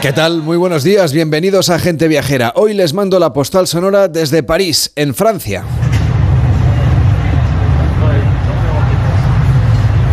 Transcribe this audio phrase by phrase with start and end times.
[0.00, 0.42] ¿Qué tal?
[0.42, 2.52] Muy buenos días, bienvenidos a Gente Viajera.
[2.54, 5.64] Hoy les mando la postal sonora desde París, en Francia.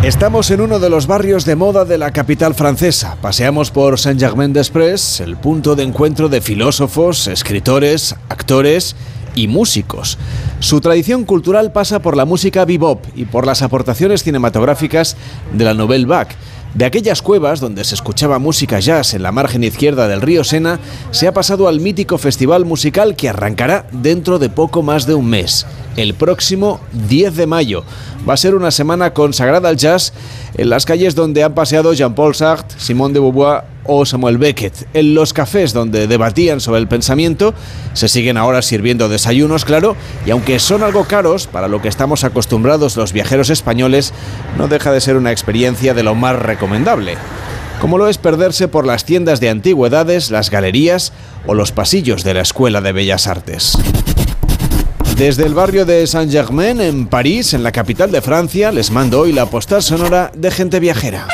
[0.02, 3.16] Estamos en uno de los barrios de moda de la capital francesa.
[3.22, 8.96] Paseamos por Saint-Germain-des-Prés, el punto de encuentro de filósofos, escritores, actores
[9.36, 10.18] y músicos.
[10.58, 15.16] Su tradición cultural pasa por la música bebop y por las aportaciones cinematográficas
[15.52, 16.34] de la Nouvelle Vague.
[16.76, 20.78] De aquellas cuevas donde se escuchaba música jazz en la margen izquierda del río Sena,
[21.10, 25.24] se ha pasado al mítico festival musical que arrancará dentro de poco más de un
[25.24, 25.64] mes,
[25.96, 27.84] el próximo 10 de mayo.
[28.28, 30.12] Va a ser una semana consagrada al jazz
[30.56, 34.88] en las calles donde han paseado Jean-Paul Sartre, Simone de Beauvoir o Samuel Beckett.
[34.94, 37.54] En los cafés donde debatían sobre el pensamiento,
[37.92, 42.24] se siguen ahora sirviendo desayunos, claro, y aunque son algo caros para lo que estamos
[42.24, 44.12] acostumbrados los viajeros españoles,
[44.58, 47.16] no deja de ser una experiencia de lo más recomendable.
[47.80, 51.12] Como lo es perderse por las tiendas de antigüedades, las galerías
[51.46, 53.76] o los pasillos de la Escuela de Bellas Artes.
[55.16, 59.32] Desde el barrio de Saint-Germain, en París, en la capital de Francia, les mando hoy
[59.32, 61.26] la postal sonora de gente viajera.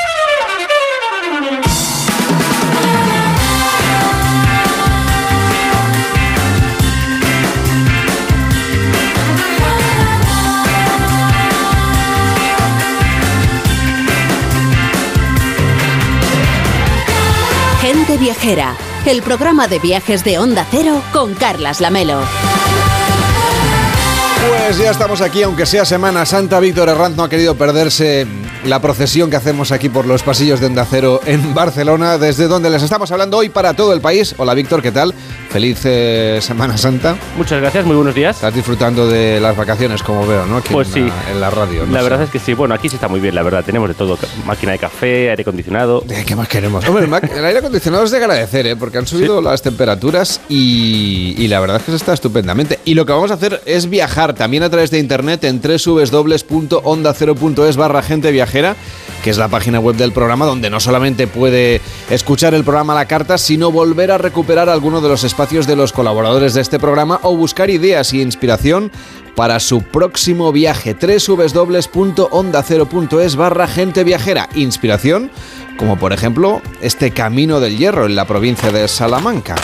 [17.81, 22.21] Gente Viajera, el programa de viajes de Onda Cero con Carlas Lamelo.
[24.49, 28.25] Pues ya estamos aquí, aunque sea Semana Santa, Víctor Herranz no ha querido perderse
[28.65, 32.69] la procesión que hacemos aquí por los pasillos de Onda Cero en Barcelona, desde donde
[32.69, 34.33] les estamos hablando hoy para todo el país.
[34.37, 35.13] Hola Víctor, ¿qué tal?
[35.49, 37.15] Feliz eh, Semana Santa.
[37.37, 38.37] Muchas gracias, muy buenos días.
[38.37, 40.57] Estás disfrutando de las vacaciones, como veo, ¿no?
[40.57, 40.99] Aquí Pues en, sí.
[41.01, 41.85] la, en la radio.
[41.85, 42.03] no La sé.
[42.09, 43.63] verdad es que sí, bueno, aquí sí está muy bien, la verdad.
[43.63, 46.03] Tenemos de todo, máquina de café, aire acondicionado.
[46.09, 46.87] Eh, ¿Qué más queremos?
[46.87, 48.75] Hombre, el, aire acondicionado es de agradecer, ¿eh?
[48.75, 52.79] porque han subido las temperaturas y, y la verdad es que se está estupendamente.
[52.85, 57.77] Y lo que vamos a hacer es viajar también a través de internet en www.ondacero.es
[57.77, 58.75] barra gente viajera,
[59.23, 62.97] que es la página web del programa donde no solamente puede escuchar el programa a
[62.97, 66.79] la carta, sino volver a recuperar alguno de los espacios de los colaboradores de este
[66.79, 68.91] programa o buscar ideas y inspiración
[69.35, 70.95] para su próximo viaje.
[70.95, 74.49] www.ondacero.es barra gente viajera.
[74.55, 75.31] Inspiración,
[75.77, 79.55] como por ejemplo este Camino del Hierro en la provincia de Salamanca.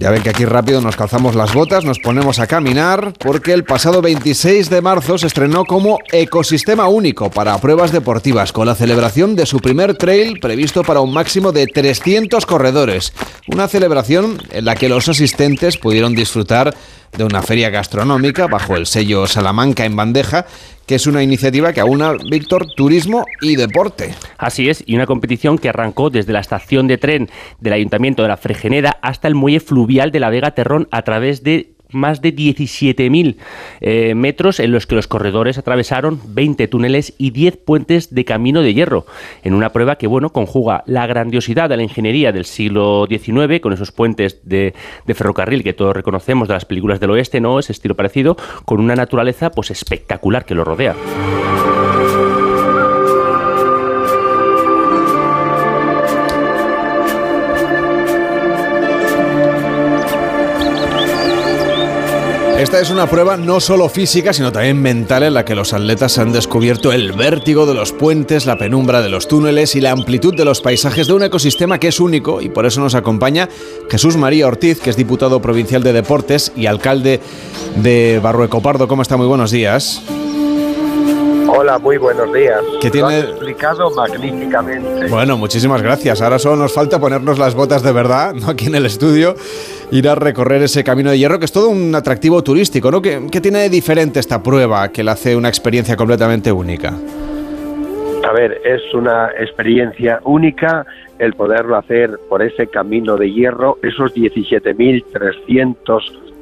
[0.00, 3.64] Ya ven que aquí rápido nos calzamos las botas, nos ponemos a caminar, porque el
[3.64, 9.36] pasado 26 de marzo se estrenó como Ecosistema Único para pruebas deportivas, con la celebración
[9.36, 13.12] de su primer trail previsto para un máximo de 300 corredores.
[13.46, 16.74] Una celebración en la que los asistentes pudieron disfrutar
[17.16, 20.46] de una feria gastronómica bajo el sello Salamanca en bandeja,
[20.86, 24.14] que es una iniciativa que aúna, Víctor, turismo y deporte.
[24.38, 28.28] Así es, y una competición que arrancó desde la estación de tren del Ayuntamiento de
[28.28, 32.34] la Fregeneda hasta el muelle fluvial de la Vega Terrón a través de más de
[32.34, 33.36] 17.000
[33.80, 38.62] eh, metros en los que los corredores atravesaron 20 túneles y 10 puentes de camino
[38.62, 39.06] de hierro,
[39.42, 43.72] en una prueba que bueno conjuga la grandiosidad de la ingeniería del siglo XIX con
[43.72, 44.74] esos puentes de,
[45.14, 48.94] ferrocarril que todos reconocemos de las películas del oeste, no ese estilo parecido, con una
[48.94, 50.94] naturaleza pues espectacular que lo rodea.
[62.60, 66.18] Esta es una prueba no solo física, sino también mental en la que los atletas
[66.18, 70.34] han descubierto el vértigo de los puentes, la penumbra de los túneles y la amplitud
[70.34, 73.48] de los paisajes de un ecosistema que es único y por eso nos acompaña
[73.88, 77.20] Jesús María Ortiz, que es diputado provincial de Deportes y alcalde
[77.76, 78.88] de Barruecopardo.
[78.88, 79.16] ¿Cómo está?
[79.16, 80.02] Muy buenos días.
[81.60, 82.62] Hola, muy buenos días.
[82.80, 85.08] ¿Qué Lo has explicado magníficamente.
[85.10, 86.22] Bueno, muchísimas gracias.
[86.22, 88.48] Ahora solo nos falta ponernos las botas de verdad, ¿no?
[88.48, 89.34] Aquí en el estudio,
[89.90, 93.02] ir a recorrer ese camino de hierro, que es todo un atractivo turístico, ¿no?
[93.02, 96.94] ¿Qué, qué tiene de diferente esta prueba que la hace una experiencia completamente única?
[98.26, 100.86] A ver, es una experiencia única
[101.18, 104.14] el poderlo hacer por ese camino de hierro, esos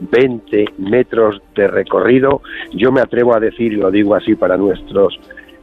[0.00, 2.42] 17.320 metros de recorrido.
[2.72, 5.18] Yo me atrevo a decir, y lo digo así para nuestros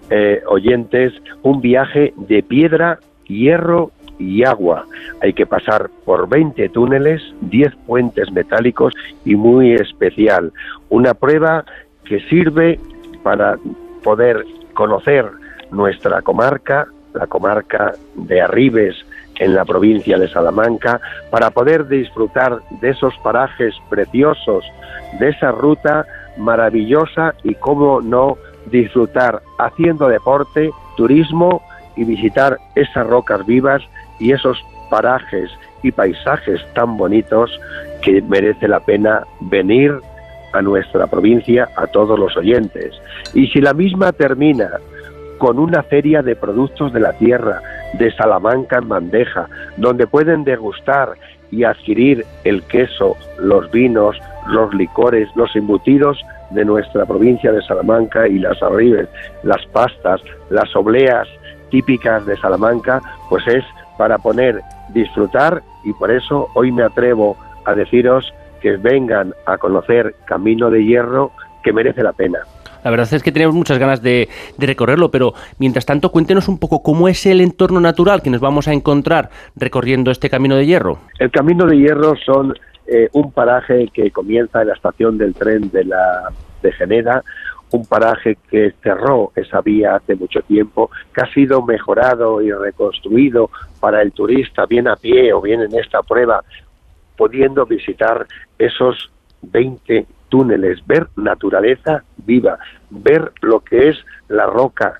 [0.10, 4.86] eh, oyentes, un viaje de piedra, hierro y agua.
[5.22, 8.94] Hay que pasar por 20 túneles, 10 puentes metálicos
[9.26, 10.54] y muy especial.
[10.90, 11.66] Una prueba
[12.06, 12.80] que sirve
[13.24, 13.58] para
[14.04, 15.26] poder conocer
[15.72, 18.96] nuestra comarca, la comarca de Arribes
[19.40, 24.66] en la provincia de Salamanca, para poder disfrutar de esos parajes preciosos,
[25.20, 26.06] de esa ruta
[26.38, 28.38] maravillosa y cómo no
[28.72, 31.62] disfrutar haciendo deporte, turismo
[31.96, 33.82] y visitar esas rocas vivas
[34.20, 34.58] y esos
[34.90, 35.50] parajes
[35.84, 37.60] y paisajes tan bonitos
[38.02, 39.94] que merece la pena venir
[40.54, 42.94] a nuestra provincia a todos los oyentes.
[43.34, 44.70] Y si la misma termina
[45.38, 47.62] con una feria de productos de la tierra
[47.98, 49.48] de Salamanca en bandeja,
[49.78, 51.14] donde pueden degustar
[51.52, 56.20] y adquirir el queso, los vinos, los licores, los embutidos
[56.52, 59.08] de nuestra provincia de Salamanca y las arribes,
[59.44, 61.28] las pastas, las obleas
[61.70, 63.64] típicas de Salamanca, pues es
[63.98, 70.16] para poner, disfrutar y por eso hoy me atrevo a deciros que vengan a conocer
[70.26, 71.32] Camino de Hierro
[71.64, 72.40] que merece la pena.
[72.86, 74.30] La verdad es que tenemos muchas ganas de,
[74.60, 78.68] recorrerlo, pero mientras tanto cuéntenos un poco cómo es el entorno natural que nos vamos
[78.68, 81.00] a encontrar recorriendo este Camino de Hierro.
[81.18, 82.54] El Camino de Hierro son
[82.86, 87.24] eh, un paraje que comienza en la estación del tren de la de Geneda,
[87.72, 93.50] un paraje que cerró esa vía hace mucho tiempo, que ha sido mejorado y reconstruido
[93.80, 96.44] para el turista, bien a pie o bien en esta prueba,
[97.18, 98.28] pudiendo visitar
[98.60, 99.10] esos
[99.42, 100.06] 20
[100.36, 102.60] túneles, ver naturaleza viva,
[102.90, 103.96] ver lo que es
[104.28, 105.00] la roca,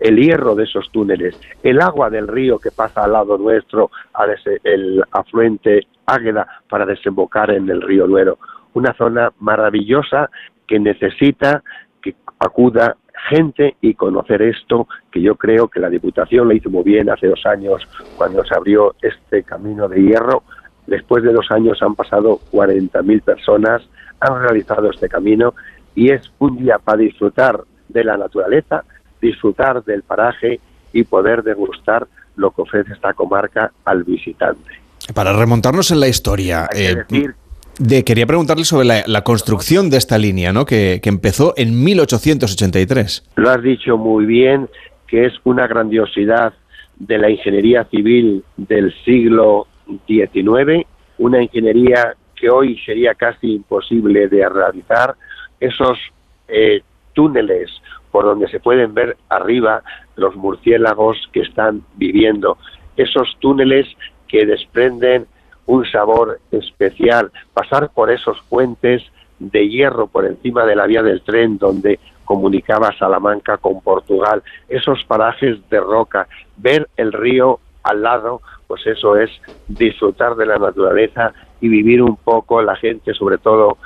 [0.00, 3.92] el hierro de esos túneles, el agua del río que pasa al lado nuestro,
[4.64, 8.38] el afluente Águeda para desembocar en el río Duero.
[8.74, 10.30] Una zona maravillosa
[10.66, 11.62] que necesita
[12.02, 12.96] que acuda
[13.30, 17.28] gente y conocer esto, que yo creo que la Diputación lo hizo muy bien hace
[17.28, 17.86] dos años
[18.16, 20.42] cuando se abrió este camino de hierro.
[20.88, 23.82] Después de dos años han pasado 40.000 personas,
[24.20, 25.54] han realizado este camino
[25.94, 28.84] y es un día para disfrutar de la naturaleza,
[29.20, 30.60] disfrutar del paraje
[30.92, 34.70] y poder degustar lo que ofrece esta comarca al visitante.
[35.14, 36.96] Para remontarnos en la historia, eh,
[37.78, 40.64] de, quería preguntarle sobre la, construcción de esta línea, ¿no?
[40.64, 43.30] Que, que, empezó en 1883.
[43.36, 44.68] Lo has dicho muy bien,
[45.06, 46.54] que es una grandiosidad
[46.98, 49.66] de la ingeniería civil del siglo
[50.06, 50.86] XIX,
[51.18, 55.14] una ingeniería que hoy sería casi imposible de realizar,
[55.58, 55.98] esos
[56.48, 56.82] eh,
[57.14, 57.70] túneles
[58.10, 59.82] por donde se pueden ver arriba
[60.16, 62.58] los murciélagos que están viviendo,
[62.96, 63.86] esos túneles
[64.28, 65.26] que desprenden
[65.66, 69.02] un sabor especial, pasar por esos puentes
[69.38, 75.04] de hierro por encima de la vía del tren donde comunicaba Salamanca con Portugal, esos
[75.04, 79.30] parajes de roca, ver el río al lado, pues eso es
[79.68, 83.78] disfrutar de la naturaleza y vivir un poco la gente, sobre todo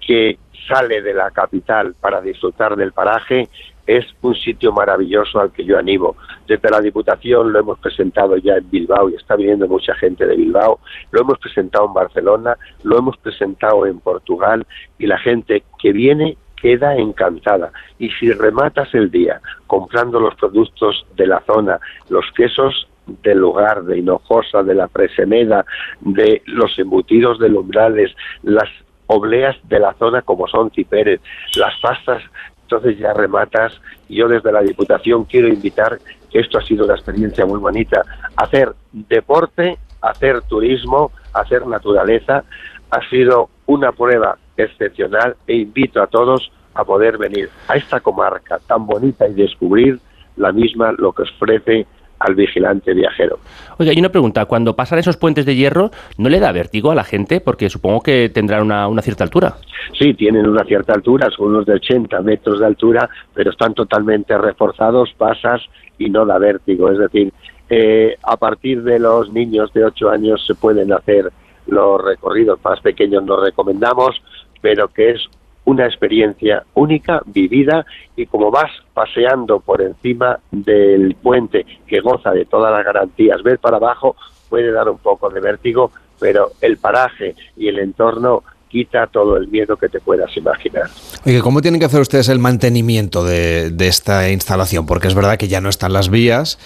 [0.00, 3.48] que sale de la capital para disfrutar del paraje,
[3.86, 6.16] es un sitio maravilloso al que yo animo.
[6.46, 10.36] Desde la Diputación lo hemos presentado ya en Bilbao y está viniendo mucha gente de
[10.36, 10.78] Bilbao,
[11.10, 14.66] lo hemos presentado en Barcelona, lo hemos presentado en Portugal
[14.98, 17.72] y la gente que viene queda encantada.
[17.98, 21.80] Y si rematas el día comprando los productos de la zona,
[22.10, 22.88] los quesos
[23.22, 25.64] del lugar, de Hinojosa, de la Presemeda,
[26.00, 28.68] de los embutidos de umbrales, las
[29.06, 31.20] obleas de la zona como son Cipérez,
[31.56, 32.22] las pastas,
[32.62, 33.72] entonces ya rematas.
[34.08, 35.98] Yo desde la Diputación quiero invitar,
[36.30, 38.02] que esto ha sido una experiencia muy bonita,
[38.36, 42.44] hacer deporte, hacer turismo, hacer naturaleza,
[42.90, 48.58] ha sido una prueba excepcional e invito a todos a poder venir a esta comarca
[48.66, 49.98] tan bonita y descubrir
[50.36, 51.86] la misma lo que ofrece
[52.18, 53.38] al vigilante viajero.
[53.78, 54.44] Oiga, hay una pregunta.
[54.46, 57.40] Cuando pasan esos puentes de hierro, ¿no le da vértigo a la gente?
[57.40, 59.54] Porque supongo que tendrán una, cierta altura.
[59.98, 64.36] Sí, tienen una cierta altura, son unos de 80 metros de altura, pero están totalmente
[64.36, 65.62] reforzados, pasas
[65.98, 66.90] y no da vértigo.
[66.90, 67.32] Es decir,
[67.70, 71.30] eh, a partir de los niños de 8 años se pueden hacer
[71.66, 74.20] los recorridos más pequeños, nos recomendamos,
[74.60, 75.28] pero que es
[75.68, 77.84] una experiencia única, vivida,
[78.16, 83.58] y como vas paseando por encima del puente que goza de todas las garantías, ver
[83.58, 84.16] para abajo
[84.48, 89.48] puede dar un poco de vértigo, pero el paraje y el entorno quita todo el
[89.48, 90.88] miedo que te puedas imaginar.
[91.26, 94.86] Oye, ¿cómo tienen que hacer ustedes el mantenimiento de, de, esta instalación?
[94.86, 96.58] Porque es verdad que ya no están las vías,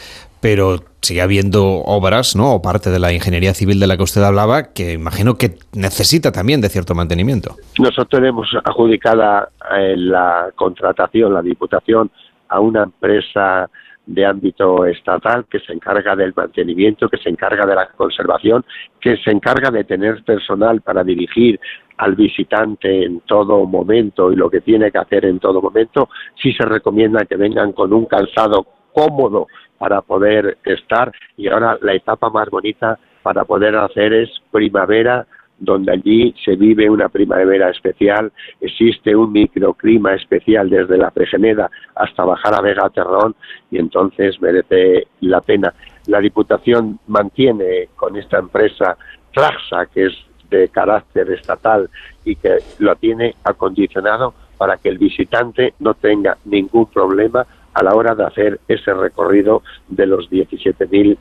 [0.42, 2.56] pero sigue habiendo obras, ¿no?
[2.56, 6.32] O parte de la ingeniería civil de la que usted hablaba, que imagino que necesita
[6.32, 7.54] también de cierto mantenimiento.
[7.78, 12.10] Nosotros tenemos adjudicada eh, la contratación, la diputación,
[12.48, 13.70] a una empresa
[14.04, 18.64] de ámbito estatal que se encarga del mantenimiento, que se encarga de la conservación,
[19.00, 21.60] que se encarga de tener personal para dirigir
[21.98, 26.08] al visitante en todo momento y lo que tiene que hacer en todo momento,
[26.42, 29.46] sí se recomienda que vengan con un calzado cómodo
[29.82, 35.26] para poder estar y ahora la etapa más bonita para poder hacer es primavera
[35.58, 42.24] donde allí se vive una primavera especial, existe un microclima especial desde la Fregeneda hasta
[42.24, 43.34] bajar a Vega Terrón
[43.72, 45.74] y entonces merece la pena.
[46.06, 48.96] La Diputación mantiene con esta empresa
[49.34, 50.12] Traxa, que es
[50.48, 51.90] de carácter estatal
[52.24, 57.94] y que lo tiene acondicionado para que el visitante no tenga ningún problema a la
[57.94, 61.18] hora de hacer ese recorrido de los 17.000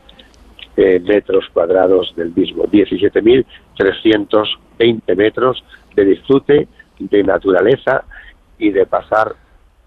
[0.77, 2.63] eh, metros cuadrados del mismo.
[2.63, 5.63] 17.320 metros
[5.95, 6.67] de disfrute,
[6.99, 8.03] de naturaleza
[8.57, 9.35] y de pasar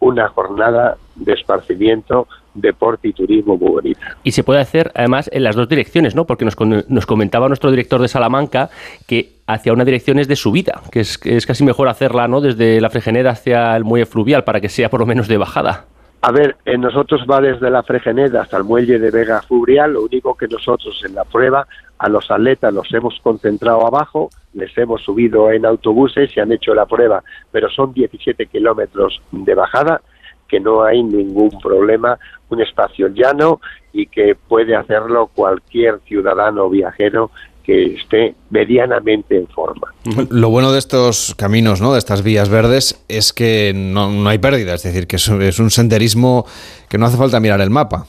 [0.00, 4.18] una jornada de esparcimiento, deporte y turismo muy bonita.
[4.22, 6.26] Y se puede hacer además en las dos direcciones, ¿no?
[6.26, 8.68] Porque nos, nos comentaba nuestro director de Salamanca
[9.06, 12.42] que hacia una dirección es de subida, que es, que es casi mejor hacerla, ¿no?
[12.42, 15.86] Desde la Fregeneda hacia el muelle fluvial para que sea por lo menos de bajada.
[16.26, 20.04] A ver, en nosotros va desde la Fregeneda hasta el muelle de Vega Fluvial, lo
[20.04, 21.66] único que nosotros en la prueba
[21.98, 26.74] a los atletas los hemos concentrado abajo, les hemos subido en autobuses y han hecho
[26.74, 30.00] la prueba, pero son 17 kilómetros de bajada,
[30.48, 33.60] que no hay ningún problema, un espacio llano
[33.92, 37.32] y que puede hacerlo cualquier ciudadano viajero
[37.64, 39.88] que esté medianamente en forma.
[40.30, 41.94] Lo bueno de estos caminos, ¿no?
[41.94, 46.44] de estas vías verdes, es que no, hay pérdida, es decir, que es, un senderismo
[46.88, 48.06] que no hace falta mirar el mapa.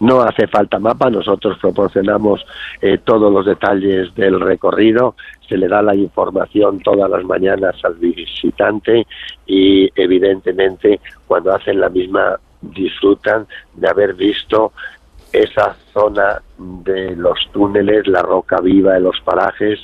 [0.00, 2.44] No hace falta mapa, nosotros proporcionamos
[2.80, 5.14] eh, todos los detalles del recorrido,
[5.48, 9.06] se le da la información todas las mañanas al visitante
[9.46, 14.72] y evidentemente cuando hacen la misma disfrutan de haber visto
[15.32, 19.78] esa zona de los túneles, la roca viva en los parajes,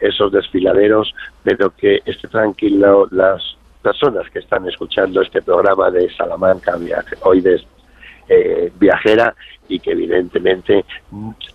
[0.00, 6.76] esos desfiladeros, pero que esté tranquilo las personas que están escuchando este programa de Salamanca
[7.22, 7.60] hoy de
[8.28, 9.34] eh, viajera
[9.68, 10.84] y que evidentemente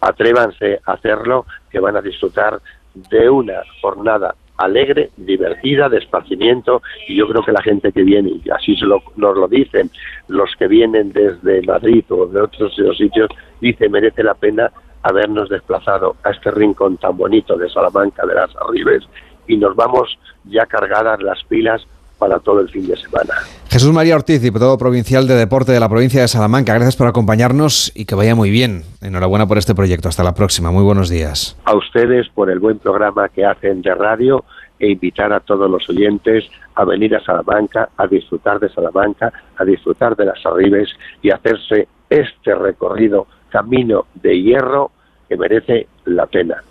[0.01, 2.59] atrévanse a hacerlo, que van a disfrutar
[2.93, 8.39] de una jornada alegre, divertida, de esparcimiento, y yo creo que la gente que viene,
[8.43, 9.89] y así se lo, nos lo dicen,
[10.27, 13.29] los que vienen desde Madrid o de otros sitios,
[13.59, 18.55] dice merece la pena habernos desplazado a este rincón tan bonito de Salamanca, de las
[18.55, 19.03] Arribes,
[19.47, 21.85] y nos vamos ya cargadas las pilas
[22.17, 23.33] para todo el fin de semana.
[23.69, 27.91] Jesús María Ortiz, diputado provincial de Deporte de la provincia de Salamanca, gracias por acompañarnos
[27.95, 28.83] y que vaya muy bien.
[29.01, 30.09] Enhorabuena por este proyecto.
[30.09, 30.71] Hasta la próxima.
[30.71, 31.57] Muy buenos días.
[31.65, 34.43] A ustedes por el buen programa que hacen de radio
[34.79, 39.63] e invitar a todos los oyentes a venir a Salamanca, a disfrutar de Salamanca, a
[39.63, 40.89] disfrutar de las Arribes
[41.21, 44.91] y hacerse este recorrido camino de hierro
[45.29, 46.63] que merece la pena.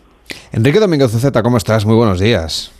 [0.53, 1.87] Enrique Domingo Zuceta, ¿cómo estás?
[1.87, 2.73] Muy buenos días.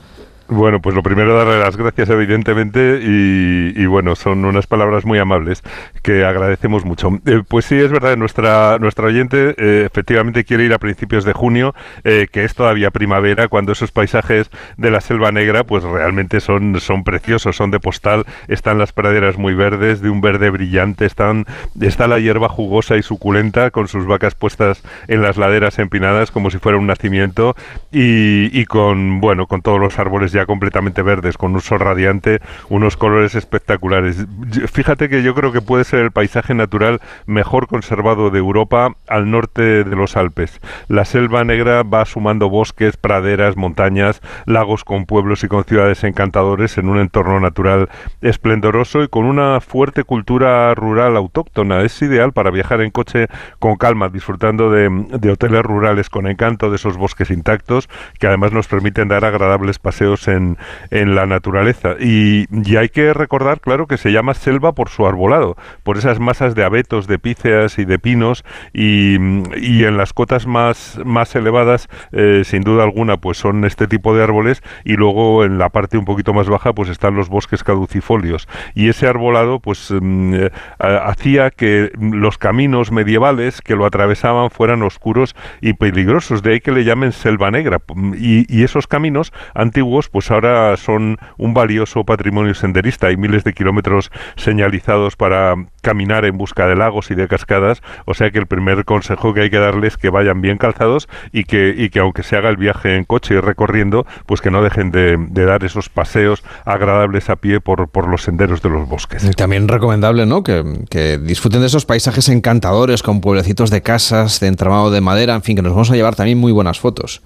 [0.47, 5.63] Bueno, pues lo primero darle las gracias evidentemente y, bueno, son unas palabras muy amables
[6.03, 7.19] que agradecemos mucho.
[7.25, 11.33] Eh, pues sí, es verdad, nuestra, nuestra oyente eh, efectivamente quiere ir a principios de
[11.33, 11.73] junio,
[12.03, 16.79] eh, que es todavía primavera, cuando esos paisajes de la selva negra pues realmente son,
[16.79, 21.45] son preciosos, son de postal, están las praderas muy verdes, de un verde brillante, están,
[21.81, 26.51] está la hierba jugosa y suculenta con sus vacas puestas en las laderas empinadas como
[26.51, 27.55] si fuera un nacimiento
[27.91, 32.41] y, y con, bueno, con todos los árboles ya completamente verdes, con un sol radiante,
[32.69, 34.25] unos colores espectaculares.
[34.71, 39.31] Fíjate que yo creo que puede ser el paisaje natural mejor conservado de Europa al
[39.31, 40.59] norte de los Alpes.
[40.87, 46.77] La selva negra va sumando bosques, praderas, montañas, lagos con pueblos y con ciudades encantadores
[46.77, 47.89] en un entorno natural
[48.21, 51.81] esplendoroso y con una fuerte cultura rural autóctona.
[51.81, 53.27] Es ideal para viajar en coche
[53.59, 57.89] con calma, disfrutando de, de hoteles rurales con encanto de esos bosques intactos
[58.19, 60.57] que además nos permiten dar agradables paseos en,
[60.91, 61.95] la naturaleza.
[61.99, 66.19] Y, y, hay que recordar, claro, que se llama selva por su arbolado, por esas
[66.19, 69.17] masas de abetos, de píceas y de pinos, y,
[69.57, 74.15] y en las cotas más, más elevadas, eh, sin duda alguna, pues son este tipo
[74.15, 77.63] de árboles, y luego en la parte un poquito más baja, pues están los bosques
[77.63, 78.47] caducifolios.
[78.73, 84.81] Y ese arbolado, pues mm, eh, hacía que los caminos medievales que lo atravesaban fueran
[84.83, 87.79] oscuros y peligrosos, de ahí que le llamen selva negra.
[88.17, 93.07] Y, y esos caminos antiguos, pues ahora son un valioso patrimonio senderista.
[93.07, 98.13] Hay miles de kilómetros señalizados para caminar en busca de lagos y de cascadas, o
[98.13, 101.43] sea que el primer consejo que hay que darles es que vayan bien calzados y
[101.43, 104.63] que, y que aunque se haga el viaje en coche y recorriendo, pues que no
[104.63, 109.29] dejen de, dar esos paseos agradables a pie por, por, los senderos de los bosques.
[109.35, 110.43] También recomendable, ¿no?
[110.43, 115.35] Que, que disfruten de esos paisajes encantadores con pueblecitos de casas, de entramado de madera,
[115.35, 117.21] en fin, que nos vamos a llevar también muy buenas fotos.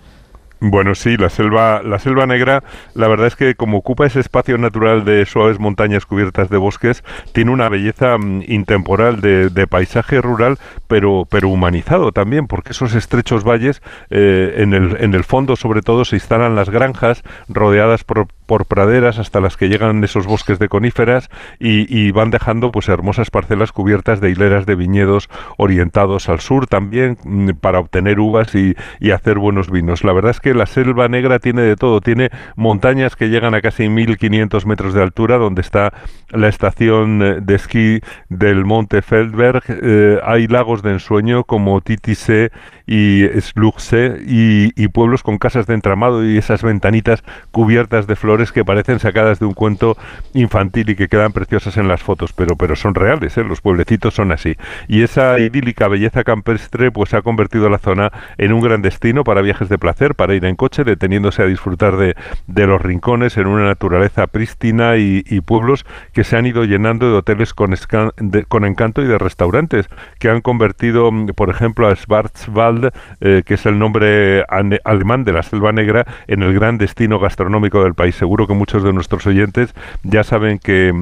[0.61, 2.63] Bueno, sí, la selva, la selva negra,
[2.93, 7.01] la verdad es que como ocupa ese espacio natural de suaves montañas cubiertas de bosques,
[7.31, 13.45] tiene una belleza mm, intemporal de, paisaje rural, pero, pero humanizado también, porque esos estrechos
[13.45, 18.27] valles, eh, en, el, en el fondo sobre todo, se instalan las granjas rodeadas por,
[18.49, 21.29] por praderas hasta las que llegan esos bosques de coníferas
[21.59, 27.19] y, van dejando pues hermosas parcelas cubiertas de hileras de viñedos orientados al sur también
[27.23, 30.03] mm, para obtener uvas y, y hacer buenos vinos.
[30.03, 33.61] La verdad es que la selva negra tiene de todo, tiene montañas que llegan a
[33.61, 35.93] casi 1500 metros de altura, donde está
[36.31, 42.49] la estación eh, de esquí del Monte Feldberg, eh, hay lagos de ensueño como Titisee
[42.89, 48.51] y Slugse y, y, pueblos con casas de entramado y esas ventanitas cubiertas de flores
[48.51, 49.95] que parecen sacadas de un cuento
[50.33, 53.43] infantil y que quedan preciosas en las fotos, pero, pero son reales, ¿eh?
[53.43, 54.55] los pueblecitos son así.
[54.87, 59.43] Y esa idílica belleza campestre pues ha convertido la zona en un gran destino para
[59.43, 62.15] viajes de placer, para ir en coche, deteniéndose a disfrutar de,
[62.47, 67.11] de los rincones en una naturaleza prístina y, y, pueblos que se han ido llenando
[67.11, 67.75] de hoteles con,
[68.17, 72.78] de, con encanto y de restaurantes que han convertido, por ejemplo, a Schwarzwald
[73.21, 74.43] eh, que es el nombre
[74.83, 78.15] alemán de la Selva Negra, en el gran destino gastronómico del país.
[78.15, 80.93] Seguro que muchos de nuestros oyentes ya saben que,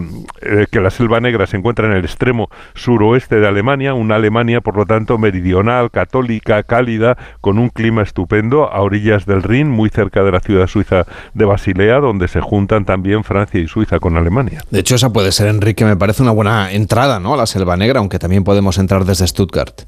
[0.41, 4.61] eh, que la Selva Negra se encuentra en el extremo suroeste de Alemania, una Alemania,
[4.61, 9.89] por lo tanto, meridional, católica, cálida, con un clima estupendo, a orillas del Rin, muy
[9.89, 14.17] cerca de la ciudad suiza de Basilea, donde se juntan también Francia y Suiza con
[14.17, 14.61] Alemania.
[14.69, 17.33] De hecho, esa puede ser, Enrique, me parece una buena entrada, ¿no?
[17.33, 19.81] A la Selva Negra, aunque también podemos entrar desde Stuttgart.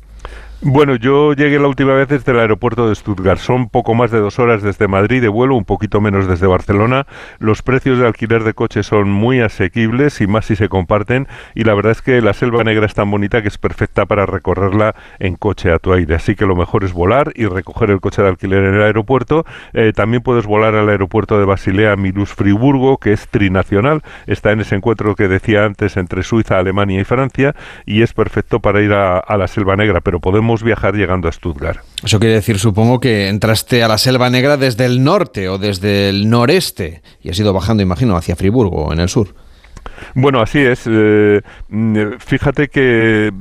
[0.62, 3.40] Bueno, yo llegué la última vez desde el aeropuerto de Stuttgart.
[3.40, 7.08] Son poco más de dos horas desde Madrid de vuelo, un poquito menos desde Barcelona.
[7.40, 11.30] Los precios de alquiler de coches son muy asequibles y más si se comparten.
[11.56, 14.26] Y la verdad es que la Selva Negra es tan bonita que es perfecta para
[14.26, 16.16] recorrerla en coche a tu aire.
[16.16, 19.46] Así que lo mejor es volar y recoger el coche de alquiler en el aeropuerto.
[19.72, 24.02] Eh, también puedes volar al aeropuerto de Basilea Milus Friburgo, que es trinacional.
[24.28, 27.56] Está en ese encuentro que decía antes entre Suiza, Alemania y Francia.
[27.86, 30.02] Y es perfecto para ir a la Selva Negra.
[30.02, 31.80] Pero podemos viajar llegando a Stuttgart.
[32.04, 36.10] Eso quiere decir, supongo, que entraste a la Selva Negra desde el norte o desde
[36.10, 39.36] el noreste y has ido bajando, imagino, hacia Friburgo, en el sur.
[40.16, 40.88] Bueno, así es.
[40.88, 41.42] Eh,
[42.20, 43.32] fíjate que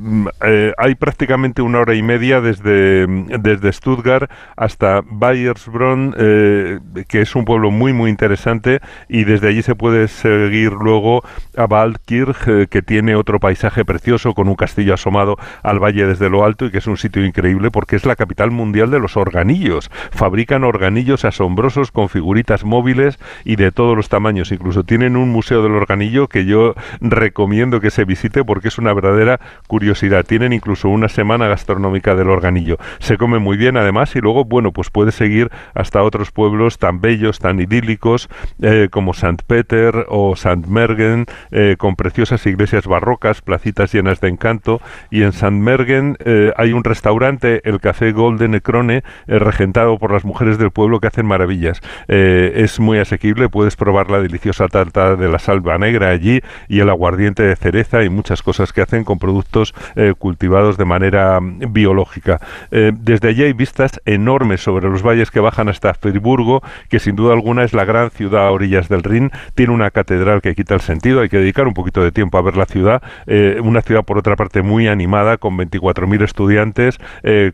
[0.45, 7.35] eh, hay prácticamente una hora y media desde, desde Stuttgart hasta Bayersbronn, eh, que es
[7.35, 11.23] un pueblo muy, muy interesante, y desde allí se puede seguir luego
[11.57, 16.45] a Waldkirch, que tiene otro paisaje precioso con un castillo asomado al valle desde lo
[16.45, 19.89] alto y que es un sitio increíble porque es la capital mundial de los organillos.
[20.11, 24.51] Fabrican organillos asombrosos con figuritas móviles y de todos los tamaños.
[24.51, 28.93] Incluso tienen un museo del organillo que yo recomiendo que se visite porque es una
[28.93, 30.25] verdadera curiosidad.
[30.25, 32.77] Tienen incluso una semana gastronómica del organillo.
[32.99, 37.01] Se come muy bien además y luego, bueno, pues puede seguir hasta otros pueblos tan
[37.01, 38.29] bellos, tan idílicos
[38.61, 44.29] eh, como Sant Peter o Sant Mergen, eh, con preciosas iglesias barrocas, placitas llenas de
[44.29, 44.81] encanto.
[45.09, 50.25] Y en Sant Mergen eh, hay un restaurante, el Café Golden Crone, regentado por las
[50.25, 51.81] mujeres del pueblo que hacen maravillas.
[52.07, 56.89] es muy asequible, puedes probar la deliciosa tarta de la salva negra allí y el
[56.89, 61.73] aguardiente de cereza y muchas cosas que hacen con productos eh, cultivados de manera mm,
[61.73, 62.39] biológica.
[62.71, 67.15] Eh, desde allí hay vistas enormes sobre los valles que bajan hasta Friburgo, que sin
[67.15, 69.31] duda alguna es la gran ciudad a orillas del Rin.
[69.55, 72.41] Tiene una catedral que quita el sentido, hay que dedicar un poquito de tiempo a
[72.41, 73.01] ver la ciudad.
[73.27, 76.99] Eh, una ciudad, por otra parte, muy animada, con 24.000 estudiantes,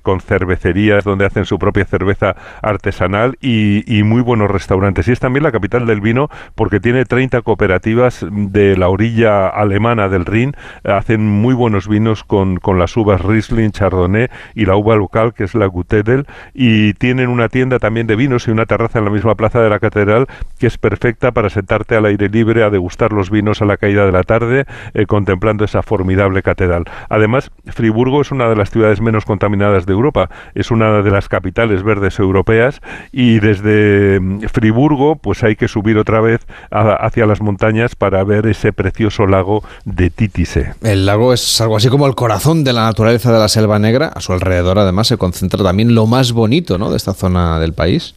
[0.02, 5.08] con cervecerías donde hacen su propia cerveza artesanal y, y muy buenos restaurantes.
[5.08, 10.08] Y es también la capital del vino porque tiene 30 cooperativas de la orilla alemana
[10.08, 14.96] del Rin, hacen muy buenos vinos con, con las uvas Riesling, Chardonnay y la uva
[14.96, 19.00] local que es la Gutedel y tienen una tienda también de vinos y una terraza
[19.00, 22.64] en la misma plaza de la catedral que es perfecta para sentarte al aire libre
[22.64, 26.86] a degustar los vinos a la caída de la tarde eh, contemplando esa formidable catedral.
[27.10, 31.28] Además, Friburgo es una de las ciudades menos contaminadas de Europa, es una de las
[31.28, 37.42] capitales verdes europeas y desde mm, Friburgo pues hay que subir otra vez hacia las
[37.42, 40.74] montañas para ver ese precioso lago de Títise.
[40.82, 44.08] El lago es algo así como el corazón de la naturaleza de la Selva Negra,
[44.08, 46.90] a su alrededor además se concentra también lo más bonito ¿no?
[46.90, 48.16] de esta zona del país.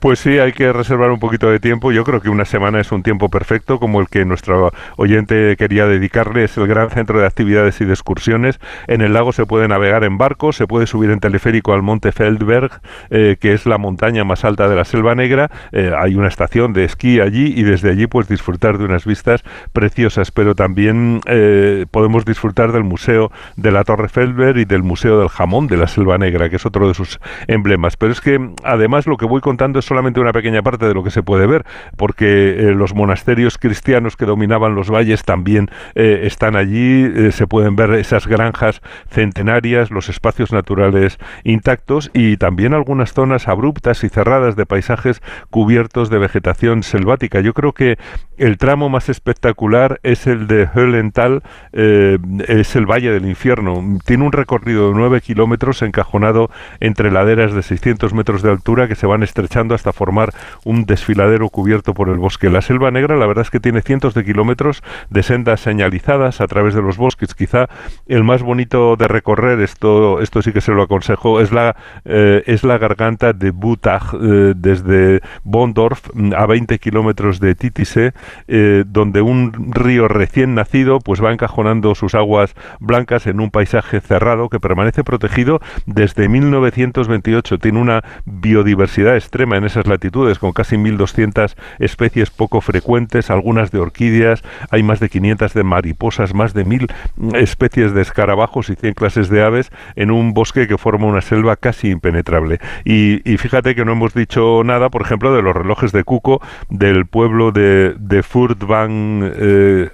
[0.00, 1.90] Pues sí, hay que reservar un poquito de tiempo.
[1.90, 5.86] Yo creo que una semana es un tiempo perfecto, como el que nuestro oyente quería
[5.86, 6.44] dedicarle.
[6.44, 8.60] Es el gran centro de actividades y de excursiones.
[8.86, 12.12] En el lago se puede navegar en barco, se puede subir en teleférico al Monte
[12.12, 12.80] Feldberg,
[13.10, 15.50] eh, que es la montaña más alta de la Selva Negra.
[15.72, 19.42] Eh, hay una estación de esquí allí y desde allí pues disfrutar de unas vistas
[19.72, 20.30] preciosas.
[20.30, 25.28] Pero también eh, podemos disfrutar del Museo de la Torre Feldberg y del Museo del
[25.28, 27.96] Jamón de la Selva Negra, que es otro de sus emblemas.
[27.96, 31.02] Pero es que además lo que voy contando es solamente una pequeña parte de lo
[31.02, 31.64] que se puede ver,
[31.96, 37.46] porque eh, los monasterios cristianos que dominaban los valles también eh, están allí, eh, se
[37.46, 44.08] pueden ver esas granjas centenarias, los espacios naturales intactos y también algunas zonas abruptas y
[44.08, 47.40] cerradas de paisajes cubiertos de vegetación selvática.
[47.40, 47.98] Yo creo que
[48.38, 53.98] el tramo más espectacular es el de Höllental, es el Valle del Infierno.
[54.04, 58.94] Tiene un recorrido de 9 kilómetros encajonado entre laderas de 600 metros de altura que
[58.94, 60.32] se van estrechando hasta formar
[60.64, 62.50] un desfiladero cubierto por el bosque.
[62.50, 66.46] La Selva Negra, la verdad es que tiene cientos de kilómetros de sendas señalizadas a
[66.46, 67.34] través de los bosques.
[67.34, 67.68] Quizá
[68.06, 72.42] el más bonito de recorrer, esto, esto sí que se lo aconsejo, es la, eh,
[72.46, 78.12] es la garganta de Butach, eh, desde Bondorf a 20 kilómetros de Titise,
[78.46, 84.00] eh, donde un río recién nacido pues va encajonando sus aguas blancas en un paisaje
[84.00, 87.58] cerrado que permanece protegido desde 1928.
[87.58, 93.78] Tiene una biodiversidad extrema en esas latitudes, con casi 1.200 especies poco frecuentes, algunas de
[93.78, 98.94] orquídeas, hay más de 500 de mariposas, más de 1.000 especies de escarabajos y 100
[98.94, 102.60] clases de aves en un bosque que forma una selva casi impenetrable.
[102.84, 107.06] Y, fíjate que no hemos dicho nada, por ejemplo, de los relojes de Cuco del
[107.06, 109.90] pueblo de, de Furtwang, eh,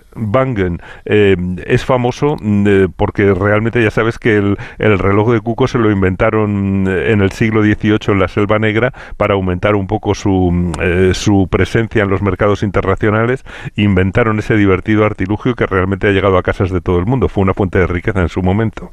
[1.06, 5.78] eh, es famoso mm, eh, porque realmente ya sabes que el, reloj de Cuco se
[5.78, 10.72] lo inventaron en el siglo XVIII en la Selva Negra para aumentar un poco mm,
[11.12, 13.44] su presencia en los mercados internacionales.
[13.76, 17.28] Inventaron ese divertido artilugio que realmente ha llegado a casas de todo el mundo.
[17.28, 18.90] Fue una fuente de riqueza en su momento.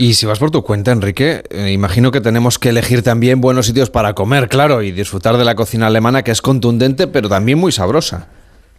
[0.00, 3.90] Y si vas por tu cuenta, Enrique, imagino que tenemos que elegir también buenos sitios
[3.90, 7.70] para comer, claro, y disfrutar de la cocina alemana que es contundente, pero también muy
[7.70, 8.28] sabrosa.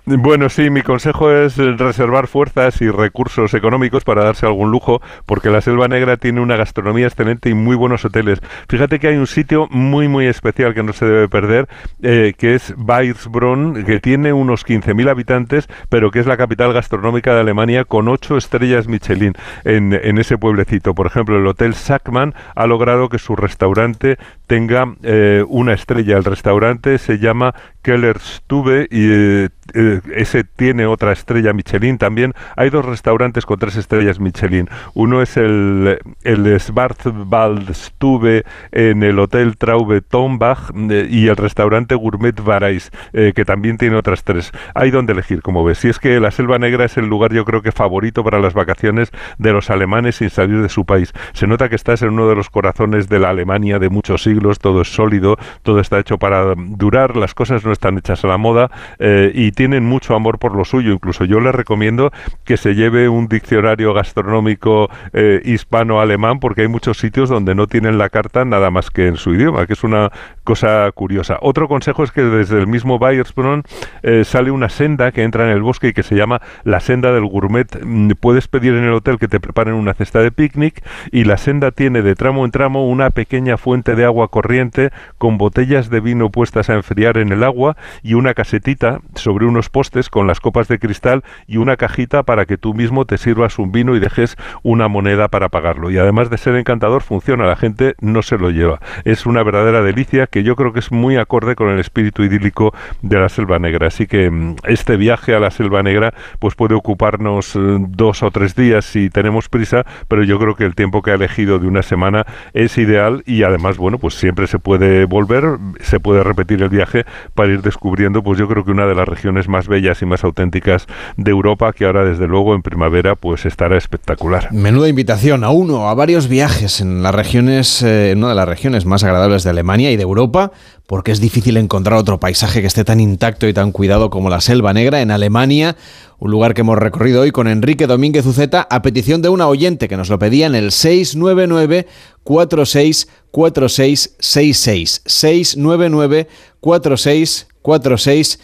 [0.05, 5.51] Bueno, sí, mi consejo es reservar fuerzas y recursos económicos para darse algún lujo, porque
[5.51, 8.41] la Selva Negra tiene una gastronomía excelente y muy buenos hoteles.
[8.67, 11.69] Fíjate que hay un sitio muy, muy especial que no se debe perder,
[12.01, 17.35] eh, que es Weisbronn, que tiene unos 15.000 habitantes, pero que es la capital gastronómica
[17.35, 19.33] de Alemania con ocho estrellas Michelin
[19.65, 20.95] en, en ese pueblecito.
[20.95, 26.17] Por ejemplo, el Hotel Sackmann ha logrado que su restaurante tenga eh, una estrella.
[26.17, 32.33] El restaurante se llama Kellerstube y eh, eh, ese tiene otra estrella Michelin también.
[32.55, 34.69] Hay dos restaurantes con tres estrellas Michelin.
[34.93, 40.71] Uno es el, el Schwarzwaldstube en el Hotel Traube Tombach
[41.09, 44.51] y el restaurante Gourmet Varais, que también tiene otras tres.
[44.73, 45.79] Hay donde elegir, como ves.
[45.79, 48.53] Si es que la Selva Negra es el lugar yo creo que favorito para las
[48.53, 51.13] vacaciones de los alemanes sin salir de su país.
[51.33, 54.59] Se nota que estás en uno de los corazones de la Alemania de muchos siglos
[54.59, 58.37] todo es sólido, todo está hecho para durar, las cosas no están hechas a la
[58.37, 60.91] moda eh, y tienen mucho amor por lo suyo.
[60.91, 62.11] Incluso yo les recomiendo
[62.45, 67.99] que se lleve un diccionario gastronómico eh, hispano-alemán porque hay muchos sitios donde no tienen
[67.99, 70.11] la carta nada más que en su idioma, que es una
[70.43, 71.37] cosa curiosa.
[71.41, 73.61] Otro consejo es que desde el mismo Bayersbronn
[74.01, 77.11] eh, sale una senda que entra en el bosque y que se llama la senda
[77.11, 77.67] del gourmet.
[77.85, 81.37] Mm, puedes pedir en el hotel que te preparen una cesta de picnic y la
[81.37, 85.99] senda tiene de tramo en tramo una pequeña fuente de agua corriente con botellas de
[85.99, 90.39] vino puestas a enfriar en el agua y una casetita sobre unos postes con las
[90.39, 93.99] copas de cristal y una cajita para que tú mismo te sirvas un vino y
[93.99, 95.91] dejes una moneda para pagarlo.
[95.91, 98.79] Y además de ser encantador, funciona, la gente no se lo lleva.
[99.05, 102.73] Es una verdadera delicia que yo creo que es muy acorde con el espíritu idílico
[103.01, 103.87] de la Selva Negra.
[103.87, 108.31] Así que mm, este viaje a la Selva Negra pues puede ocuparnos eh, dos o
[108.31, 111.67] tres días si tenemos prisa, pero yo creo que el tiempo que ha elegido de
[111.67, 116.61] una semana es ideal y además, bueno, pues siempre se puede volver, se puede repetir
[116.61, 120.01] el viaje para ir descubriendo, pues yo creo que una de las regiones más bellas
[120.01, 124.51] y más auténticas de Europa, que ahora desde luego en primavera pues estará espectacular.
[124.51, 128.85] Menuda invitación a uno, a varios viajes en las regiones, eh, una de las regiones
[128.85, 130.51] más agradables de Alemania y de Europa,
[130.87, 134.41] porque es difícil encontrar otro paisaje que esté tan intacto y tan cuidado como la
[134.41, 135.75] Selva Negra en Alemania,
[136.19, 139.87] un lugar que hemos recorrido hoy con Enrique Domínguez Uceta a petición de una oyente
[139.87, 141.87] que nos lo pedía en el 699
[142.23, 146.27] 464666 699
[146.59, 148.39] 464666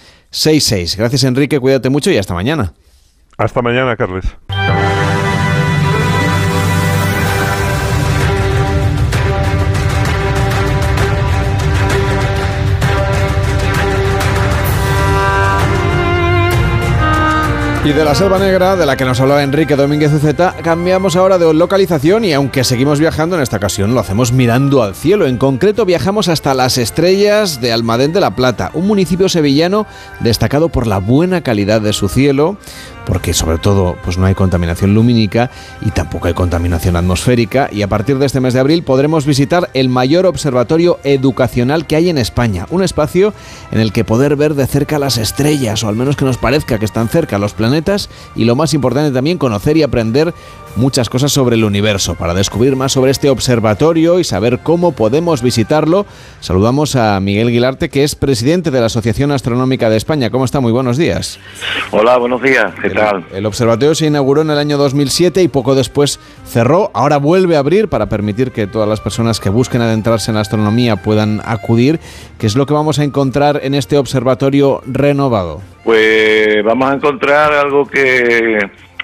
[0.97, 2.73] Gracias Enrique, cuídate mucho y hasta mañana.
[3.37, 4.25] Hasta mañana, Carles.
[17.87, 21.37] Y de la Selva Negra, de la que nos hablaba Enrique Domínguez Uceta, cambiamos ahora
[21.37, 25.25] de localización y aunque seguimos viajando, en esta ocasión lo hacemos mirando al cielo.
[25.25, 29.87] En concreto, viajamos hasta las estrellas de Almadén de la Plata, un municipio sevillano
[30.19, 32.57] destacado por la buena calidad de su cielo,
[33.07, 35.49] porque sobre todo pues no hay contaminación lumínica
[35.81, 37.69] y tampoco hay contaminación atmosférica.
[37.71, 41.95] Y a partir de este mes de abril podremos visitar el mayor observatorio educacional que
[41.95, 43.33] hay en España, un espacio
[43.71, 46.77] en el que poder ver de cerca las estrellas o al menos que nos parezca
[46.77, 50.33] que están cerca los planetas y lo más importante también conocer y aprender
[50.77, 52.15] muchas cosas sobre el universo.
[52.15, 56.05] Para descubrir más sobre este observatorio y saber cómo podemos visitarlo,
[56.39, 60.29] saludamos a Miguel Guilarte, que es presidente de la Asociación Astronómica de España.
[60.29, 60.59] ¿Cómo está?
[60.59, 61.39] Muy buenos días.
[61.91, 62.73] Hola, buenos días.
[62.81, 63.25] ¿Qué tal?
[63.33, 66.91] El observatorio se inauguró en el año 2007 y poco después cerró.
[66.93, 70.41] Ahora vuelve a abrir para permitir que todas las personas que busquen adentrarse en la
[70.41, 71.99] astronomía puedan acudir.
[72.37, 75.61] ¿Qué es lo que vamos a encontrar en este observatorio renovado?
[75.83, 78.59] Pues vamos a encontrar algo que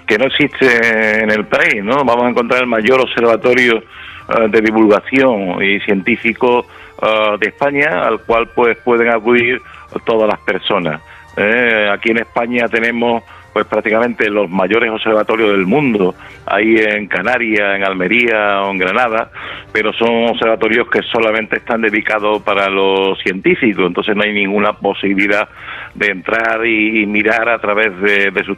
[0.05, 2.03] que no existe en el país, ¿no?
[2.03, 6.65] Vamos a encontrar el mayor observatorio eh, de divulgación y científico
[7.01, 9.61] eh, de España, al cual pues pueden acudir
[10.05, 11.01] todas las personas.
[11.37, 11.89] ¿eh?
[11.91, 17.83] aquí en España tenemos pues prácticamente los mayores observatorios del mundo, ahí en Canarias, en
[17.83, 19.29] Almería o en Granada,
[19.71, 25.47] pero son observatorios que solamente están dedicados para los científicos, entonces no hay ninguna posibilidad
[25.93, 28.57] de entrar y, mirar a través de, de sus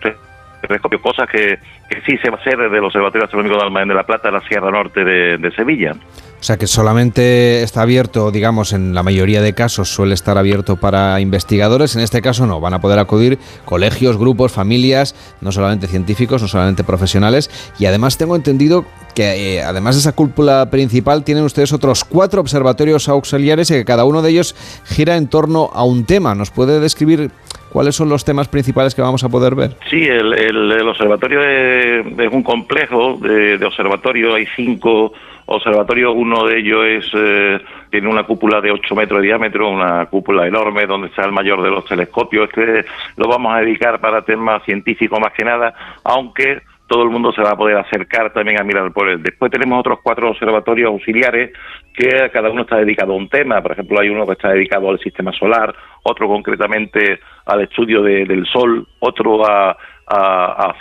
[0.68, 1.60] telescopio, cosas que,
[2.06, 4.42] sí se va a hacer desde el Observatorio Astronómico de Almagén de la Plata, la
[4.48, 5.94] Sierra Norte de, Sevilla.
[6.40, 10.76] O sea que solamente está abierto, digamos, en la mayoría de casos suele estar abierto
[10.76, 15.88] para investigadores, en este caso no, van a poder acudir colegios, grupos, familias, no solamente
[15.88, 17.50] científicos, no solamente profesionales,
[17.80, 22.42] y además tengo entendido que eh, además de esa cúpula principal tienen ustedes otros cuatro
[22.42, 26.36] observatorios auxiliares y que cada uno de ellos gira en torno a un tema.
[26.36, 27.32] ¿Nos puede describir
[27.76, 29.72] ¿Cuáles son los temas principales que vamos a poder ver?
[29.90, 34.34] Sí, el, observatorio es, un complejo de, observatorio.
[34.34, 35.12] Hay cinco
[35.46, 36.14] observatorios.
[36.16, 37.60] Uno de ellos es eh,
[37.90, 41.62] tiene una cúpula de 8 metros de diámetro, una cúpula enorme donde está el mayor
[41.62, 42.48] de los telescopios.
[42.48, 42.86] Este
[43.18, 45.74] lo vamos a dedicar para temas científicos más que nada,
[46.06, 49.22] aunque todo el mundo se va a poder acercar también a mirar por él.
[49.24, 51.52] Después tenemos otros cuatro observatorios auxiliares
[51.94, 53.62] que cada uno está dedicado a un tema.
[53.62, 58.46] Por ejemplo, hay uno que está dedicado al sistema solar, otro concretamente al estudio del
[58.46, 59.76] Sol, otro a,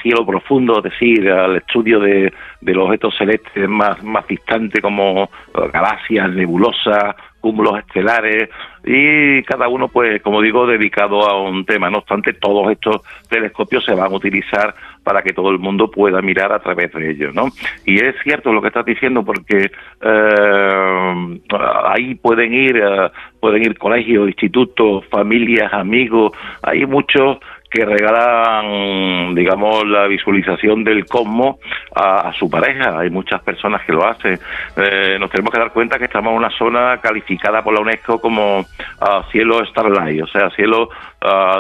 [0.02, 5.30] cielo profundo, es decir, al estudio de, los objetos celestes más, más distantes como
[5.72, 7.14] galaxias, nebulosas,
[7.44, 8.48] cúmulos estelares
[8.86, 11.90] y cada uno, pues, como digo, dedicado a un tema.
[11.90, 16.22] No obstante, todos estos telescopios se van a utilizar para que todo el mundo pueda
[16.22, 17.48] mirar a través de ellos, ¿no?
[17.84, 21.40] Y es cierto lo que estás diciendo porque eh,
[21.84, 27.38] ahí pueden ir, eh, pueden ir colegios, institutos, familias, amigos, hay muchos
[27.74, 31.56] que regalan, digamos, la visualización del cosmos
[31.94, 33.00] a, su pareja.
[33.00, 34.38] Hay muchas personas que lo hacen.
[34.76, 38.20] Eh, nos tenemos que dar cuenta que estamos en una zona calificada por la UNESCO
[38.20, 38.64] como
[39.00, 40.88] ah, cielo starlight, o sea, cielo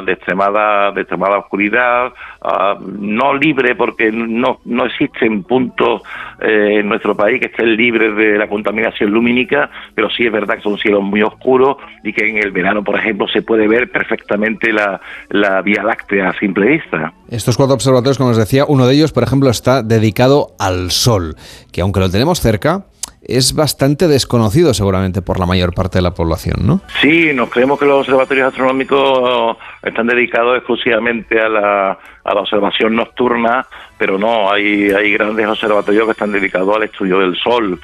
[0.04, 6.02] de extremada de extremada oscuridad, ah, no libre porque no, no existen puntos
[6.40, 10.56] eh, en nuestro país que estén libres de la contaminación lumínica, pero sí es verdad
[10.56, 13.90] que son cielos muy oscuros y que en el verano, por ejemplo, se puede ver
[13.90, 15.00] perfectamente la,
[15.30, 17.12] la Vía Láctea a simple vista.
[17.30, 21.36] Estos cuatro observatorios, como os decía, uno de ellos, por ejemplo, está dedicado al Sol,
[21.72, 22.84] que aunque lo tenemos cerca,
[23.26, 26.80] es bastante desconocido seguramente por la mayor parte de la población, ¿no?
[27.00, 32.94] Sí, nos creemos que los observatorios astronómicos están dedicados exclusivamente a la, a la observación
[32.94, 33.66] nocturna,
[33.98, 37.80] pero no, hay, hay grandes observatorios que están dedicados al estudio del Sol.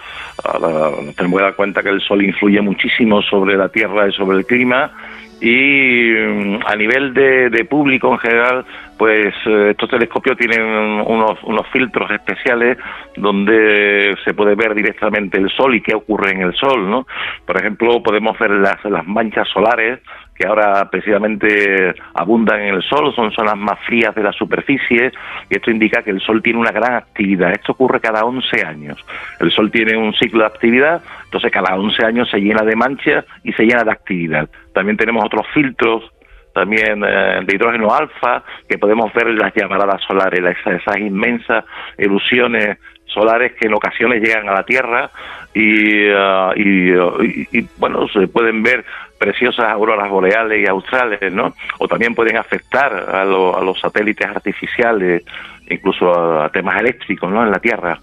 [1.16, 4.46] tenemos que dar cuenta que el Sol influye muchísimo sobre la Tierra y sobre el
[4.46, 4.92] clima
[5.40, 8.64] y mm, a nivel de, público en general,
[8.98, 12.78] pues eh, estos telescopios tienen unos, unos filtros especiales
[13.16, 17.06] donde se puede ver directamente el Sol y qué ocurre en el Sol, ¿no?
[17.46, 20.00] Por ejemplo, podemos ver las, las manchas solares
[20.40, 25.12] que ahora precisamente abundan en el Sol, son zonas más frías de la superficie,
[25.50, 27.52] y esto indica que el Sol tiene una gran actividad.
[27.52, 28.96] Esto ocurre cada 11 años.
[29.38, 33.26] El Sol tiene un ciclo de actividad, entonces cada 11 años se llena de manchas
[33.44, 34.48] y se llena de actividad.
[34.72, 36.10] También tenemos otros filtros
[36.54, 41.64] también eh, de hidrógeno alfa, que podemos ver en las llamaradas solares, esas, inmensas
[41.98, 42.78] erupciones
[43.12, 45.10] solares que en ocasiones llegan a la Tierra
[45.54, 48.84] y, uh, uh, y, bueno, se pueden ver
[49.18, 51.54] preciosas auroras boreales y australes, ¿no?
[51.78, 55.24] O también pueden afectar a, a los satélites artificiales,
[55.68, 57.42] incluso a, temas eléctricos, ¿no?
[57.44, 57.98] En la Tierra.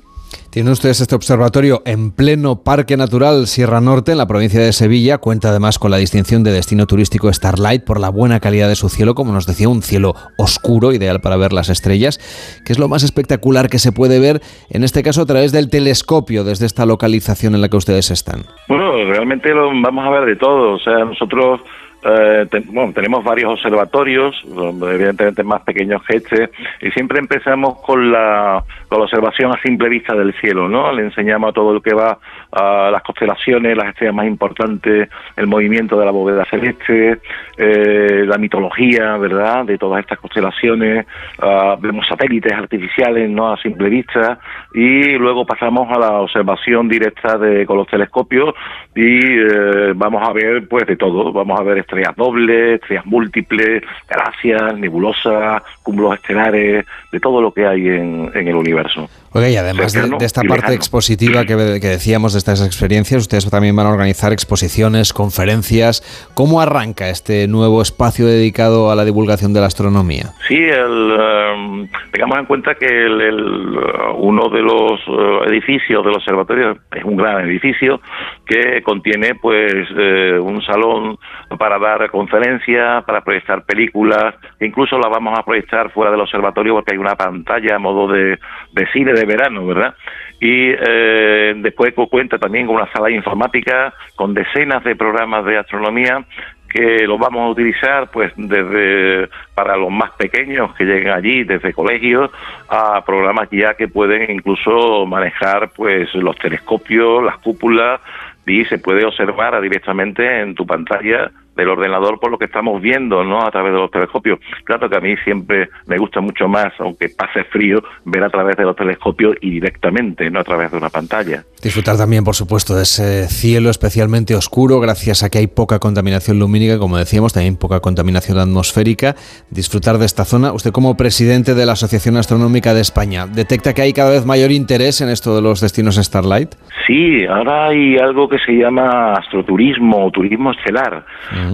[0.50, 5.18] Tienen ustedes este observatorio en pleno Parque Natural Sierra Norte, en la provincia de Sevilla.
[5.18, 8.90] Cuenta además con la distinción de destino turístico Starlight por la buena calidad de su
[8.90, 12.18] cielo, como nos decía, un cielo oscuro, ideal para ver las estrellas,
[12.66, 15.70] que es lo más espectacular que se puede ver, en este caso a través del
[15.70, 18.44] telescopio, desde esta localización en la que ustedes están.
[18.68, 20.76] Bueno, realmente vamos a ver de todo.
[20.76, 21.62] O sea, nosotros
[22.04, 26.50] eh, bueno, tenemos varios observatorios, evidentemente más pequeños que este,
[26.82, 30.92] y siempre empezamos con la, con la observación a simple vista del cielo, ¿no?
[30.92, 32.20] Le enseñamos a todo lo que va
[32.52, 37.20] las constelaciones, las estrellas más importantes, el movimiento de la bóveda celeste,
[37.58, 41.06] eh, la mitología, ¿verdad?, de todas estas constelaciones,
[41.42, 44.40] uh, vemos satélites artificiales, ¿no?, a simple vista,
[44.74, 48.54] y luego pasamos a la observación directa de, con los telescopios
[48.96, 53.84] y eh, vamos a ver, pues, de todo, vamos a ver estrellas dobles, estrellas múltiples,
[54.10, 59.08] galaxias, nebulosas, cúmulos estelares, de todo lo que hay en, en el universo.
[59.38, 63.76] Oye, y además de, esta parte expositiva que, que, decíamos de estas experiencias, ustedes también
[63.76, 66.02] van a organizar exposiciones, conferencias.
[66.34, 70.34] ¿Cómo arranca este nuevo espacio dedicado a la divulgación de la astronomía?
[70.48, 71.12] Sí, el,
[71.54, 73.78] um, tengamos en cuenta que el,
[74.16, 78.02] uno de los uh, edificios del observatorio es un gran edificio
[78.44, 81.20] que contiene pues eh, un salón
[81.58, 86.94] para dar conferencias, para proyectar películas, incluso la vamos a proyectar fuera del observatorio porque
[86.94, 88.38] hay una pantalla a modo de,
[88.74, 89.96] de cine de verano, ¿verdad?
[90.40, 96.24] Y eh, después cuenta también con una sala informática con decenas de programas de astronomía
[96.70, 101.74] que los vamos a utilizar pues desde para los más pequeños que lleguen allí desde
[101.74, 102.30] colegios
[102.70, 108.02] a programas ya que pueden incluso manejar pues los telescopios, las cúpulas
[108.48, 113.24] y se puede observar directamente en tu pantalla del ordenador por lo que estamos viendo
[113.24, 113.46] ¿no?
[113.46, 114.40] a través de los telescopios.
[114.64, 118.56] Claro que a mí siempre me gusta mucho más, aunque pase frío, ver a través
[118.56, 121.44] de los telescopios y directamente, no a través de una pantalla.
[121.62, 126.40] Disfrutar también, por supuesto, de ese cielo especialmente oscuro, gracias a que hay poca contaminación
[126.40, 129.16] lumínica, como decíamos, también poca contaminación atmosférica.
[129.50, 130.54] Disfrutar de esta zona.
[130.54, 134.52] Usted como presidente de la Asociación Astronómica de España, ¿detecta que hay cada vez mayor
[134.52, 136.56] interés en esto de los destinos Starlight?
[136.86, 141.06] Sí, ahora hay algo que se llama astroturismo o turismo estelar.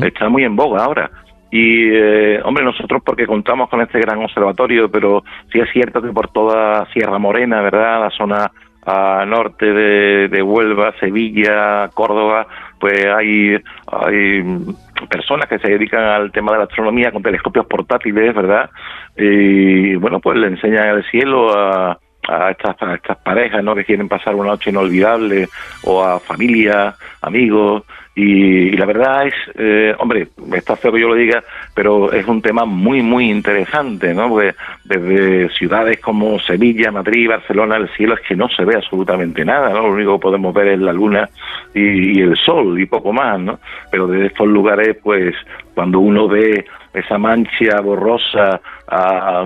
[0.02, 1.10] Está muy en boga ahora.
[1.52, 6.12] Y, eh, hombre, nosotros porque contamos con este gran observatorio, pero sí es cierto que
[6.12, 8.02] por toda Sierra Morena, ¿verdad?
[8.02, 8.52] La zona
[8.86, 12.48] a norte de, de, Huelva, Sevilla, Córdoba,
[12.80, 14.44] pues hay, hay
[15.10, 18.70] personas que se dedican al tema de la astronomía con telescopios portátiles, ¿verdad?
[19.16, 23.76] Y bueno, pues le enseñan el cielo a, a estas, a estas parejas ¿no?
[23.76, 25.48] que quieren pasar una noche inolvidable
[25.84, 27.84] o a familia, amigos
[28.16, 32.42] y, la verdad es, eh, hombre, está feo que yo lo diga, pero es un
[32.42, 34.30] tema muy, muy interesante, ¿no?
[34.30, 34.54] Porque
[34.86, 39.70] desde ciudades como Sevilla, Madrid, Barcelona, el cielo es que no se ve absolutamente nada,
[39.70, 39.88] ¿no?
[39.88, 41.28] Lo único que podemos ver es la luna
[41.74, 43.60] y, y el sol y poco más, ¿no?
[43.90, 45.34] Pero desde estos lugares, pues,
[45.74, 48.62] cuando uno ve esa mancha borrosa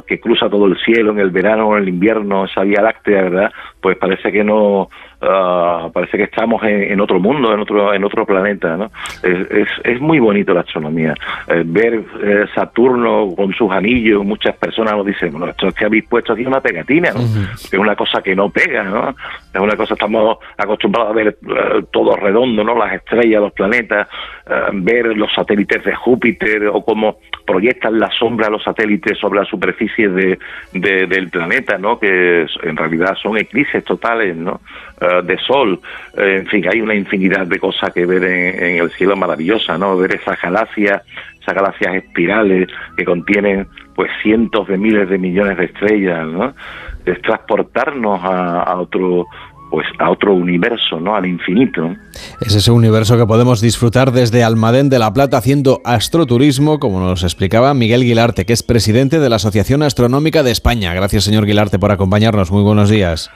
[0.06, 3.21] que cruza todo el cielo en el verano o en el invierno, esa vía láctea,
[3.23, 3.51] ¿verdad?
[3.80, 4.89] Pues parece que no,
[5.21, 8.91] uh, parece que estamos en, otro mundo, en otro, en otro planeta, ¿no?
[9.23, 11.13] Es, es, muy bonito la astronomía.
[11.47, 15.86] Eh, ver eh, Saturno con sus anillos, muchas personas nos dicen, bueno, esto es que
[15.86, 17.19] habéis puesto aquí una pegatina, ¿no?
[17.19, 19.15] Es una cosa que no pega, ¿no?
[19.53, 22.77] Es una cosa, estamos acostumbrados a ver eh, todo redondo, ¿no?
[22.77, 24.08] Las estrellas, los planetas,
[24.71, 30.08] ver los satélites de Júpiter o cómo proyectan la sombra los satélites sobre la superficie
[30.10, 30.38] de,
[30.73, 31.99] del planeta, ¿no?
[31.99, 34.62] Que en realidad son eclipses totales, ¿no?
[35.08, 35.80] Eh, de sol,
[36.17, 39.96] eh, en fin, hay una infinidad de cosas que ver en, el cielo maravillosa, ¿no?
[39.96, 41.02] Ver esas galaxias,
[41.39, 46.54] esas galaxias espirales que contienen pues cientos de miles de millones de estrellas, ¿no?
[47.06, 49.26] Es transportarnos a, otro
[49.70, 51.16] pues a otro universo, ¿no?
[51.16, 51.93] Al infinito.
[52.41, 57.24] Es ese universo que podemos disfrutar desde Almadén de la Plata haciendo astroturismo, como nos
[57.24, 60.93] explicaba Miguel Guilarte, que es presidente de la Asociación Astronómica de España.
[60.93, 62.51] Gracias, señor Guilarte, por acompañarnos.
[62.51, 63.30] Muy buenos días.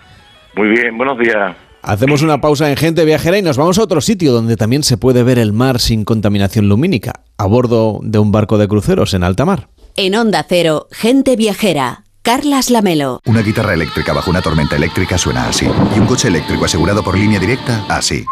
[0.55, 1.55] Muy bien, buenos días.
[1.81, 4.97] Hacemos una pausa en Gente Viajera y nos vamos a otro sitio donde también se
[4.97, 9.23] puede ver el mar sin contaminación lumínica, a bordo de un barco de cruceros en
[9.23, 9.69] alta mar.
[9.95, 12.03] En Onda Cero, Gente Viajera.
[12.23, 13.19] Carlas Lamelo.
[13.25, 15.65] Una guitarra eléctrica bajo una tormenta eléctrica suena así.
[15.95, 18.23] Y un coche eléctrico asegurado por línea directa, así.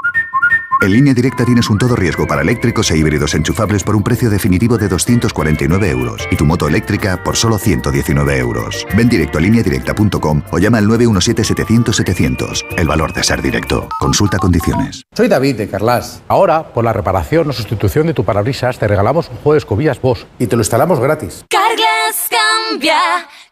[0.81, 4.29] En línea directa tienes un todo riesgo para eléctricos e híbridos enchufables por un precio
[4.29, 8.87] definitivo de 249 euros y tu moto eléctrica por solo 119 euros.
[8.95, 12.77] Ven directo a lineadirecta.com o llama al 917-700-700.
[12.77, 13.89] El valor de ser directo.
[13.99, 15.03] Consulta condiciones.
[15.13, 16.23] Soy David de Carlas.
[16.29, 20.01] Ahora, por la reparación o sustitución de tu parabrisas, te regalamos un juego de escobillas
[20.01, 21.43] Bosch y te lo instalamos gratis.
[21.49, 22.97] Carglass cambia.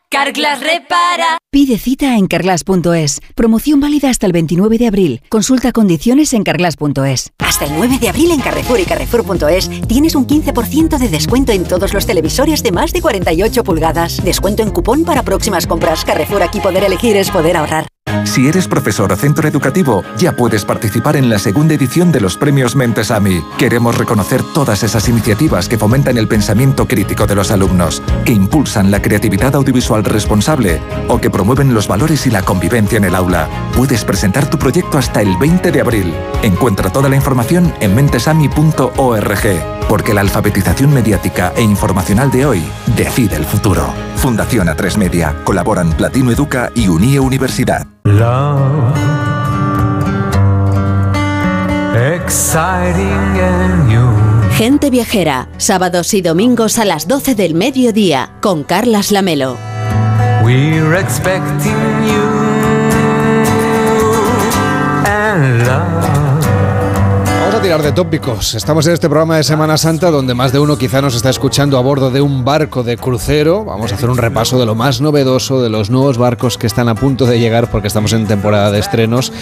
[0.09, 1.39] Carglass repara.
[1.57, 3.19] Pide cita en carglass.es.
[3.33, 5.21] Promoción válida hasta el 29 de abril.
[5.27, 7.31] Consulta condiciones en carglass.es.
[7.39, 11.63] Hasta el 9 de abril en Carrefour y Carrefour.es tienes un 15% de descuento en
[11.63, 14.23] todos los televisores de más de 48 pulgadas.
[14.23, 16.05] Descuento en cupón para próximas compras.
[16.05, 17.87] Carrefour aquí poder elegir es poder ahorrar.
[18.23, 22.37] Si eres profesor o centro educativo, ya puedes participar en la segunda edición de los
[22.37, 23.41] premios Mentesami.
[23.57, 28.91] Queremos reconocer todas esas iniciativas que fomentan el pensamiento crítico de los alumnos, que impulsan
[28.91, 33.47] la creatividad audiovisual responsable o que promueven los valores y la convivencia en el aula.
[33.75, 36.13] Puedes presentar tu proyecto hasta el 20 de abril.
[36.43, 42.63] Encuentra toda la información en mentesami.org, porque la alfabetización mediática e informacional de hoy
[42.97, 43.87] decide el futuro.
[44.17, 45.35] Fundación A3 Media.
[45.43, 47.87] Colaboran Platino Educa y Unie Universidad.
[54.51, 59.76] Gente Viajera, sábados y domingos a las 12 del mediodía, con Carlas Lamelo.
[60.47, 61.75] We're expecting
[62.07, 62.23] you.
[67.41, 68.55] Vamos a tirar de tópicos.
[68.55, 71.77] Estamos en este programa de Semana Santa donde más de uno quizá nos está escuchando
[71.77, 73.65] a bordo de un barco de crucero.
[73.65, 76.87] Vamos a hacer un repaso de lo más novedoso, de los nuevos barcos que están
[76.87, 79.33] a punto de llegar porque estamos en temporada de estrenos,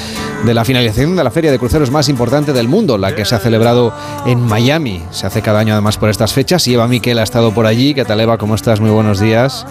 [0.44, 3.36] de la finalización de la feria de cruceros más importante del mundo, la que se
[3.36, 3.94] ha celebrado
[4.26, 5.04] en Miami.
[5.12, 7.94] Se hace cada año además por estas fechas y Eva Miquel ha estado por allí.
[7.94, 8.40] ¿Qué tal Eva?
[8.40, 8.80] ¿Cómo estás?
[8.80, 9.68] Muy buenos días.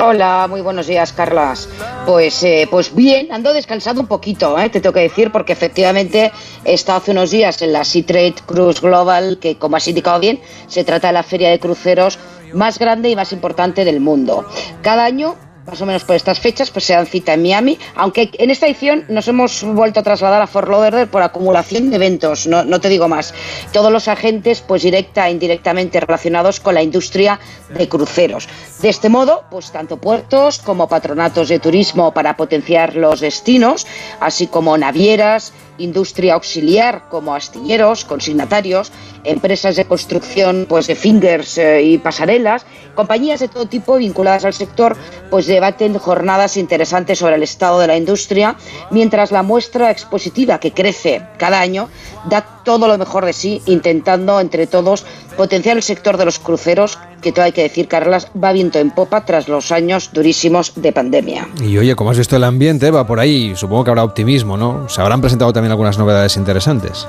[0.00, 1.68] Hola, muy buenos días, Carlas.
[2.06, 4.68] Pues, eh, pues bien, ando descansando un poquito, ¿eh?
[4.70, 6.32] te tengo que decir, porque efectivamente
[6.64, 10.18] he estado hace unos días en la Sea Trade Cruise Global, que como has indicado
[10.18, 12.18] bien, se trata de la feria de cruceros
[12.52, 14.46] más grande y más importante del mundo.
[14.82, 15.36] Cada año
[15.66, 18.66] más o menos por estas fechas, pues se dan cita en Miami, aunque en esta
[18.66, 22.80] edición nos hemos vuelto a trasladar a Fort Lauderdale por acumulación de eventos, no, no
[22.80, 23.34] te digo más.
[23.72, 27.38] Todos los agentes, pues directa e indirectamente relacionados con la industria
[27.70, 28.48] de cruceros.
[28.80, 33.86] De este modo, pues tanto puertos como patronatos de turismo para potenciar los destinos,
[34.20, 38.92] así como navieras, industria auxiliar como astilleros, consignatarios,
[39.24, 44.52] empresas de construcción pues de fingers eh, y pasarelas, compañías de todo tipo vinculadas al
[44.52, 44.96] sector
[45.30, 48.56] pues debaten jornadas interesantes sobre el estado de la industria,
[48.90, 51.88] mientras la muestra expositiva que crece cada año
[52.28, 55.04] da todo lo mejor de sí intentando entre todos
[55.36, 58.90] potenciar el sector de los cruceros que todo hay que decir, Carlas, va viento en
[58.90, 61.48] popa tras los años durísimos de pandemia.
[61.62, 62.90] Y oye, ¿cómo has visto el ambiente?
[62.90, 64.88] Va por ahí, supongo que habrá optimismo, ¿no?
[64.88, 67.06] Se habrán presentado también algunas novedades interesantes.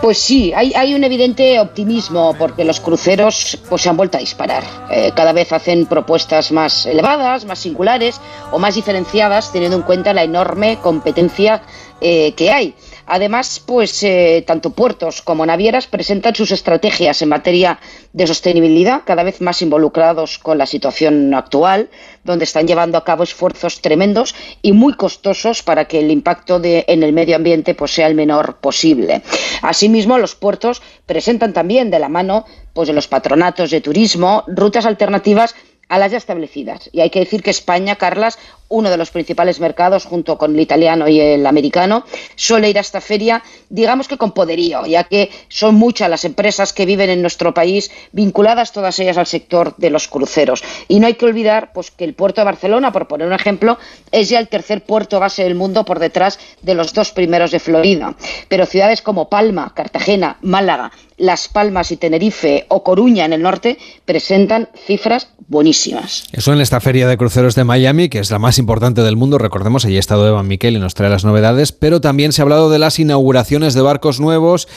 [0.00, 4.20] Pues sí, hay, hay, un evidente optimismo porque los cruceros pues, se han vuelto a
[4.20, 4.64] disparar.
[4.90, 8.18] Eh, cada vez hacen propuestas más elevadas, más singulares
[8.50, 11.62] o más diferenciadas, teniendo en cuenta la enorme competencia
[12.00, 12.74] eh, que hay.
[13.12, 17.80] Además, pues eh, tanto puertos como navieras presentan sus estrategias en materia
[18.12, 21.90] de sostenibilidad, cada vez más involucrados con la situación actual,
[22.22, 27.02] donde están llevando a cabo esfuerzos tremendos y muy costosos para que el impacto en
[27.02, 29.22] el medio ambiente pues, sea el menor posible.
[29.60, 32.44] Asimismo, los puertos presentan también de la mano
[32.74, 35.56] pues, de los patronatos de turismo rutas alternativas
[35.90, 36.88] a las ya establecidas.
[36.92, 38.38] Y hay que decir que España, Carlas,
[38.70, 42.04] uno de los principales mercados junto con el italiano y el americano,
[42.36, 46.72] suele ir a esta feria, digamos que con poderío, ya que son muchas las empresas
[46.72, 50.62] que viven en nuestro país, vinculadas todas ellas al sector de los cruceros.
[50.88, 53.76] Y no hay que olvidar pues, que el puerto de Barcelona, por poner un ejemplo,
[54.12, 57.58] es ya el tercer puerto base del mundo por detrás de los dos primeros de
[57.58, 58.14] Florida.
[58.48, 63.78] Pero ciudades como Palma, Cartagena, Málaga, Las Palmas y Tenerife o Coruña en el norte
[64.04, 66.28] presentan cifras buenísimas.
[66.32, 69.38] Eso en esta feria de cruceros de Miami, que es la más importante del mundo.
[69.38, 72.44] Recordemos, allí ha estado Evan Miquel y nos trae las novedades, pero también se ha
[72.44, 74.68] hablado de las inauguraciones de barcos nuevos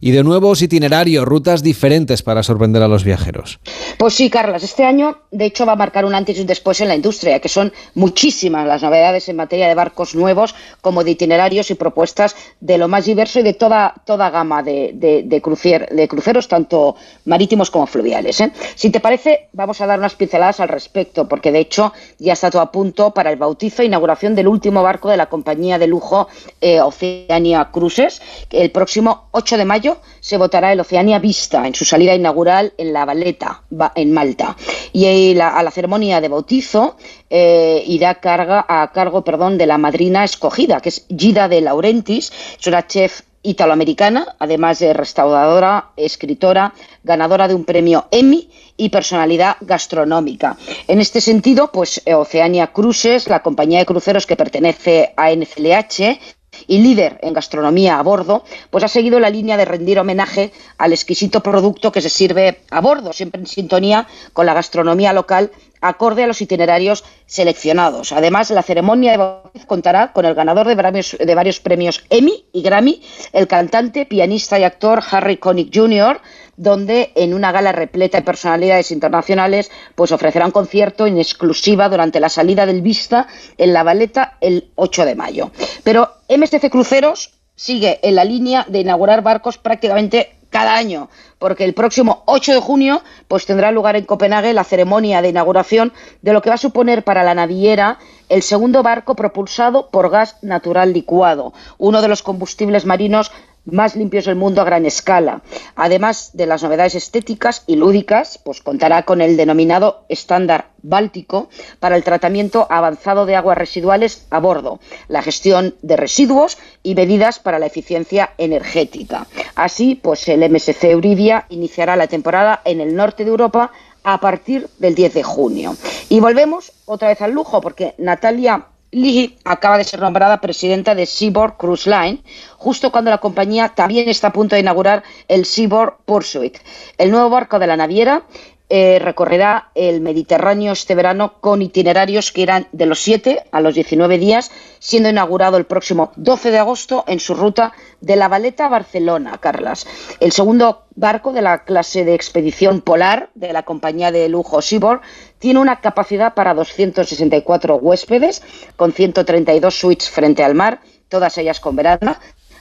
[0.00, 3.60] y de nuevos itinerarios, rutas diferentes para sorprender a los viajeros.
[3.98, 6.80] Pues sí, Carlas, este año de hecho va a marcar un antes y un después
[6.80, 11.10] en la industria, que son muchísimas las novedades en materia de barcos nuevos, como de
[11.10, 16.08] itinerarios y propuestas de lo más diverso y de toda, toda gama de, de, de
[16.08, 16.96] cruceros, tanto
[17.26, 18.40] marítimos como fluviales.
[18.40, 18.52] ¿eh?
[18.74, 22.50] Si te parece, vamos a dar unas pinceladas al respecto, porque de hecho ya está
[22.50, 25.86] todo a punto para el bautizo e inauguración del último barco de la compañía de
[25.86, 26.28] lujo
[26.60, 28.22] eh, Oceania Cruises.
[28.50, 29.89] El próximo 8 de mayo
[30.20, 33.62] se votará el Oceania Vista en su salida inaugural en La Valeta,
[33.94, 34.56] en Malta.
[34.92, 36.96] Y la, a la ceremonia de bautizo
[37.28, 42.32] eh, irá carga, a cargo perdón, de la madrina escogida, que es Gida de Laurentis,
[42.58, 49.56] es una chef italoamericana, además de restauradora, escritora, ganadora de un premio Emmy y personalidad
[49.60, 50.56] gastronómica.
[50.88, 56.18] En este sentido, pues Oceania Cruises, la compañía de cruceros que pertenece a NCLH,
[56.66, 60.92] y líder en gastronomía a bordo, pues ha seguido la línea de rendir homenaje al
[60.92, 66.24] exquisito producto que se sirve a bordo, siempre en sintonía con la gastronomía local acorde
[66.24, 68.12] a los itinerarios seleccionados.
[68.12, 72.62] Además, la ceremonia de contará con el ganador de varios, de varios, premios Emmy y
[72.62, 73.02] Grammy,
[73.32, 76.20] el cantante, pianista y actor Harry Connick Jr.,
[76.56, 82.20] donde en una gala repleta de personalidades internacionales, pues ofrecerá un concierto en exclusiva durante
[82.20, 85.50] la salida del Vista en La Valeta el 8 de mayo.
[85.84, 91.74] Pero MSC Cruceros sigue en la línea de inaugurar barcos prácticamente cada año, porque el
[91.74, 95.92] próximo 8 de junio pues tendrá lugar en Copenhague la ceremonia de inauguración
[96.22, 97.98] de lo que va a suponer para la naviera
[98.28, 103.32] el segundo barco propulsado por gas natural licuado, uno de los combustibles marinos
[103.72, 105.42] más limpios del mundo a gran escala.
[105.76, 111.48] Además de las novedades estéticas y lúdicas, pues contará con el denominado estándar báltico
[111.78, 117.38] para el tratamiento avanzado de aguas residuales a bordo, la gestión de residuos y medidas
[117.38, 119.26] para la eficiencia energética.
[119.54, 124.68] Así, pues el MSC Euribia iniciará la temporada en el norte de Europa a partir
[124.78, 125.76] del 10 de junio.
[126.08, 131.06] Y volvemos otra vez al lujo, porque Natalia Lee acaba de ser nombrada presidenta de
[131.06, 132.22] Seaboard Cruise Line,
[132.56, 136.58] justo cuando la compañía también está a punto de inaugurar el Seaboard Pursuit,
[136.98, 138.24] el nuevo barco de la naviera
[138.72, 143.74] eh, recorrerá el Mediterráneo este verano con itinerarios que irán de los 7 a los
[143.74, 148.66] 19 días, siendo inaugurado el próximo 12 de agosto en su ruta de La Valeta
[148.66, 149.88] a Barcelona, Carlas.
[150.20, 155.00] El segundo barco de la clase de expedición polar de la compañía de lujo Seaboard
[155.40, 158.42] tiene una capacidad para 264 huéspedes,
[158.76, 162.20] con 132 suites frente al mar, todas ellas con veranda,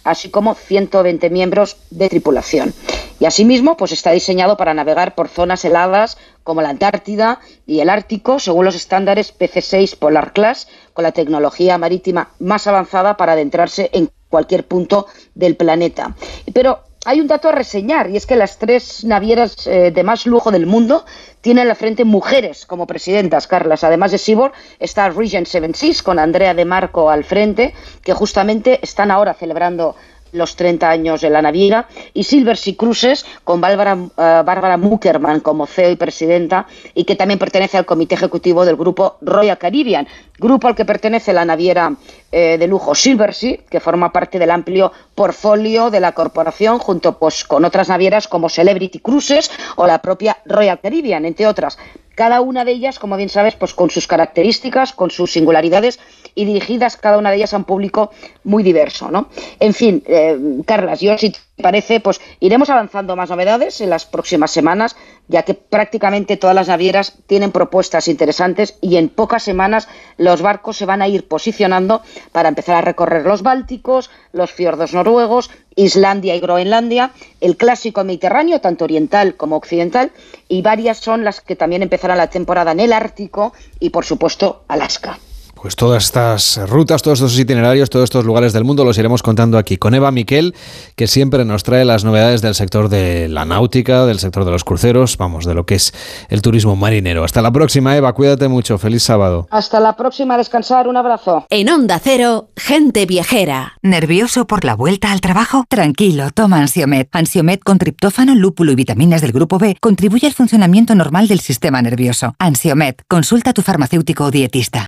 [0.09, 2.73] así como 120 miembros de tripulación.
[3.19, 7.89] Y asimismo, pues está diseñado para navegar por zonas heladas como la Antártida y el
[7.89, 13.89] Ártico, según los estándares PC6 Polar Class, con la tecnología marítima más avanzada para adentrarse
[13.93, 16.15] en cualquier punto del planeta.
[16.53, 20.27] Pero hay un dato a reseñar y es que las tres navieras eh, de más
[20.27, 21.05] lujo del mundo
[21.41, 23.83] tienen la frente mujeres como presidentas, Carlas.
[23.83, 28.77] Además de Sibor está Regent Seven Seas con Andrea de Marco al frente, que justamente
[28.83, 29.95] están ahora celebrando
[30.31, 35.65] los 30 años de la naviera, y Silver Sea Cruises con Bárbara, Bárbara Muckerman como
[35.65, 40.07] CEO y presidenta, y que también pertenece al comité ejecutivo del grupo Royal Caribbean,
[40.37, 41.95] grupo al que pertenece la naviera
[42.31, 47.19] eh, de lujo Silver Sea, que forma parte del amplio portfolio de la corporación, junto
[47.19, 51.77] pues, con otras navieras como Celebrity Cruises o la propia Royal Caribbean, entre otras
[52.15, 56.01] cada una de ellas, como bien sabes, pues con sus características, con sus singularidades
[56.35, 58.11] y dirigidas cada una de ellas a un público
[58.43, 59.29] muy diverso, ¿no?
[59.61, 64.05] En fin, eh, Carlas, yo si te parece, pues iremos avanzando más novedades en las
[64.05, 64.97] próximas semanas,
[65.29, 70.75] ya que prácticamente todas las navieras tienen propuestas interesantes y en pocas semanas los barcos
[70.75, 72.01] se van a ir posicionando
[72.33, 78.59] para empezar a recorrer los Bálticos, los fiordos noruegos, Islandia y Groenlandia, el clásico Mediterráneo,
[78.59, 80.11] tanto oriental como occidental,
[80.49, 84.63] y varias son las que también empezarán la temporada en el Ártico y, por supuesto,
[84.67, 85.19] Alaska.
[85.61, 89.57] Pues todas estas rutas, todos estos itinerarios, todos estos lugares del mundo los iremos contando
[89.57, 90.55] aquí con Eva Miquel,
[90.95, 94.63] que siempre nos trae las novedades del sector de la náutica, del sector de los
[94.63, 95.93] cruceros, vamos, de lo que es
[96.29, 97.25] el turismo marinero.
[97.25, 99.47] Hasta la próxima, Eva, cuídate mucho, feliz sábado.
[99.51, 101.45] Hasta la próxima, descansar, un abrazo.
[101.49, 103.73] En Onda Cero, gente viajera.
[103.81, 105.65] ¿Nervioso por la vuelta al trabajo?
[105.67, 107.09] Tranquilo, toma Ansiomet.
[107.11, 111.81] Ansiomet con triptófano, lúpulo y vitaminas del grupo B contribuye al funcionamiento normal del sistema
[111.81, 112.33] nervioso.
[112.39, 114.87] Ansiomet, consulta a tu farmacéutico o dietista.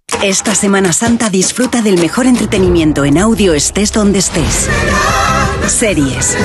[0.23, 4.69] Esta Semana Santa disfruta del mejor entretenimiento en audio estés donde estés.
[5.67, 6.37] Series.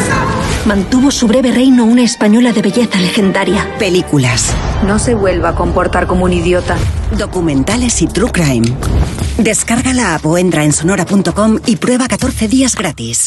[0.65, 3.69] Mantuvo su breve reino una española de belleza legendaria.
[3.79, 4.47] Películas.
[4.87, 6.77] No se vuelva a comportar como un idiota.
[7.19, 8.75] Documentales y True Crime.
[9.37, 13.27] Descarga la app o entra en sonora.com y prueba 14 días gratis.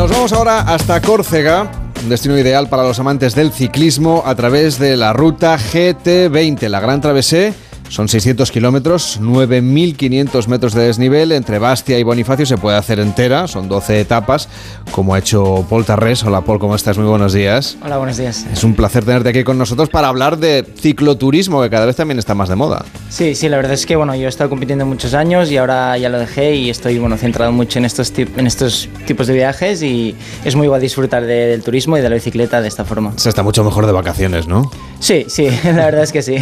[0.00, 1.70] Nos vamos ahora hasta Córcega,
[2.02, 6.80] un destino ideal para los amantes del ciclismo a través de la ruta GT20, la
[6.80, 7.52] Gran Travesé.
[7.90, 11.32] Son 600 kilómetros, 9.500 metros de desnivel.
[11.32, 14.48] Entre Bastia y Bonifacio se puede hacer entera, son 12 etapas,
[14.92, 16.22] como ha hecho Paul Tarrés.
[16.22, 16.96] Hola Paul, ¿cómo estás?
[16.98, 17.76] Muy buenos días.
[17.84, 18.46] Hola, buenos días.
[18.52, 22.20] Es un placer tenerte aquí con nosotros para hablar de cicloturismo, que cada vez también
[22.20, 22.84] está más de moda.
[23.08, 25.98] Sí, sí, la verdad es que bueno, yo he estado compitiendo muchos años y ahora
[25.98, 29.82] ya lo dejé y estoy bueno, centrado mucho en estos, en estos tipos de viajes
[29.82, 30.14] y
[30.44, 33.14] es muy igual disfrutar de- del turismo y de la bicicleta de esta forma.
[33.16, 34.70] Se está mucho mejor de vacaciones, ¿no?
[35.00, 36.36] Sí, sí, la verdad es que sí.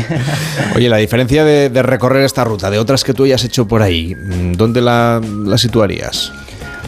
[0.77, 4.15] Oye, la diferencia de, recorrer esta ruta de otras que tú hayas hecho por ahí,
[4.15, 5.21] mm, ¿dónde la
[5.57, 6.33] situarías?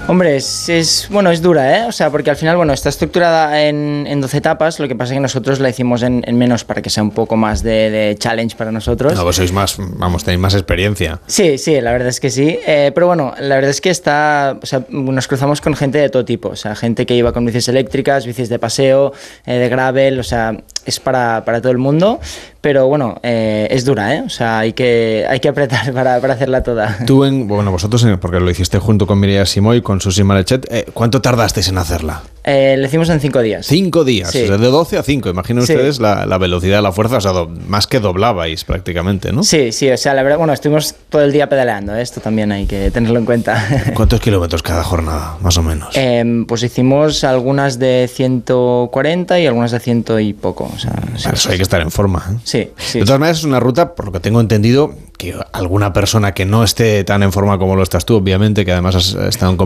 [0.09, 1.85] Hombre, es, es- bueno, es dura, ¿eh?
[1.87, 5.13] O sea, porque al final, bueno, está estructurada en, en 12 etapas, lo que pasa
[5.13, 7.91] es que nosotros la hicimos en, en menos para que sea un poco más de,
[7.91, 9.15] de challenge para nosotros.
[9.15, 11.21] No, vos sois más, vamos, tenéis más experiencia.
[11.29, 12.59] Sí, sí, la verdad es que sí.
[12.67, 14.59] Eh, pero bueno, la verdad es que está.
[14.61, 16.49] O sea, nos cruzamos con gente de todo tipo.
[16.49, 19.13] O sea, gente que iba con bicis eléctricas, bicis de paseo,
[19.47, 20.19] eh, de gravel.
[20.19, 22.19] O sea, es para, para todo el mundo.
[22.63, 24.23] Pero bueno, eh, es dura, ¿eh?
[24.27, 26.99] O sea, hay que, hay que apretar para, para hacerla toda.
[27.07, 30.87] Tú, en, bueno, vosotros, porque lo hiciste junto con Mireia Simoy, con Susi Marechet, eh,
[30.95, 32.23] ¿cuánto tardasteis en hacerla?
[32.45, 33.67] Eh, lo hicimos en cinco días.
[33.67, 34.45] Cinco días, Sí.
[34.45, 35.29] o sea, de 12 a 5.
[35.29, 35.73] Imaginen Sí.
[35.75, 39.43] ustedes la, la velocidad, la fuerza, o sea, do- más que doblabais prácticamente, ¿no?
[39.43, 42.03] Sí, sí, o sea, la verdad, bueno, estuvimos todo el día pedaleando, ¿eh?
[42.03, 43.67] esto también hay que tenerlo en cuenta.
[43.95, 45.95] ¿Cuántos kilómetros cada jornada, más o menos?
[45.97, 50.71] Em, pues hicimos algunas de 140 y algunas de ciento y poco.
[50.75, 52.25] O sea, sí, eso hay que estar en forma.
[52.33, 52.39] ¿eh?
[52.45, 53.01] sí, sí.
[53.01, 56.47] De todas maneras, es una ruta, por lo que tengo entendido, que alguna persona que
[56.47, 59.59] no esté tan en forma como lo estás tú, obviamente, que además has estado en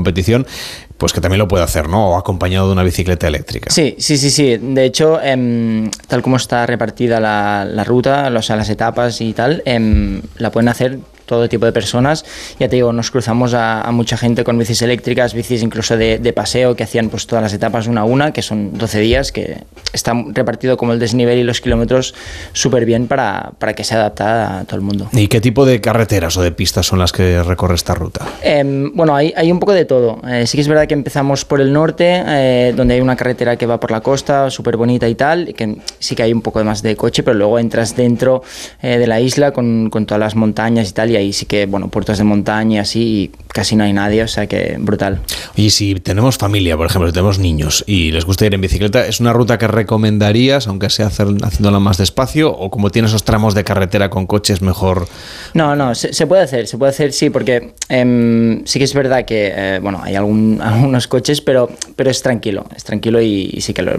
[0.98, 2.10] pues que también lo puede hacer, ¿no?
[2.10, 3.70] O acompañado de una bicicleta eléctrica.
[3.70, 4.56] Sí, sí, sí, sí.
[4.56, 9.32] De hecho, em, tal como está repartida la, la ruta, o sea, las etapas y
[9.32, 12.24] tal, em, la pueden hacer todo tipo de personas.
[12.58, 16.18] Ya te digo, nos cruzamos a, a mucha gente con bicis eléctricas, bicis incluso de,
[16.18, 19.32] de paseo, que hacían pues todas las etapas una a una, que son 12 días,
[19.32, 22.14] que está repartido como el desnivel y los kilómetros
[22.52, 25.08] súper bien para, para que sea adaptada a todo el mundo.
[25.12, 28.26] ¿Y qué tipo de carreteras o de pistas son las que recorre esta ruta?
[28.42, 30.20] Em, bueno, hay, hay un poco de todo.
[30.28, 33.56] Eh, sí que es verdad que empezamos por el norte, eh, donde hay una carretera
[33.56, 36.42] que va por la costa, súper bonita y tal, y que sí que hay un
[36.42, 38.42] poco más de coche, pero luego entras dentro
[38.82, 41.66] eh, de la isla con, con todas las montañas y tal, y ahí sí que,
[41.66, 45.20] bueno, puertos de montaña y así, y casi no hay nadie, o sea que brutal.
[45.54, 49.06] Y si tenemos familia, por ejemplo, si tenemos niños y les gusta ir en bicicleta,
[49.06, 52.50] ¿es una ruta que recomendarías, aunque sea hacer, haciéndola más despacio?
[52.50, 55.06] ¿O como tiene esos tramos de carretera con coches, mejor
[55.54, 58.94] No, no, se, se puede hacer, se puede hacer, sí, porque em, sí que es
[58.94, 63.50] verdad que, eh, bueno, hay algún, algunos coches, pero, pero es tranquilo, es tranquilo y,
[63.52, 63.92] y sí que lo,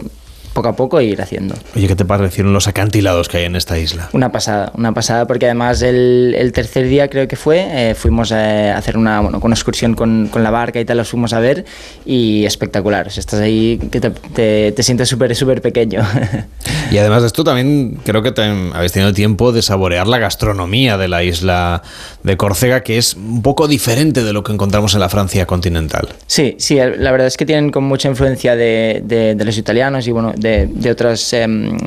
[0.56, 1.54] poco a poco ir haciendo.
[1.76, 4.10] Oye, ¿qué te parecieron los acantilados que hay en esta isla?
[4.14, 7.60] Una pasada, una pasada, porque además el, el tercer día creo que fue,
[7.92, 11.10] eh, fuimos a hacer una, bueno, una excursión con, con la barca y tal, los
[11.10, 11.66] fuimos a ver
[12.06, 13.06] y espectacular.
[13.08, 16.02] O sea, estás ahí que te, te, te sientes súper, súper pequeño.
[16.92, 20.98] Y además de esto también creo que tam- habéis tenido tiempo de saborear la gastronomía
[21.00, 21.82] de la isla
[22.22, 26.10] de Córcega, que es un poco diferente de lo que encontramos en la Francia continental.
[26.28, 30.08] Sí, sí, la verdad es que tienen con mucha influencia de, de- de los italianos
[30.08, 31.78] y bueno, de, de otras em,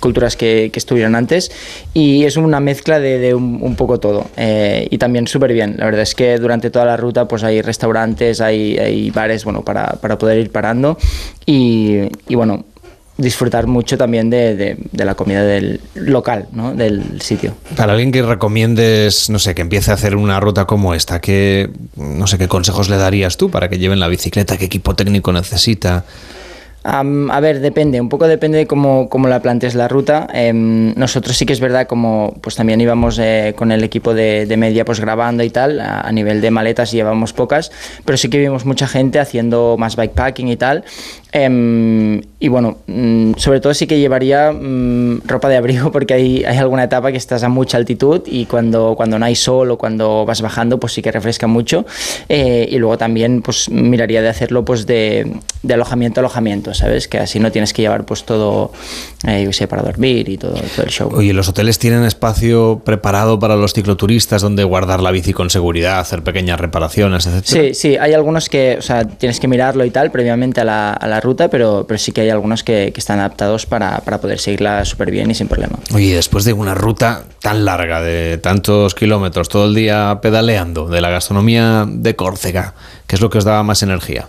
[0.00, 1.50] culturas que, estuvieron antes
[1.92, 5.76] y es una mezcla de, un, poco todo eh, y también súper bien.
[5.78, 9.86] La verdad es que durante toda la ruta pues hay restaurantes, hay, bares bueno, para,
[10.00, 10.96] para poder ir parando
[11.44, 11.98] y,
[12.28, 12.64] y bueno,
[13.18, 16.74] disfrutar mucho también de, de- de la comida del local, ¿no?
[16.74, 17.54] Del sitio.
[17.76, 21.68] Para alguien que recomiendes, no sé, que empiece a hacer una ruta como esta, ¿qué,
[21.96, 24.56] no sé, qué consejos le darías tú para que lleven la bicicleta?
[24.56, 26.04] ¿Qué equipo técnico necesita?
[26.82, 30.26] Am, a ver, depende, un poco depende de cómo, cómo la plantees la ruta.
[30.32, 34.46] Em, nosotros sí que es verdad, como pues también íbamos eh, con el equipo de,
[34.46, 37.70] de media pues grabando y tal, a, a nivel de maletas llevamos pocas,
[38.06, 40.84] pero sí que vimos mucha gente haciendo más bikepacking y tal.
[41.32, 46.44] Em, y bueno, mm, sobre todo sí que llevaría mm, ropa de abrigo porque hay,
[46.44, 49.78] hay alguna etapa que estás a mucha altitud y cuando, cuando no hay sol o
[49.78, 51.86] cuando vas bajando pues sí que refresca mucho.
[52.28, 57.06] Eh, y luego también pues miraría de hacerlo pues de, de alojamiento a alojamiento, ¿sabes?
[57.06, 58.72] Que así no tienes que llevar pues todo,
[59.26, 61.10] eh, yo sé, para dormir y todo, todo el show.
[61.14, 66.00] Oye, ¿los hoteles tienen espacio preparado para los cicloturistas donde guardar la bici con seguridad,
[66.00, 67.62] hacer pequeñas reparaciones, etcétera?
[67.68, 70.92] Sí, sí, hay algunos que, o sea, tienes que mirarlo y tal previamente a la,
[70.92, 74.20] a la ruta, pero, pero sí que hay algunos que, que están adaptados para, para
[74.20, 75.78] poder seguirla súper bien y sin problema.
[75.94, 81.00] Oye, después de una ruta tan larga, de tantos kilómetros, todo el día pedaleando, de
[81.00, 82.74] la gastronomía de Córcega,
[83.06, 84.26] ¿qué es lo que os daba más energía?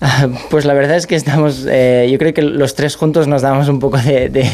[0.50, 3.68] Pues la verdad es que estamos, eh, yo creo que los tres juntos nos damos
[3.68, 4.50] un poco de, de-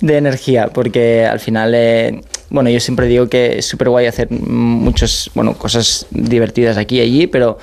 [0.00, 2.20] de energía, porque al final, eh,
[2.50, 7.00] bueno, yo siempre digo que es súper guay hacer muchas, bueno, cosas divertidas aquí y
[7.00, 7.58] allí, pero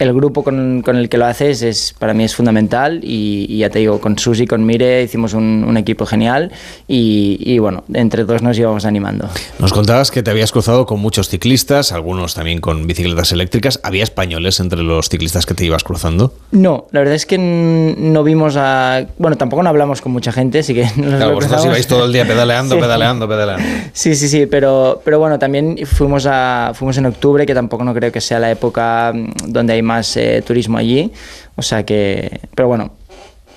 [0.00, 3.58] el grupo con, con el que lo haces es para mí es fundamental y, y
[3.58, 6.50] ya te digo, con Susi, con Mire hicimos un, un equipo genial
[6.88, 9.28] y, y bueno, entre todos nos íbamos animando.
[9.58, 13.78] Nos contabas que te habías cruzado con muchos ciclistas, algunos también con bicicletas eléctricas.
[13.82, 16.32] ¿Había españoles entre los ciclistas que te ibas cruzando?
[16.50, 19.06] No, la verdad es que no vimos a...
[19.18, 22.12] Bueno, tampoco no hablamos con mucha gente, así que nos Claro, vosotros ibais todo el
[22.12, 22.80] día pedaleando, Sí.
[22.80, 23.64] pedaleando, pedaleando.
[23.92, 27.92] Sí, sí, sí, pero, pero bueno, también fuimos, a, fuimos en octubre, que tampoco no
[27.92, 31.10] creo que sea la época mm, donde hay más eh, turismo allí.
[31.56, 32.92] O sea que, pero bueno,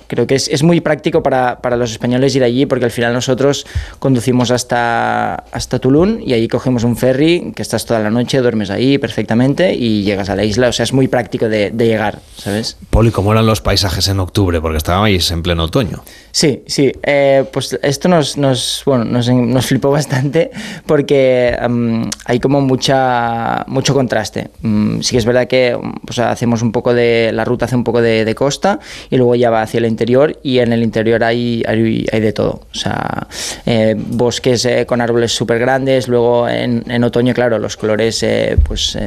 [0.06, 3.66] creo que es, muy práctico para, para los españoles ir allí, porque al final nosotros
[3.98, 8.70] conducimos hasta, hasta Tulum y allí cogemos un ferry, que estás toda la noche, duermes
[8.70, 10.68] ahí perfectamente y llegas a la isla.
[10.68, 12.76] O sea, es muy práctico de, llegar, ¿sabes?
[12.90, 14.60] Poli, ¿cómo eran los paisajes en octubre?
[14.60, 16.02] Porque estabais en pleno otoño.
[16.34, 16.90] Sí, sí.
[17.04, 20.50] eh, pues esto nos, nos, bueno, nos, nos flipó bastante
[20.84, 24.50] porque mm, hay como mucha, mucho contraste.
[24.62, 27.84] Mm, sí que es verdad que pues, hacemos un poco de, la ruta hace un
[27.84, 28.80] poco de, costa
[29.10, 32.62] y luego ya va hacia el interior y en el interior hay, hay, de todo.
[32.68, 33.28] O sea,
[33.64, 38.26] eh, bosques eh, con árboles súper grandes, luego en, otoño, claro, los colores,
[38.66, 38.98] pues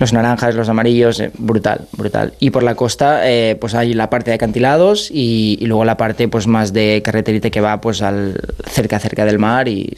[0.00, 2.32] los naranjas, los amarillos, brutal, brutal.
[2.40, 3.22] Y por la costa,
[3.60, 7.50] pues hay la parte de acantilados y, y luego la parte pues más de carreterita
[7.50, 9.96] que va pues al cerca cerca del mar y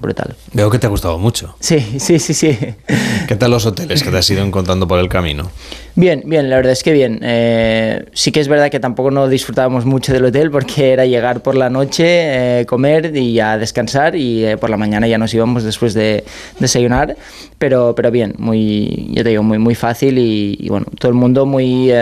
[0.00, 0.34] brutal.
[0.52, 1.54] Veo que te ha gustado mucho.
[1.60, 2.58] Sí, sí, sí, sí.
[3.26, 5.50] ¿Qué tal los hoteles que te has ido encontrando por el camino?
[5.94, 7.20] Bien, bien, la verdad es que bien.
[7.22, 11.42] Eh, sí que es verdad que tampoco no disfrutábamos mucho del hotel porque era llegar
[11.42, 15.34] por la noche, eh, comer y ya descansar y eh, por la mañana ya nos
[15.34, 16.24] íbamos después de
[16.58, 17.16] desayunar,
[17.58, 21.14] pero, pero bien, muy, yo te digo, muy, muy fácil y, y bueno, todo el
[21.16, 21.92] mundo muy...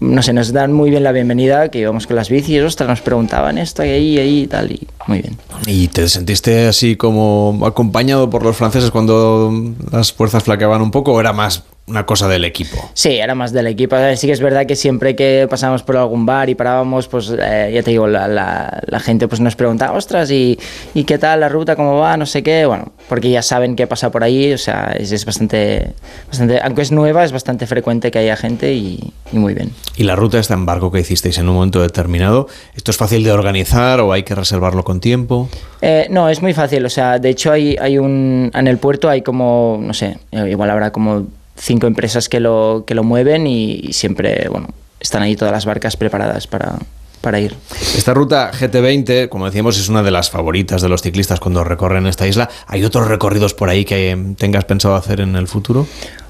[0.00, 3.00] no sé, nos dan muy bien la bienvenida, que íbamos con las bicis, ostras, nos
[3.00, 5.38] preguntaban esto, ahí, ahí y tal, y muy bien.
[5.66, 9.52] ¿Y te sentiste así como acompañado por los franceses cuando
[9.90, 12.90] las fuerzas flaqueaban un poco o era más una cosa del equipo?
[12.94, 13.96] Sí, era más del equipo.
[13.96, 17.30] Eh, Sí que es verdad que siempre que pasábamos por algún bar y parábamos, pues
[17.38, 20.58] eh, ya te digo, la, la- la gente pues nos pregunta, ostras, ¿y,
[20.94, 21.76] ¿y qué tal la ruta?
[21.76, 22.16] ¿Cómo va?
[22.16, 22.64] No sé qué.
[22.64, 25.92] Bueno, porque ya saben qué pasa por ahí, o sea, es, es bastante,
[26.28, 29.70] bastante, aunque es nueva, es bastante frecuente que haya gente y, y muy bien.
[29.96, 32.48] ¿Y la ruta esta en barco que hicisteis en un momento determinado?
[32.74, 35.48] ¿Esto es fácil de organizar o hay que reservarlo con tiempo?
[35.82, 36.84] Eh, no, es muy fácil.
[36.86, 40.70] O sea, de hecho hay, hay un en el puerto hay como no sé, igual
[40.70, 41.26] habrá como
[41.56, 44.68] cinco empresas que lo que lo mueven y, y siempre bueno
[45.00, 46.76] están ahí todas las barcas preparadas para,
[47.20, 47.54] para ir.
[47.96, 52.06] Esta ruta GT20, como decíamos, es una de las favoritas de los ciclistas cuando recorren
[52.06, 52.48] esta isla.
[52.66, 55.86] ¿Hay otros recorridos por ahí que tengas pensado hacer en el futuro?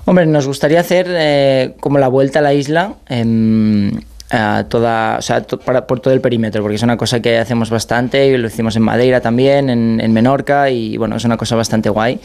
[0.06, 2.94] Hombre, nos gustaría hacer eh, como la vuelta a la isla.
[3.08, 3.92] em,
[4.30, 7.38] a toda, o sea, to- para- por todo el perímetro, porque es una cosa que
[7.38, 11.36] hacemos bastante y lo hicimos en Madeira también, en, en Menorca y bueno, es una
[11.36, 12.18] cosa bastante guay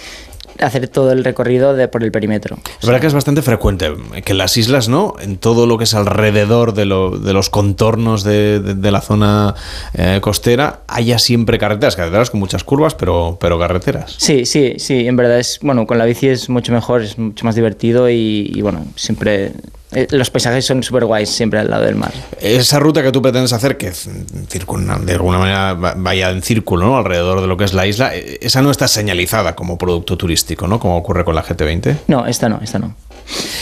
[0.62, 2.58] hacer todo el recorrido de, por el perímetro.
[2.80, 3.92] Es verdad que es bastante frecuente
[4.26, 5.16] que en las islas, ¿no?
[5.22, 9.02] En todo lo que es alrededor de, lo- de los contornos de, de- de la
[9.02, 9.56] zona
[9.94, 14.16] eh, costera, haya siempre carreteras, carreteras con muchas curvas, pero, pero carreteras.
[14.18, 17.46] Sí, sí, sí, en verdad es, bueno, con la bici es mucho mejor, es mucho
[17.46, 19.52] más divertido y, y, bueno, siempre
[19.92, 22.12] eh, los paisajes son súper guays siempre al lado del mar.
[22.40, 26.98] Esa ruta que tú pretendes hacer, que de alguna manera vaya en círculo ¿no?
[26.98, 30.68] alrededor de lo que es la isla, eh, esa no está señalizada como producto turístico,
[30.68, 30.80] ¿no?
[30.80, 31.98] Como ocurre con la GT20.
[32.08, 32.94] No, esta no, esta no.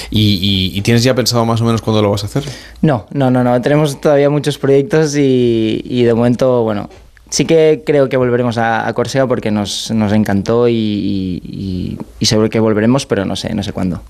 [0.10, 2.44] ¿Y, tienes ya pensado más o menos cuándo lo vas a hacer?
[2.82, 3.62] No, no, no, no.
[3.62, 6.90] Tenemos todavía muchos proyectos y, y de momento, bueno,
[7.30, 12.26] Sí que creo que volveremos a, a Córcega porque nos, nos encantó y, y, y,
[12.26, 14.02] seguro que volveremos, pero no sé, no sé cuándo.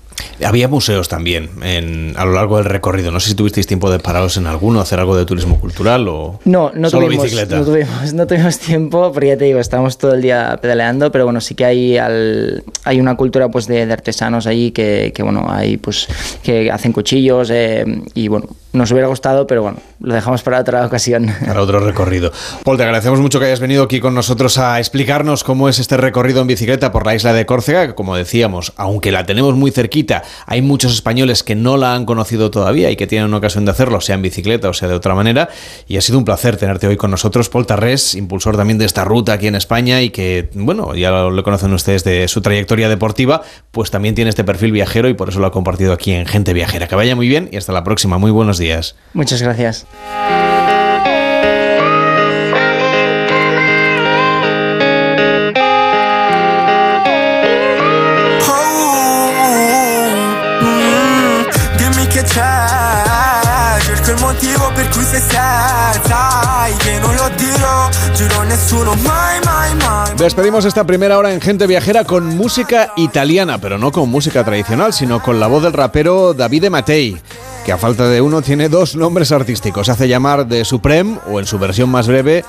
[0.44, 3.10] Había museos también en, a lo largo del recorrido.
[3.10, 6.40] No sé si tuvisteis tiempo de pararos en alguno, hacer algo de turismo cultural o
[6.44, 7.58] no, no solo tuvimos, bicicleta.
[7.58, 11.24] No tuvimos, no tuvimos tiempo, porque ya te digo, estamos todo el día pedaleando, pero
[11.24, 15.22] bueno, sí que hay, al, hay una cultura pues de, de artesanos ahí que, que,
[15.22, 16.06] bueno, hay pues
[16.42, 20.86] que hacen cuchillos eh, y bueno, nos hubiera gustado, pero bueno, lo dejamos para otra
[20.86, 21.32] ocasión.
[21.46, 22.30] Para otro recorrido.
[22.64, 25.96] Paul, te agradecemos mucho que hayas venido aquí con nosotros a explicarnos cómo es este
[25.96, 29.70] recorrido en bicicleta por la isla de Córcega, que como decíamos, aunque la tenemos muy
[29.70, 33.70] cerquita, hay muchos españoles que no la han conocido todavía y que tienen ocasión de
[33.70, 35.48] hacerlo, sea en bicicleta o sea de otra manera.
[35.86, 39.04] Y ha sido un placer tenerte hoy con nosotros, Paul Tarrés, impulsor también de esta
[39.04, 43.40] ruta aquí en España y que, bueno, ya lo, conocen ustedes de su trayectoria deportiva,
[43.70, 46.52] pues también tiene este perfil viajero y por eso lo ha compartido aquí en Gente
[46.52, 46.88] Viajera.
[46.88, 48.18] Que vaya muy bien y hasta la próxima.
[48.18, 48.96] Muy buenos días.
[49.14, 49.86] Muchas gracias.
[70.16, 74.92] Despedimos esta primera hora en Gente Viajera con música italiana, pero no con música tradicional,
[74.92, 77.20] sino con la voz del rapero Davide Mattei
[77.68, 79.90] que a falta de uno tiene dos nombres artísticos.
[79.90, 82.42] Hace llamar de Supreme o en su versión más breve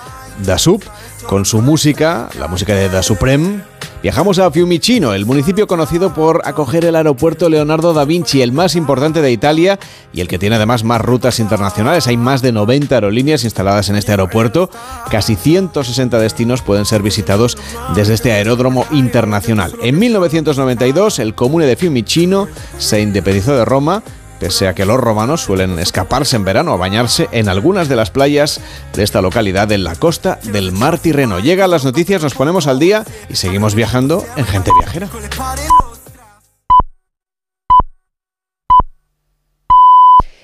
[0.45, 0.81] Da Sup.
[1.27, 3.61] Con su música, la música de Da Supreme,
[4.01, 8.75] viajamos a Fiumicino, el municipio conocido por acoger el aeropuerto Leonardo da Vinci, el más
[8.75, 9.79] importante de Italia
[10.13, 12.07] y el que tiene además más rutas internacionales.
[12.07, 14.69] Hay más de 90 aerolíneas instaladas en este aeropuerto.
[15.09, 17.57] Casi 160 destinos pueden ser visitados
[17.95, 19.73] desde este aeródromo internacional.
[19.81, 22.47] En 1992, el comune de Fiumicino
[22.77, 24.03] se independizó de Roma
[24.39, 28.11] pese a que los romanos suelen escaparse en verano a bañarse en algunas de las
[28.11, 28.61] playas
[28.93, 31.39] de esta localidad en la costa del Mar Tirreno.
[31.39, 35.09] Llegan las noticias, nos ponemos al día y seguimos viajando en Gente Viajera.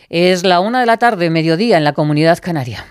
[0.09, 2.85] Es la una de la tarde, mediodía, en la comunidad canaria.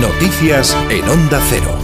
[0.00, 1.83] Noticias en Onda Cero.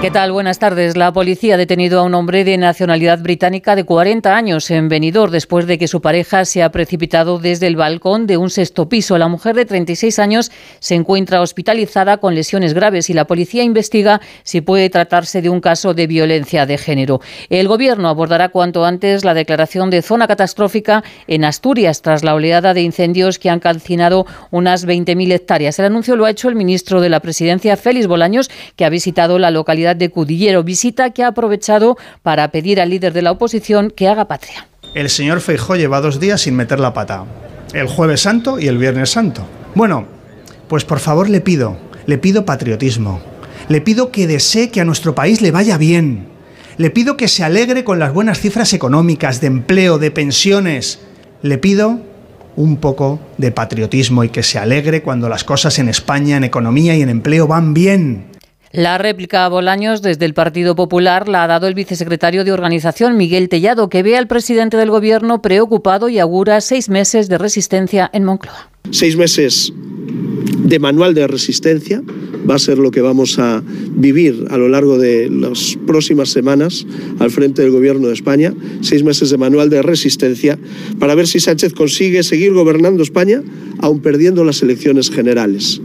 [0.00, 0.30] ¿Qué tal?
[0.30, 0.96] Buenas tardes.
[0.96, 5.32] La policía ha detenido a un hombre de nacionalidad británica de 40 años en Benidorm
[5.32, 9.18] después de que su pareja se ha precipitado desde el balcón de un sexto piso.
[9.18, 14.20] La mujer de 36 años se encuentra hospitalizada con lesiones graves y la policía investiga
[14.44, 17.20] si puede tratarse de un caso de violencia de género.
[17.50, 22.72] El gobierno abordará cuanto antes la declaración de zona catastrófica en Asturias tras la oleada
[22.72, 25.76] de incendios que han calcinado unas 20.000 hectáreas.
[25.80, 29.40] El anuncio lo ha hecho el ministro de la Presidencia, Félix Bolaños, que ha visitado
[29.40, 33.90] la localidad de Cudillero, visita que ha aprovechado para pedir al líder de la oposición
[33.90, 34.68] que haga patria.
[34.94, 37.24] El señor Feijó lleva dos días sin meter la pata,
[37.72, 39.46] el jueves santo y el viernes santo.
[39.74, 40.06] Bueno,
[40.68, 41.76] pues por favor le pido,
[42.06, 43.20] le pido patriotismo,
[43.68, 46.28] le pido que desee que a nuestro país le vaya bien,
[46.78, 51.00] le pido que se alegre con las buenas cifras económicas, de empleo, de pensiones,
[51.42, 52.00] le pido
[52.56, 56.96] un poco de patriotismo y que se alegre cuando las cosas en España, en economía
[56.96, 58.26] y en empleo van bien.
[58.72, 63.16] La réplica a Bolaños desde el Partido Popular la ha dado el vicesecretario de Organización,
[63.16, 68.10] Miguel Tellado, que ve al presidente del Gobierno preocupado y augura seis meses de resistencia
[68.12, 68.70] en Moncloa.
[68.90, 72.02] Seis meses de manual de resistencia
[72.48, 76.86] va a ser lo que vamos a vivir a lo largo de las próximas semanas
[77.20, 78.52] al frente del Gobierno de España.
[78.82, 80.58] Seis meses de manual de resistencia
[80.98, 83.42] para ver si Sánchez consigue seguir gobernando España
[83.80, 85.80] aun perdiendo las elecciones generales.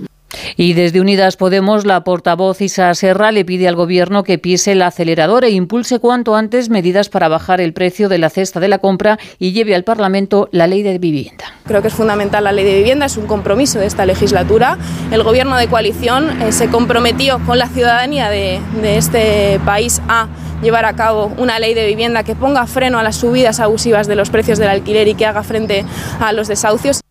[0.57, 4.81] Y desde Unidas Podemos, la portavoz Isa Serra le pide al Gobierno que pise el
[4.81, 8.79] acelerador e impulse cuanto antes medidas para bajar el precio de la cesta de la
[8.79, 11.45] compra y lleve al Parlamento la ley de vivienda.
[11.65, 14.77] Creo que es fundamental la ley de vivienda, es un compromiso de esta legislatura.
[15.11, 18.61] El Gobierno de coalición eh, se comprometió con la ciudadanía de
[18.97, 20.27] este país a
[20.63, 24.15] llevar a cabo una ley de vivienda que ponga freno a las subidas abusivas de
[24.15, 25.85] los precios del alquiler y que haga frente
[26.19, 27.02] a los desahucios.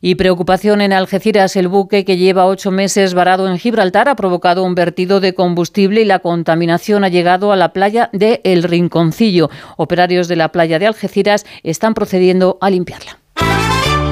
[0.00, 1.56] Y preocupación en Algeciras.
[1.56, 6.00] El buque que lleva ocho meses varado en Gibraltar ha provocado un vertido de combustible
[6.02, 9.50] y la contaminación ha llegado a la playa de El Rinconcillo.
[9.76, 13.18] Operarios de la playa de Algeciras están procediendo a limpiarla.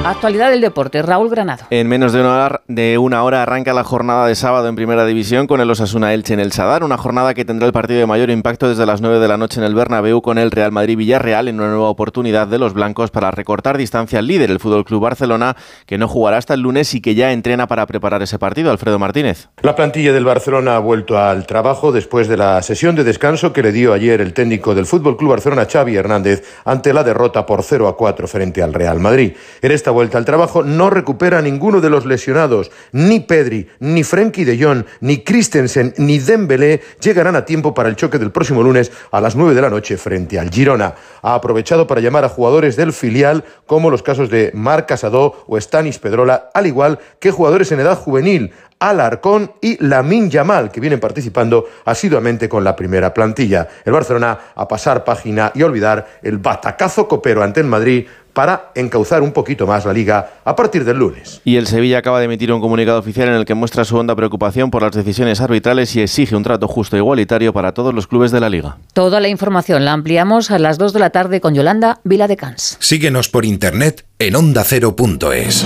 [0.07, 1.65] Actualidad del deporte, Raúl Granado.
[1.69, 5.05] En menos de una, hora, de una hora arranca la jornada de sábado en Primera
[5.05, 8.05] División con el Osasuna Elche en el Sadar, una jornada que tendrá el partido de
[8.05, 10.95] mayor impacto desde las 9 de la noche en el Bernabéu con el Real Madrid
[10.95, 14.85] Villarreal en una nueva oportunidad de los blancos para recortar distancia al líder, el Fútbol
[14.85, 18.39] Club Barcelona, que no jugará hasta el lunes y que ya entrena para preparar ese
[18.39, 18.71] partido.
[18.71, 19.49] Alfredo Martínez.
[19.61, 23.61] La plantilla del Barcelona ha vuelto al trabajo después de la sesión de descanso que
[23.61, 27.61] le dio ayer el técnico del Fútbol Club Barcelona, Xavi Hernández, ante la derrota por
[27.61, 29.33] 0 a 4 frente al Real Madrid.
[29.61, 34.45] En esta vuelta al trabajo no recupera ninguno de los lesionados, ni Pedri, ni Frenkie
[34.45, 38.91] de Jong, ni Christensen, ni Dembélé llegarán a tiempo para el choque del próximo lunes
[39.11, 40.93] a las 9 de la noche frente al Girona.
[41.23, 45.59] Ha aprovechado para llamar a jugadores del filial como los casos de Marc Casado o
[45.59, 48.51] Stanis Pedrola, al igual que jugadores en edad juvenil.
[48.79, 53.67] Alarcón y Lamin Yamal, que vienen participando asiduamente con la primera plantilla.
[53.83, 58.05] El Barcelona a pasar página y olvidar el batacazo copero ante el Madrid
[58.37, 61.41] para encauzar un poquito más la liga a partir del lunes.
[61.43, 64.15] Y el Sevilla acaba de emitir un comunicado oficial en el que muestra su honda
[64.15, 68.05] preocupación por las decisiones arbitrales y exige un trato justo e igualitario para todos los
[68.05, 68.77] clubes de la liga.
[68.93, 72.37] Toda la información la ampliamos a las 2 de la tarde con Yolanda Vila de
[72.37, 72.77] Cans.
[72.79, 75.65] Síguenos por internet en ondacero.es.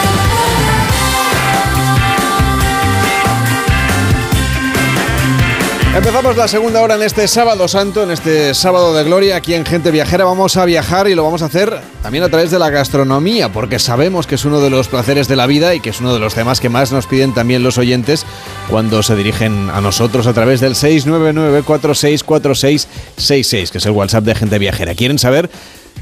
[5.93, 9.65] Empezamos la segunda hora en este sábado santo, en este sábado de gloria, aquí en
[9.65, 10.23] Gente Viajera.
[10.23, 13.77] Vamos a viajar y lo vamos a hacer también a través de la gastronomía, porque
[13.77, 16.19] sabemos que es uno de los placeres de la vida y que es uno de
[16.19, 18.25] los temas que más nos piden también los oyentes
[18.69, 24.59] cuando se dirigen a nosotros a través del 699464666, que es el WhatsApp de Gente
[24.59, 24.95] Viajera.
[24.95, 25.49] Quieren saber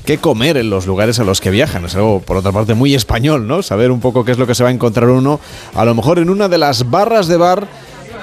[0.06, 1.86] qué comer en los lugares a los que viajan.
[1.86, 3.64] Es algo, por otra parte, muy español, ¿no?
[3.64, 5.40] Saber un poco qué es lo que se va a encontrar uno,
[5.74, 7.68] a lo mejor en una de las barras de bar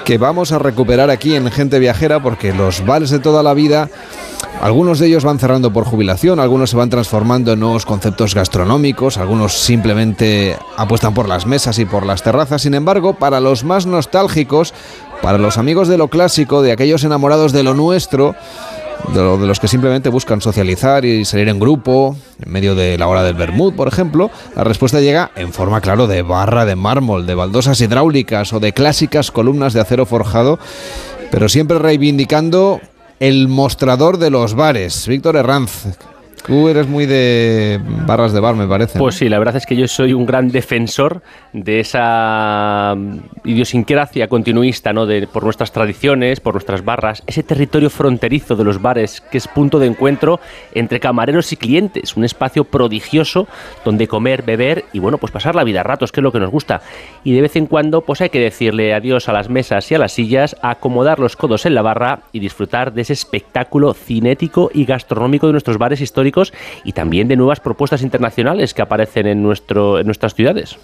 [0.07, 3.89] que vamos a recuperar aquí en Gente Viajera, porque los bares de toda la vida,
[4.61, 9.17] algunos de ellos van cerrando por jubilación, algunos se van transformando en nuevos conceptos gastronómicos,
[9.17, 12.61] algunos simplemente apuestan por las mesas y por las terrazas.
[12.61, 14.73] Sin embargo, para los más nostálgicos,
[15.21, 18.33] para los amigos de lo clásico, de aquellos enamorados de lo nuestro,
[19.13, 22.97] de, lo- de los que simplemente buscan socializar y salir en grupo, en medio de
[22.97, 26.75] la hora del Bermud, por ejemplo, la respuesta llega en forma, claro, de barra de
[26.75, 30.59] mármol, de baldosas hidráulicas o de clásicas columnas de acero forjado,
[31.31, 32.79] pero siempre reivindicando
[33.19, 35.07] el mostrador de los bares.
[35.07, 35.87] Víctor Herranz,
[36.45, 38.99] tú eres muy de barras de bar, me parece.
[38.99, 41.21] Pues sí, la verdad es que yo soy un gran defensor
[41.53, 42.95] de esa
[43.43, 45.05] idiosincrasia continuista, ¿no?
[45.05, 49.47] De, por nuestras tradiciones, por nuestras barras, ese territorio fronterizo de los bares que es
[49.47, 50.39] punto de encuentro
[50.73, 53.47] entre camareros y clientes, un espacio prodigioso
[53.83, 56.39] donde comer, beber y bueno, pues pasar la vida a ratos, que es lo que
[56.39, 56.81] nos gusta.
[57.23, 59.99] Y de vez en cuando, pues hay que decirle adiós a las mesas y a
[59.99, 64.85] las sillas, acomodar los codos en la barra y disfrutar de ese espectáculo cinético y
[64.85, 66.26] gastronómico de nuestros bares históricos
[66.83, 70.77] y también de nuevas propuestas internacionales que aparecen en, nuestro, en nuestras ciudades.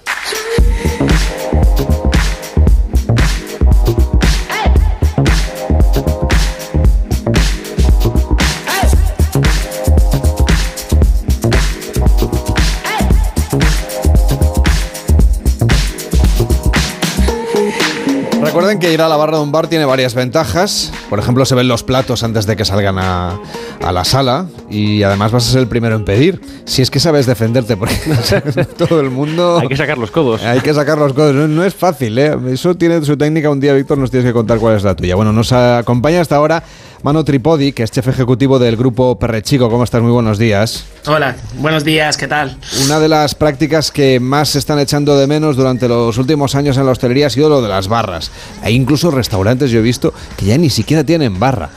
[18.73, 20.91] Recuerden que ir a la barra de un bar tiene varias ventajas.
[21.07, 23.39] Por ejemplo, se ven los platos antes de que salgan a,
[23.83, 26.41] a la sala y además vas a ser el primero en pedir.
[26.65, 27.95] Si es que sabes defenderte, porque
[28.79, 29.59] todo el mundo...
[29.61, 30.41] Hay que sacar los codos.
[30.41, 31.35] Hay que sacar los codos.
[31.35, 32.35] No, no es fácil, ¿eh?
[32.51, 33.51] Eso tiene su técnica.
[33.51, 35.13] Un día, Víctor, nos tienes que contar cuál es la tuya.
[35.13, 36.63] Bueno, nos acompaña hasta ahora
[37.03, 39.69] Mano Tripodi, que es jefe ejecutivo del grupo Perrechico.
[39.69, 40.01] ¿Cómo estás?
[40.01, 40.85] Muy buenos días.
[41.05, 42.57] Hola, buenos días, ¿qué tal?
[42.85, 46.77] Una de las prácticas que más se están echando de menos durante los últimos años
[46.77, 48.31] en la hostelería ha sido lo de las barras.
[48.61, 51.71] Hay incluso restaurantes, yo he visto, que ya ni siquiera tienen barra.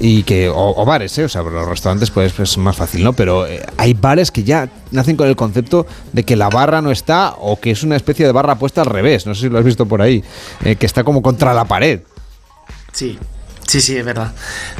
[0.00, 1.24] Y que, o, o bares, ¿eh?
[1.24, 3.12] o sea, los restaurantes pues es más fácil, ¿no?
[3.12, 6.90] Pero eh, hay bares que ya nacen con el concepto de que la barra no
[6.90, 9.58] está o que es una especie de barra puesta al revés, no sé si lo
[9.58, 10.24] has visto por ahí,
[10.64, 12.00] eh, que está como contra la pared.
[12.92, 13.18] Sí,
[13.70, 14.32] sí, sí, es verdad.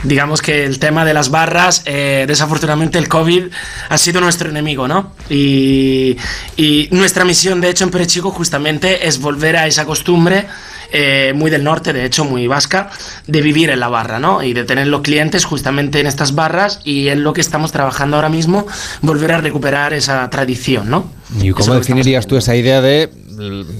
[0.02, 3.44] Digamos que el tema de las barras, eh, desafortunadamente el COVID
[3.88, 5.12] ha sido nuestro enemigo, ¿no?
[5.28, 6.16] Y,
[6.56, 10.46] y nuestra misión, de hecho, en Perechico justamente es volver a esa costumbre.
[10.92, 12.90] eh, muy del norte, de hecho muy vasca,
[13.26, 14.42] de vivir en la barra, ¿no?
[14.42, 18.16] Y de tener los clientes justamente en estas barras y es lo que estamos trabajando
[18.16, 18.66] ahora mismo,
[19.00, 21.10] volver a recuperar esa tradición, ¿no?
[21.40, 23.08] ¿Y cómo definirías tú esa idea de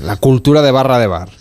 [0.03, 1.40] la cultura de barra de bar?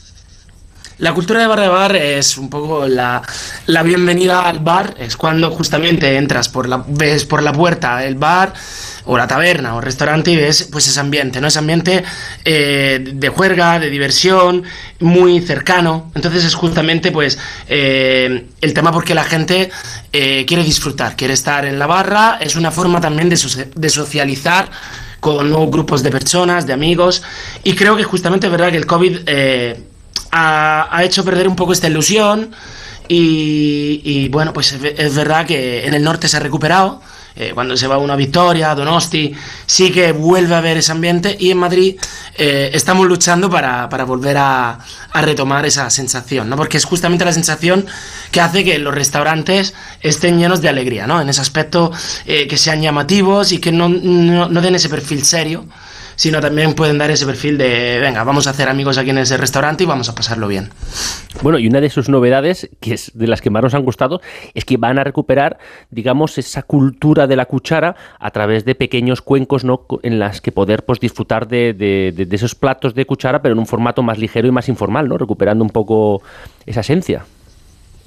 [1.00, 3.22] La cultura de bar de bar es un poco la,
[3.68, 8.16] la bienvenida al bar, es cuando justamente entras por la, ves por la puerta el
[8.16, 8.54] bar
[9.06, 11.47] o la taberna o restaurante y ves pues ese ambiente, ¿no?
[11.47, 12.04] Ese ambiente
[12.43, 14.64] eh, de juerga, de diversión,
[15.00, 16.12] muy cercano.
[16.16, 17.39] Entonces es justamente pues
[17.70, 19.72] eh, el tema porque la gente
[20.12, 23.39] eh, quiere disfrutar, quiere estar en la barra, es una forma también de,
[23.74, 24.70] de socializar
[25.22, 27.24] con nuevos grupos de personas, de amigos
[27.64, 29.20] y creo que justamente es verdad que el COVID
[30.32, 32.52] ha, hecho perder un poco esta ilusión
[33.08, 37.02] y, bueno, pues es, verdad que en el norte se ha recuperado.
[37.36, 39.34] Eh, cuando se va una victoria, Donosti,
[39.66, 41.96] sí que vuelve a haber ese ambiente y en Madrid
[42.38, 44.80] eh, estamos luchando para, volver a,
[45.14, 46.58] retomar esa sensación, ¿no?
[46.58, 47.86] porque es justamente la sensación
[48.32, 51.22] que hace que los restaurantes estén llenos de alegría, ¿no?
[51.22, 51.94] en ese aspecto
[52.26, 55.66] eh, que sean llamativos y que no, no den ese perfil serio
[56.20, 59.38] sino también pueden dar ese perfil de, venga, vamos a hacer amigos aquí en ese
[59.38, 60.67] restaurante y vamos a pasarlo bien.
[61.41, 64.20] Bueno, y una de sus novedades, que es de las que más nos han gustado,
[64.53, 65.59] es que van a recuperar,
[65.91, 69.86] digamos, esa cultura de la cuchara a través de pequeños cuencos, ¿no?
[70.03, 73.65] En las que poder pues, disfrutar de, de esos platos de cuchara, pero en un
[73.65, 75.17] formato más ligero y más informal, ¿no?
[75.17, 76.22] Recuperando un poco
[76.65, 77.24] esa esencia.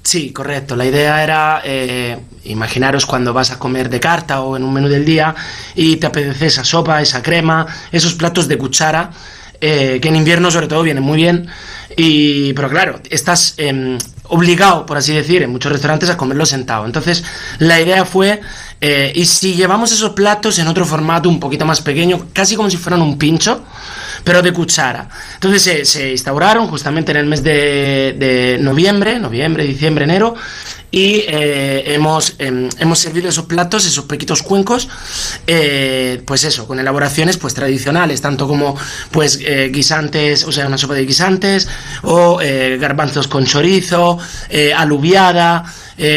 [0.03, 0.75] Sí, correcto.
[0.75, 4.89] La idea era, eh, imaginaros cuando vas a comer de carta o en un menú
[4.89, 5.33] del día
[5.75, 9.11] y te apetece esa sopa, esa crema, esos platos de cuchara,
[9.61, 11.47] eh, que en invierno sobre todo vienen muy bien.
[11.95, 16.85] Y, pero claro, estás em, obligado, por así decir, en muchos restaurantes a comerlo sentado.
[16.85, 17.23] Entonces,
[17.59, 18.41] la idea fue,
[18.81, 22.69] eh, y si llevamos esos platos en otro formato un poquito más pequeño, casi como
[22.69, 23.63] si fueran un pincho,
[24.23, 25.09] pero de cuchara.
[25.35, 30.35] Entonces se, instauraron justamente en el mes de, noviembre, noviembre, diciembre, enero,
[30.91, 34.87] y eh, hemos, em, hemos servido esos platos, esos pequitos cuencos,
[35.47, 38.77] eh, pues eso, con elaboraciones pues tradicionales, tanto como
[39.09, 41.67] pues eh, guisantes, o sea, una sopa de guisantes,
[42.03, 44.19] o garbanzos con chorizo,
[44.75, 45.65] alubiada,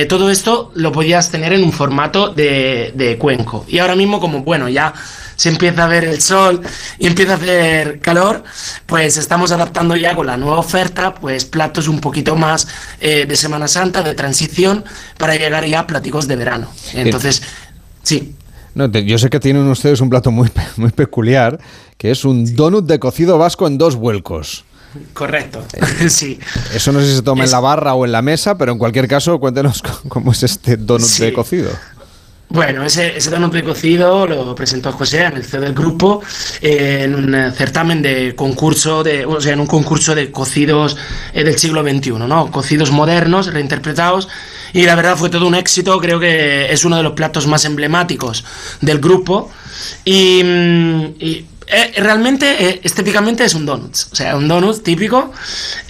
[0.08, 3.64] todo esto lo podías tener en un formato de, de cuenco.
[3.68, 4.94] Y ahora mismo como, bueno, ya
[5.36, 6.60] se empieza a ver el sol
[6.98, 8.42] y empieza a hacer calor,
[8.86, 12.66] pues estamos adaptando ya con la nueva oferta, pues platos un poquito más
[13.00, 14.84] eh, de Semana Santa, de transición,
[15.18, 16.68] para llegar ya a pláticos de verano.
[16.94, 17.42] Entonces,
[18.02, 18.34] sí.
[18.74, 21.60] No, yo sé que tienen ustedes un plato muy, muy peculiar,
[21.98, 24.64] que es un donut de cocido vasco en dos vuelcos.
[25.12, 25.64] Correcto,
[26.08, 26.38] sí.
[26.74, 28.78] Eso no sé si se toma en la barra o en la mesa, pero en
[28.78, 31.70] cualquier caso, cuéntenos cómo es este donut de cocido.
[32.48, 36.22] Bueno, ese, ese donut cocido lo presentó José en el CEO del grupo
[36.60, 40.96] en un certamen de concurso, de, o sea, en un concurso de cocidos
[41.34, 42.50] eh, del siglo XXI, ¿no?
[42.52, 44.28] Cocidos modernos, reinterpretados,
[44.72, 47.64] y la verdad fue todo un éxito, creo que es uno de los platos más
[47.64, 48.44] emblemáticos
[48.80, 49.50] del grupo,
[50.04, 55.32] y mm, eh, realmente, eh, estéticamente es un donut, o sea, un donut típico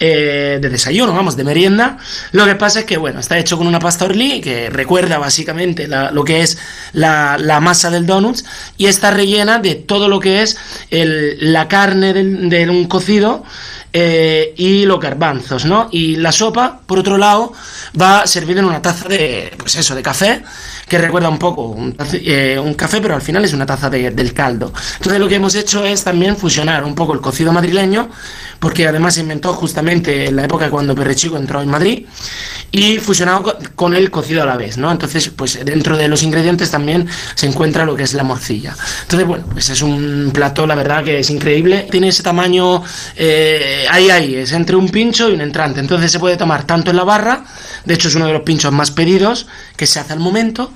[0.01, 1.99] eh, de desayuno, vamos, de merienda.
[2.33, 5.87] Lo que pasa es que, bueno, está hecho con una pasta orlí que recuerda básicamente
[5.87, 6.59] lo que es
[6.93, 8.39] la, masa del donut
[8.79, 10.57] y está rellena de todo lo que es
[10.91, 13.45] la carne de un cocido
[13.93, 15.89] y los garbanzos, ¿no?
[15.91, 17.53] Y la sopa, por otro lado,
[18.01, 20.43] va servida en una taza de, pues eso, de café
[20.89, 24.11] que recuerda un poco un, eh, un café, pero al final es una taza de,
[24.11, 24.72] del caldo.
[24.97, 28.09] Entonces lo que hemos hecho es también fusionar un poco el cocido madrileño,
[28.59, 32.07] porque además se inventó justamente en la época cuando Perrechico entró en Madrid,
[32.72, 34.90] y fusionado con el cocido a la vez, ¿no?
[34.90, 38.76] Entonces, pues dentro de los ingredientes también se encuentra lo que es la morcilla.
[39.02, 41.86] Entonces, bueno, pues es un plato, la verdad, que es increíble.
[41.90, 42.82] Tiene ese tamaño,
[43.16, 45.80] eh, ahí, ahí, es entre un pincho y un entrante.
[45.80, 47.44] Entonces se puede tomar tanto en la barra,
[47.84, 49.46] de hecho es uno de los pinchos más pedidos
[49.76, 50.72] que se hace al momento,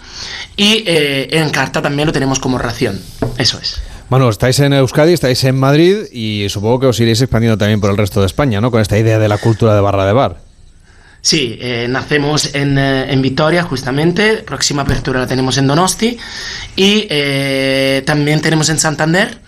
[0.57, 3.01] y eh, en carta también lo tenemos como ración.
[3.37, 3.90] Eso es.
[4.11, 7.91] Bueno, estáis en Euskadi, estáis en Madrid y supongo que os iréis expandiendo también por
[7.91, 8.73] el resto de España, ¿no?
[8.73, 10.39] Con esta idea de la cultura de barra de bar.
[11.23, 16.19] Sí, eh, nacemos en, eh, en, Vitoria justamente, próxima apertura la tenemos en Donosti
[16.75, 17.07] y
[18.05, 19.39] también tenemos en Santander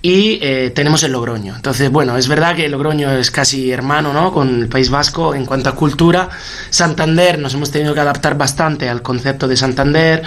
[0.00, 0.38] y
[0.70, 1.54] tenemos en Logroño.
[1.54, 4.32] Entonces, bueno, es verdad que Logroño es casi hermano ¿no?
[4.32, 6.30] con el País Vasco en cuanto a cultura.
[6.70, 10.22] Santander nos hemos tenido que adaptar bastante al concepto de Santander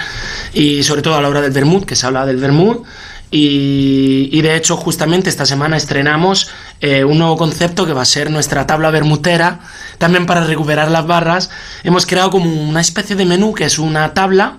[0.54, 2.86] y sobre todo a la hora del Bermud, que se habla del Bermud.
[3.32, 6.50] Y, de hecho justamente esta semana estrenamos
[6.82, 9.60] eh, un nuevo concepto que va a ser nuestra tabla bermutera,
[10.00, 11.50] también para recuperar las barras.
[11.84, 14.58] Hemos creado como una especie de menú que es una tabla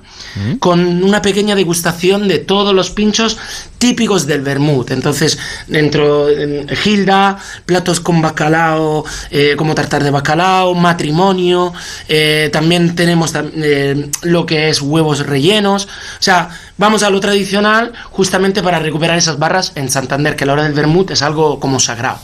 [0.58, 3.38] con una pequeña degustación de todos los pinchos
[3.78, 4.90] típicos del vermut.
[4.90, 11.72] Entonces, dentro en Gilda, platos con bacalao, eh, como tartar de bacalao, matrimonio,
[12.08, 15.86] eh, también tenemos eh, lo que es huevos rellenos.
[15.86, 20.46] O sea, vamos a lo tradicional justamente para recuperar esas barras en Santander, que a
[20.46, 22.18] la hora del vermut es algo como sagrado.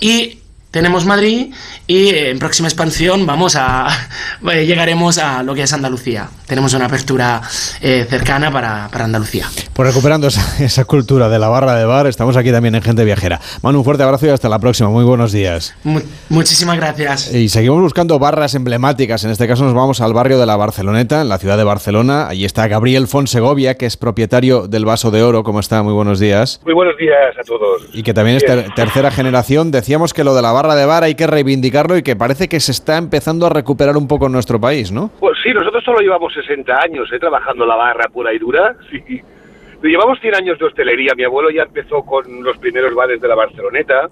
[0.00, 0.38] Y
[0.74, 1.54] tenemos Madrid
[1.86, 3.86] y eh, en próxima expansión vamos a
[4.52, 6.28] eh, llegaremos a lo que es Andalucía.
[6.46, 7.40] Tenemos una apertura
[7.80, 9.46] eh, cercana para, para Andalucía.
[9.72, 13.04] Pues recuperando esa, esa cultura de la barra de bar, estamos aquí también en Gente
[13.04, 13.40] Viajera.
[13.62, 14.88] Manu, un fuerte abrazo y hasta la próxima.
[14.90, 15.74] Muy buenos días.
[15.84, 17.32] Mu- muchísimas gracias.
[17.32, 19.22] Y seguimos buscando barras emblemáticas.
[19.24, 22.26] En este caso nos vamos al barrio de la Barceloneta, en la ciudad de Barcelona.
[22.28, 25.44] Allí está Gabriel Fonsegovia, que es propietario del Vaso de Oro.
[25.44, 25.82] ¿Cómo está?
[25.84, 26.60] Muy buenos días.
[26.64, 27.82] Muy buenos días a todos.
[27.92, 29.70] Y que también es ter- tercera generación.
[29.70, 32.60] Decíamos que lo de la barra de bar hay que reivindicarlo y que parece que
[32.60, 35.10] se está empezando a recuperar un poco en nuestro país, ¿no?
[35.20, 37.18] Pues sí, nosotros solo llevamos 60 años ¿eh?
[37.18, 38.74] trabajando la barra pura y dura.
[38.90, 39.20] Sí.
[39.82, 41.12] Llevamos 100 años de hostelería.
[41.14, 44.08] Mi abuelo ya empezó con los primeros bares de la Barceloneta.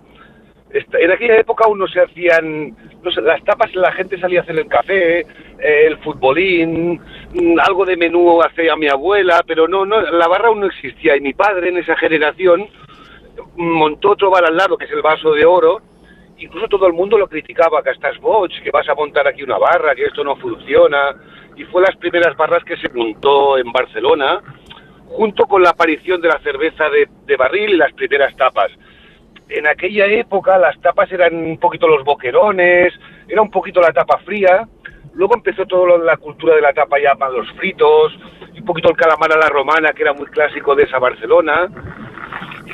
[0.71, 4.43] En aquella época aún no se hacían no sé, las tapas, la gente salía a
[4.43, 5.27] hacer el café, eh,
[5.87, 7.01] el futbolín,
[7.33, 11.17] mm, algo de menú hacía mi abuela, pero no, no, la barra aún no existía.
[11.17, 12.69] Y mi padre en esa generación
[13.57, 15.81] montó otro bar al lado, que es el vaso de oro,
[16.43, 19.59] incluso todo el mundo lo criticaba, que estás boch, que vas a montar aquí una
[19.59, 21.15] barra, que esto no funciona,
[21.57, 24.41] y fue las primeras barras que se montó en Barcelona,
[25.07, 28.73] junto con la aparición de la cerveza de, barril y las primeras tapas.
[29.49, 32.93] En aquella época las tapas eran un poquito los boquerones,
[33.29, 34.67] era un poquito la tapa fría,
[35.15, 38.19] luego empezó toda la cultura de la tapa ya para los fritos,
[38.57, 41.69] un poquito el calamar a la romana, que era muy clásico de esa Barcelona,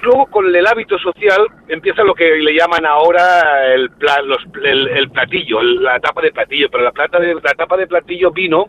[0.02, 5.10] luego con el hábito social empieza lo que le llaman ahora el, pla- los- el,
[5.10, 8.66] platillo, el- la tapa de platillo, pero la, plata de, la tapa de platillo vino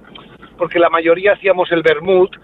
[0.57, 2.35] porque la mayoría hacíamos el vermut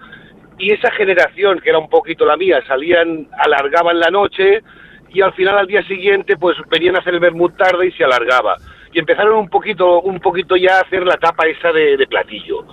[0.58, 4.62] y esa generación, que era un poquito la mía, salían, alargaban la noche
[5.10, 8.04] y al final al día siguiente pues venían a hacer el vermut tarde y se
[8.06, 8.56] alargaba.
[8.94, 12.66] Y empezaron un poquito, un poquito ya a hacer la tapa esa de, de platillo.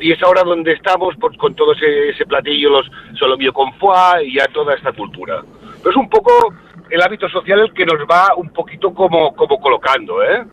[0.00, 4.26] Y es ahora donde estamos pues, con todo ese, ese platillo, los solomillo con foie
[4.26, 5.42] y ya toda esta cultura.
[5.78, 6.54] Pero es un poco
[6.90, 10.44] el hábito social el que nos va un poquito como, como colocando, ¿eh?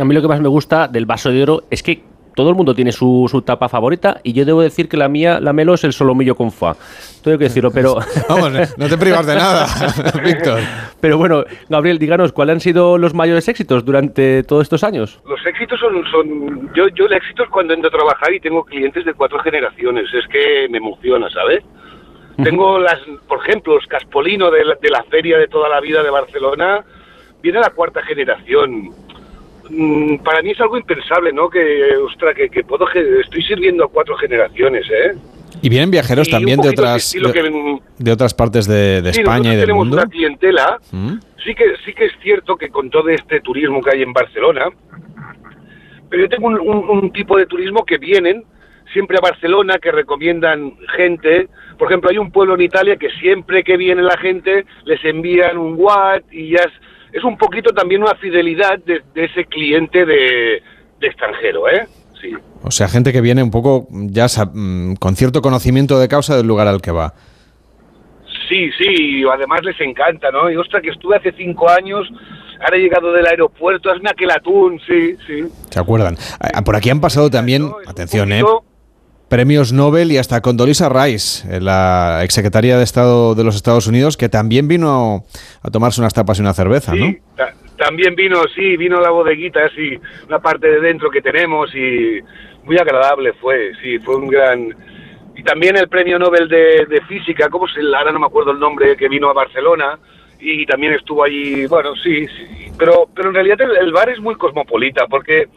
[0.00, 2.02] A mí lo que más me gusta del vaso de oro es que
[2.36, 5.40] todo el mundo tiene su, su tapa favorita y yo debo decir que la mía,
[5.40, 6.76] la melo, es el solomillo con fa.
[7.24, 7.96] Tengo que decirlo, pero...
[8.28, 9.66] Vamos, no te privas de nada,
[10.22, 10.60] Víctor.
[11.00, 15.18] Pero bueno, Gabriel, díganos, ¿cuáles han sido los mayores éxitos durante todos estos años?
[15.26, 18.62] Los éxitos son, son yo, yo el éxito es cuando entro a trabajar y tengo
[18.64, 21.64] clientes de cuatro generaciones, es que me emociona, ¿sabes?
[22.44, 26.02] Tengo las, por ejemplo, los Caspolino de la, de la feria de toda la vida
[26.02, 26.84] de Barcelona,
[27.42, 28.90] viene la cuarta generación.
[29.70, 31.48] Mm, Para mí es algo impensable, ¿no?
[31.48, 35.12] Que, ostra, que, que puedo, estoy sirviendo a cuatro generaciones, ¿eh?
[35.62, 39.52] Y vienen viajeros Y también de otras, que, de, otras partes de, de sí, España
[39.52, 39.96] y del tenemos mundo.
[39.96, 41.14] una clientela ¿Mm?
[41.42, 44.66] sí que sí que es cierto que con todo este turismo que hay en Barcelona,
[46.10, 48.44] pero yo tengo un, un- un tipo de turismo que vienen
[48.92, 51.48] siempre a Barcelona, que recomiendan gente.
[51.78, 55.56] Por ejemplo, hay un pueblo en Italia que siempre que viene la gente les envían
[55.58, 56.72] un what y ya es,
[57.16, 60.62] es un poquito también una fidelidad de, de ese cliente de,
[61.00, 61.86] de extranjero, ¿eh?
[62.20, 62.34] Sí.
[62.62, 66.46] O sea, gente que viene un poco ya mm, con cierto conocimiento de causa del
[66.46, 67.14] lugar al que va.
[68.48, 70.50] Sí, sí, además les encanta, ¿no?
[70.50, 72.06] Y ostras, que estuve hace cinco años,
[72.60, 75.44] ahora he llegado del aeropuerto, hazme aquel atún, sí, sí.
[75.70, 76.16] ¿Se acuerdan?
[76.64, 78.42] Por aquí han pasado también, atención, ¿eh?
[79.28, 84.16] Premios Nobel y hasta Condoleezza Rice, eh, la exsecretaria de Estado de los Estados Unidos,
[84.16, 85.24] que también vino
[85.62, 87.06] a tomarse unas tapas y una cerveza, ¿no?
[87.06, 89.98] Sí, ta- también vino, sí, vino la bodeguita, sí,
[90.28, 92.20] una parte de dentro que tenemos y
[92.64, 94.74] muy agradable fue, sí, fue un gran...
[95.34, 98.58] Y también el premio Nobel de, de Física, ¿cómo se ahora no me acuerdo el
[98.58, 99.98] nombre, que vino a Barcelona
[100.40, 104.20] y también estuvo allí, bueno, sí, sí, pero, pero en realidad el, el bar es
[104.20, 105.48] muy cosmopolita porque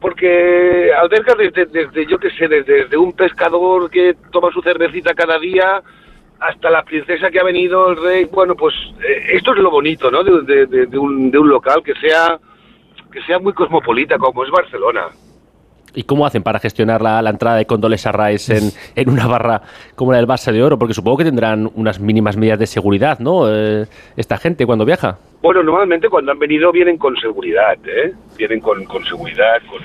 [0.00, 5.38] porque alberga desde, desde yo qué sé, desde, un pescador que toma su cervecita cada
[5.38, 5.82] día
[6.40, 8.24] hasta la princesa que ha venido, el rey.
[8.26, 10.22] Bueno, pues eh, esto es lo bonito, ¿no?
[10.22, 12.38] De, de- de- de un, de un local que sea
[13.12, 15.08] que sea muy cosmopolita, como es Barcelona.
[15.94, 19.62] ¿Y cómo hacen para gestionar la, la entrada de Condoleezza Rice en, en una barra
[19.94, 20.78] como la del Vaso de Oro?
[20.78, 23.52] Porque supongo que tendrán unas mínimas medidas de seguridad, ¿no?
[23.52, 23.86] Eh,
[24.16, 25.18] esta gente cuando viaja.
[25.42, 28.12] Bueno, normalmente cuando han venido vienen con seguridad, ¿eh?
[28.36, 29.80] Vienen con, con seguridad, con,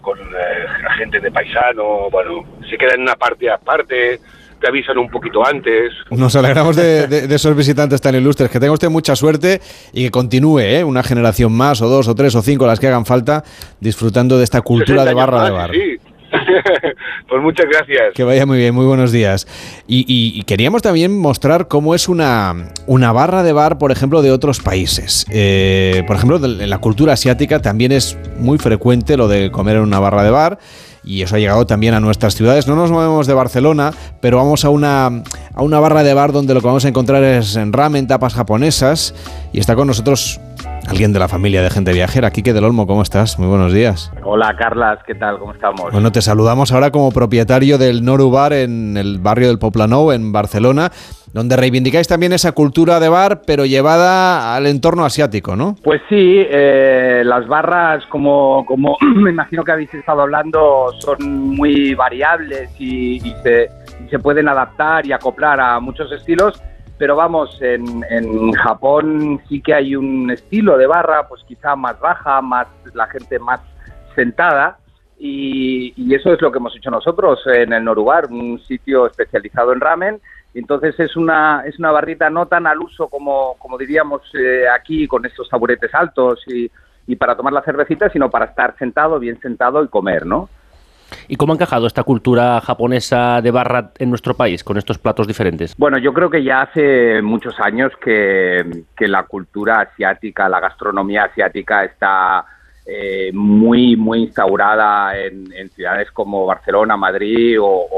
[0.00, 4.18] con eh, agentes de paisano, bueno, se quedan en una parte aparte,
[4.60, 5.92] te avisan un poquito antes.
[6.10, 8.50] Nos alegramos de, de- de esos visitantes tan ilustres.
[8.50, 9.60] Que tenga usted mucha suerte
[9.92, 10.84] y que continúe ¿eh?
[10.84, 13.44] una generación más, o dos, o tres, o cinco, las que hagan falta,
[13.80, 15.76] disfrutando de esta cultura 60 de barra años de más, bar.
[15.76, 15.96] Sí,
[17.28, 18.14] pues muchas gracias.
[18.14, 19.46] Que vaya muy bien, muy buenos días.
[19.86, 24.60] Y, queríamos también mostrar cómo es una, una, barra de bar, por ejemplo, de otros
[24.60, 25.26] países.
[25.30, 29.82] Eh, por ejemplo, en la cultura asiática también es muy frecuente lo de comer en
[29.82, 30.58] una barra de bar
[31.06, 32.66] y eso ha llegado también a nuestras ciudades.
[32.66, 35.22] No nos movemos de Barcelona, pero vamos a una,
[35.54, 39.14] a una barra de bar donde lo que vamos a encontrar es ramen, tapas japonesas
[39.52, 40.40] y está con nosotros
[40.88, 42.30] alguien de la familia de gente viajera.
[42.30, 43.38] Quique del Olmo, ¿cómo estás?
[43.38, 44.12] Muy buenos días.
[44.22, 45.38] Hola, Carlas, ¿qué tal?
[45.38, 45.92] ¿Cómo estamos?
[45.92, 50.32] Bueno, te saludamos ahora como propietario del Noru Bar en el barrio del Poplanou, en
[50.32, 50.90] Barcelona,
[51.32, 55.76] donde reivindicáis también esa cultura de bar, pero llevada al entorno asiático, ¿no?
[55.82, 61.94] Pues sí, eh, las barras, como, como me imagino que habéis estado hablando, son muy
[61.94, 63.68] variables y, se,
[64.04, 66.62] y se pueden adaptar y acoplar a muchos estilos
[66.98, 71.98] pero vamos, en, en, Japón sí que hay un estilo de barra, pues quizá más
[72.00, 73.60] baja, más la gente más
[74.14, 74.78] sentada,
[75.18, 79.80] y, eso es lo que hemos hecho nosotros en el Norubar, un sitio especializado en
[79.80, 80.20] ramen.
[80.54, 85.06] Entonces es una, es una barrita no tan al uso como, como diríamos eh, aquí,
[85.06, 86.70] con estos taburetes altos y,
[87.06, 90.48] y para tomar la cervecita, sino para estar sentado, bien sentado y comer, ¿no?
[91.28, 95.26] ¿Y cómo ha encajado esta cultura japonesa de barra en nuestro país con estos platos
[95.26, 95.74] diferentes?
[95.76, 98.64] Bueno, yo creo que ya hace muchos años que,
[98.98, 102.44] la cultura asiática, la gastronomía asiática está
[102.86, 107.88] eh, muy, muy instaurada en, ciudades como Barcelona, Madrid o,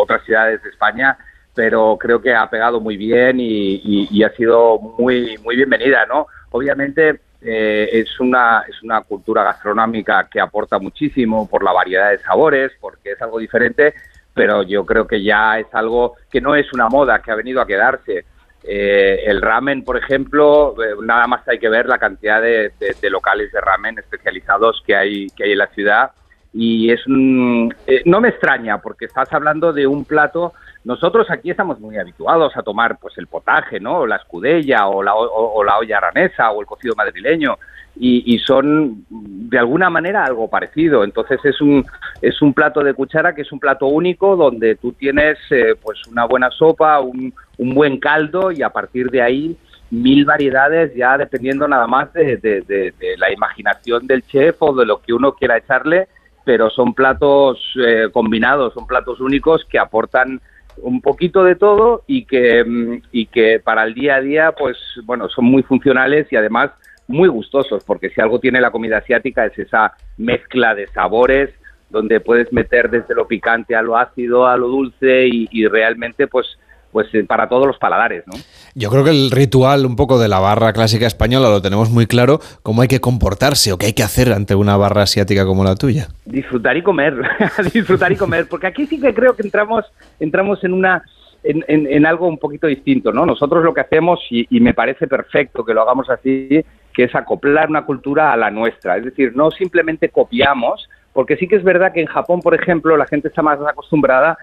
[0.00, 1.16] otras ciudades de España,
[1.54, 6.26] pero creo que ha pegado muy bien y, y ha sido muy, muy bienvenida, ¿no?
[6.50, 12.18] Obviamente eh, es, una, es una cultura gastronómica que aporta muchísimo por la variedad de
[12.18, 13.94] sabores, porque es algo diferente,
[14.34, 17.60] pero yo creo que ya es algo que no es una moda, que ha venido
[17.60, 18.24] a quedarse.
[18.62, 22.72] Eh, el ramen, por ejemplo, eh, nada más hay que ver la cantidad de,
[23.10, 26.10] locales de ramen especializados que hay, que hay en la ciudad.
[26.52, 30.52] Y es no me extraña, porque estás hablando de un plato
[30.84, 34.00] nosotros aquí estamos muy habituados a tomar pues el potaje, ¿no?
[34.00, 37.58] O la escudella o la, o, la olla aranesa o el cocido madrileño
[37.96, 41.04] y, son de alguna manera algo parecido.
[41.04, 41.84] Entonces es un,
[42.22, 46.00] es un plato de cuchara que es un plato único donde tú tienes eh, pues
[46.06, 49.56] una buena sopa, un, un buen caldo y a partir de ahí
[49.90, 55.02] mil variedades ya dependiendo nada más de, de, la imaginación del chef o de lo
[55.02, 56.08] que uno quiera echarle,
[56.44, 60.40] pero son platos eh, combinados, son platos únicos que aportan
[60.82, 64.76] un poquito de todo y que, mm, y que para el día a día, pues
[65.04, 66.70] bueno, son muy funcionales y además
[67.08, 71.50] muy gustosos, porque si algo tiene la comida asiática es esa mezcla de sabores
[71.90, 76.28] donde puedes meter desde lo picante a lo ácido, a lo dulce y, y realmente
[76.28, 76.46] pues
[76.92, 78.34] pues eh, para todos los paladares, ¿no?
[78.74, 82.06] Yo creo que el ritual un poco de la barra clásica española lo tenemos muy
[82.06, 85.64] claro, cómo hay que comportarse o qué hay que hacer ante una barra asiática como
[85.64, 86.08] la tuya.
[86.24, 87.14] Disfrutar y comer,
[87.72, 89.84] disfrutar y comer, porque aquí sí que creo que entramos,
[90.18, 91.02] entramos en una
[91.42, 93.24] en, en, algo un poquito distinto, ¿no?
[93.24, 96.62] Nosotros lo que hacemos, y, y me parece perfecto que lo hagamos así,
[96.92, 98.98] que es acoplar una cultura a la nuestra.
[98.98, 102.96] Es decir, no simplemente copiamos, porque sí que es verdad que en Japón, por ejemplo,
[102.96, 104.36] la gente está más acostumbrada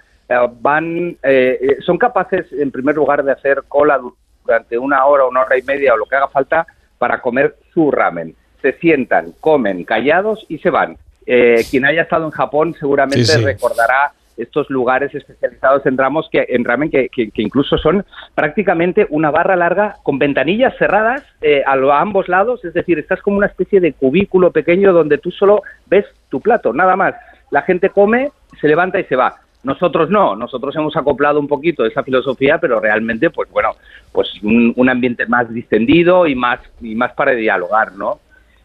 [0.59, 3.99] van, eh, eh, son capaces, en primer lugar, de hacer cola
[4.45, 6.67] durante una hora, una hora y media o lo que haga falta
[6.97, 8.35] para comer su ramen.
[8.61, 10.97] Se sientan, comen callados y se van.
[11.25, 16.89] quien haya estado en Japón seguramente recordará estos lugares especializados en, ramos que, en ramen
[16.89, 18.05] que, incluso son
[18.35, 21.23] prácticamente una barra larga con ventanillas cerradas
[21.65, 25.31] a, a, ambos lados, es decir, estás como una especie de cubículo pequeño donde tú
[25.31, 27.15] solo ves tu plato, nada más.
[27.51, 29.41] La gente come, se levanta y se va.
[29.67, 33.71] Nosotros no, nosotros hemos acoplado un poquito esa filosofía, pero realmente, pues bueno,
[34.13, 38.21] pues un, ambiente más distendido y más, y más para dialogar, ¿no?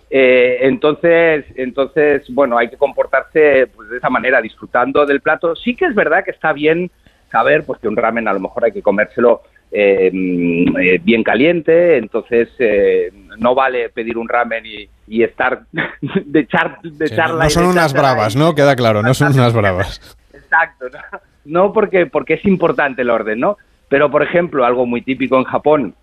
[0.09, 5.57] Eh, entonces, entonces, bueno, hay que comportarse pues, de esa manera, disfrutando del plato.
[5.57, 6.89] Sí que es verdad que está bien
[7.33, 9.43] saber pues, que un ramen a lo mejor hay que comérselo
[9.73, 12.49] eh, eh, bien caliente, entonces
[13.39, 14.89] no vale pedir un ramen y,
[15.21, 18.55] estar de echar de No son unas bravas, ¿no?
[18.55, 20.17] Queda claro, no son unas bravas.
[20.53, 20.87] Exacto,
[21.47, 21.73] ¿no?
[21.73, 23.57] porque, porque es importante el orden, ¿no?
[23.89, 25.95] Pero, por ejemplo, algo muy típico en Japón,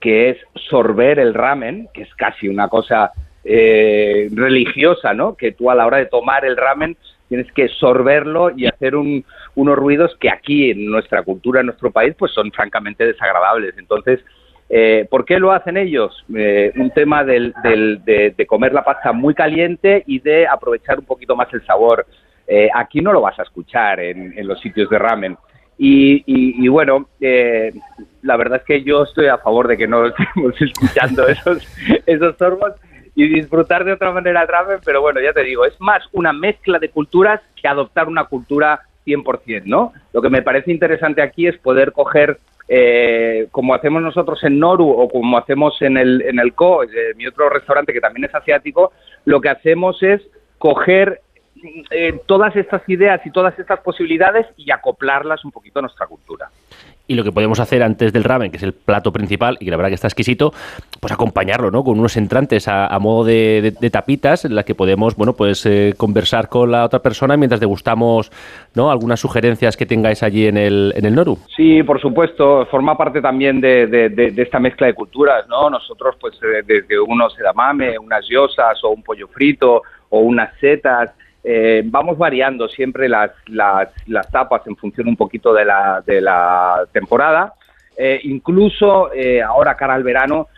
[0.00, 3.12] que es sorber el ramen, que es casi una cosa
[3.44, 5.36] eh, religiosa, ¿no?
[5.36, 6.96] Que tú a la hora de tomar el ramen
[7.28, 12.14] tienes que sorberlo y hacer unos ruidos que aquí en nuestra cultura, en nuestro país,
[12.18, 13.74] pues son francamente desagradables.
[13.76, 14.20] Entonces,
[14.70, 16.24] eh, ¿por qué lo hacen ellos?
[16.34, 21.04] Eh, un tema del, de, de, comer la pasta muy caliente y de aprovechar un
[21.06, 22.06] poquito más el sabor
[22.48, 25.36] eh, aquí no lo vas a escuchar en, los sitios de ramen.
[25.76, 27.72] Y, bueno, eh,
[28.22, 31.62] la verdad es que yo estoy a favor de que no estemos escuchando esos,
[32.06, 32.72] esos sorbos
[33.14, 36.32] y disfrutar de otra manera el ramen, pero bueno, ya te digo, es más una
[36.32, 39.92] mezcla de culturas que adoptar una cultura 100%, ¿no?
[40.12, 42.38] Lo que me parece interesante aquí es poder coger
[42.68, 47.14] eh, como hacemos nosotros en Noru o como hacemos en el, en el Co, eh,
[47.16, 48.92] mi otro restaurante que también es asiático,
[49.24, 50.20] lo que hacemos es
[50.58, 51.22] coger
[51.90, 56.50] eh, todas estas ideas y todas estas posibilidades y acoplarlas un poquito a nuestra cultura
[57.08, 59.70] y lo que podemos hacer antes del ramen, que es el plato principal y que
[59.70, 60.52] la verdad que está exquisito,
[61.00, 61.82] pues acompañarlo, ¿no?
[61.82, 66.50] Con unos entrantes a, modo de, tapitas en las que podemos, bueno, pues eh, conversar
[66.50, 68.30] con la otra persona mientras degustamos,
[68.74, 68.90] ¿no?
[68.90, 71.38] Algunas sugerencias que tengáis allí en el, en el Noru.
[71.56, 75.70] Sí, por supuesto, forma parte también de, esta mezcla de culturas, ¿no?
[75.70, 81.14] Nosotros, pues, eh, desde unos edamame, unas yosas o un pollo frito o unas setas,
[81.50, 86.84] eh, vamos variando siempre las, las, tapas en función un poquito de la, de la
[86.92, 87.54] temporada.
[87.96, 90.48] Eh, incluso eh, ahora cara al verano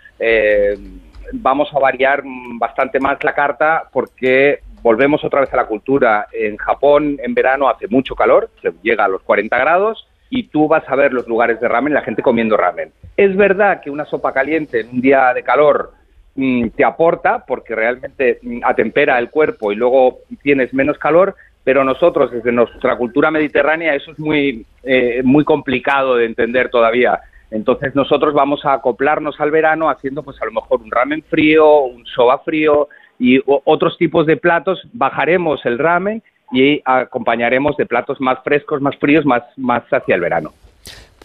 [1.35, 2.25] vamos a variar
[2.59, 6.27] bastante más la carta porque volvemos otra vez a la cultura.
[6.33, 10.67] En Japón en verano hace mucho calor, se llega a los 40 grados y tú
[10.67, 12.91] vas a ver los lugares de ramen, la gente comiendo ramen.
[13.17, 15.93] Es verdad que una sopa caliente en un día de calor
[16.35, 21.35] te aporta porque realmente mm, atempera el cuerpo y luego tienes menos calor,
[21.65, 27.21] pero nosotros desde nuestra cultura mediterránea eso es muy, eh, muy complicado de entender todavía.
[27.51, 31.81] Entonces nosotros vamos a acoplarnos al verano haciendo pues a lo mejor un ramen frío,
[31.81, 32.89] un soba frío
[33.19, 34.81] y otros tipos de platos.
[34.93, 40.21] Bajaremos el ramen y acompañaremos de platos más frescos, más fríos, más, más hacia el
[40.21, 40.53] verano.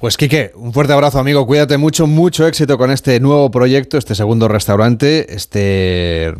[0.05, 4.13] Pues Quique, un fuerte abrazo amigo, cuídate mucho, mucho éxito con este nuevo proyecto, este
[4.13, 6.31] segundo restaurante, este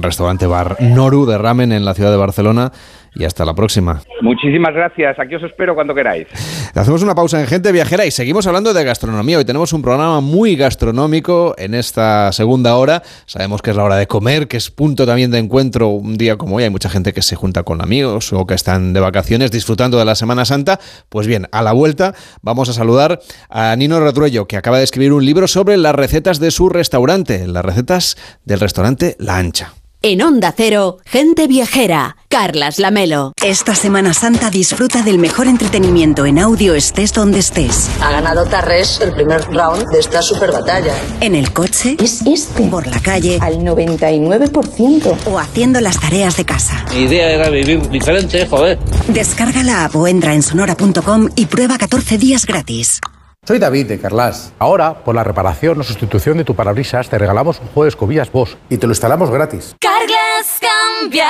[0.00, 2.70] restaurante bar Noru de ramen en la ciudad de Barcelona
[3.14, 4.02] y hasta la próxima.
[4.22, 6.28] Muchísimas gracias, aquí os espero cuando queráis.
[6.74, 9.38] Hacemos una pausa en Gente Viajera y seguimos hablando de gastronomía.
[9.38, 13.02] Hoy tenemos un programa muy gastronómico en esta segunda hora.
[13.26, 16.36] Sabemos que es la hora de comer, que es punto también de encuentro un día
[16.36, 16.64] como hoy.
[16.64, 20.04] Hay mucha gente que se junta con amigos o que están de vacaciones disfrutando de
[20.04, 20.78] la Semana Santa.
[21.08, 25.12] Pues bien, a la vuelta vamos a saludar a Nino Retruello, que acaba de escribir
[25.12, 29.79] un libro sobre las recetas de su restaurante, las recetas del restaurante La Ancha.
[30.02, 33.34] En Onda Cero, gente viajera, Carlas Lamelo.
[33.44, 37.90] Esta Semana Santa disfruta del mejor entretenimiento en audio estés donde estés.
[38.00, 40.94] Ha ganado Tarres el primer round de esta super batalla.
[41.20, 41.96] En el coche.
[42.02, 42.62] Es este.
[42.68, 43.36] Por la calle.
[43.42, 45.16] Al 99%.
[45.26, 46.82] O haciendo las tareas de casa.
[46.94, 48.78] Mi idea era vivir diferente, joder.
[49.08, 53.00] Descarga la app o entra en sonora.com y prueba 14 días gratis.
[53.46, 54.52] Soy David de Carlas.
[54.58, 58.30] Ahora, por la reparación o sustitución de tu parabrisas, te regalamos un juego de escobillas
[58.30, 59.74] Bosch y te lo instalamos gratis.
[59.80, 61.28] Carglass cambia.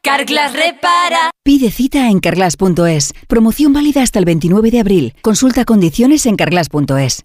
[0.00, 1.30] Carglass repara.
[1.44, 3.12] Pide cita en carglass.es.
[3.26, 5.14] Promoción válida hasta el 29 de abril.
[5.20, 7.24] Consulta condiciones en carglass.es.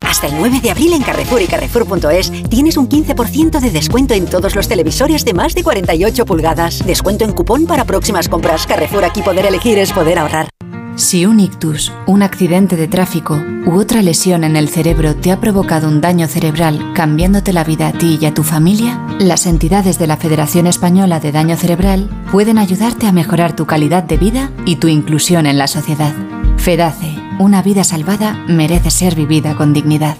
[0.00, 4.26] Hasta el 9 de abril en Carrefour y Carrefour.es tienes un 15% de descuento en
[4.26, 6.84] todos los televisores de más de 48 pulgadas.
[6.86, 8.66] Descuento en cupón para próximas compras.
[8.66, 10.48] Carrefour aquí poder elegir es poder ahorrar.
[10.96, 15.38] Si un ictus, un accidente de tráfico u otra lesión en el cerebro te ha
[15.38, 19.98] provocado un daño cerebral cambiándote la vida a ti y a tu familia, las entidades
[19.98, 24.50] de la Federación Española de Daño Cerebral pueden ayudarte a mejorar tu calidad de vida
[24.64, 26.14] y tu inclusión en la sociedad.
[26.56, 30.16] FEDACE, una vida salvada merece ser vivida con dignidad.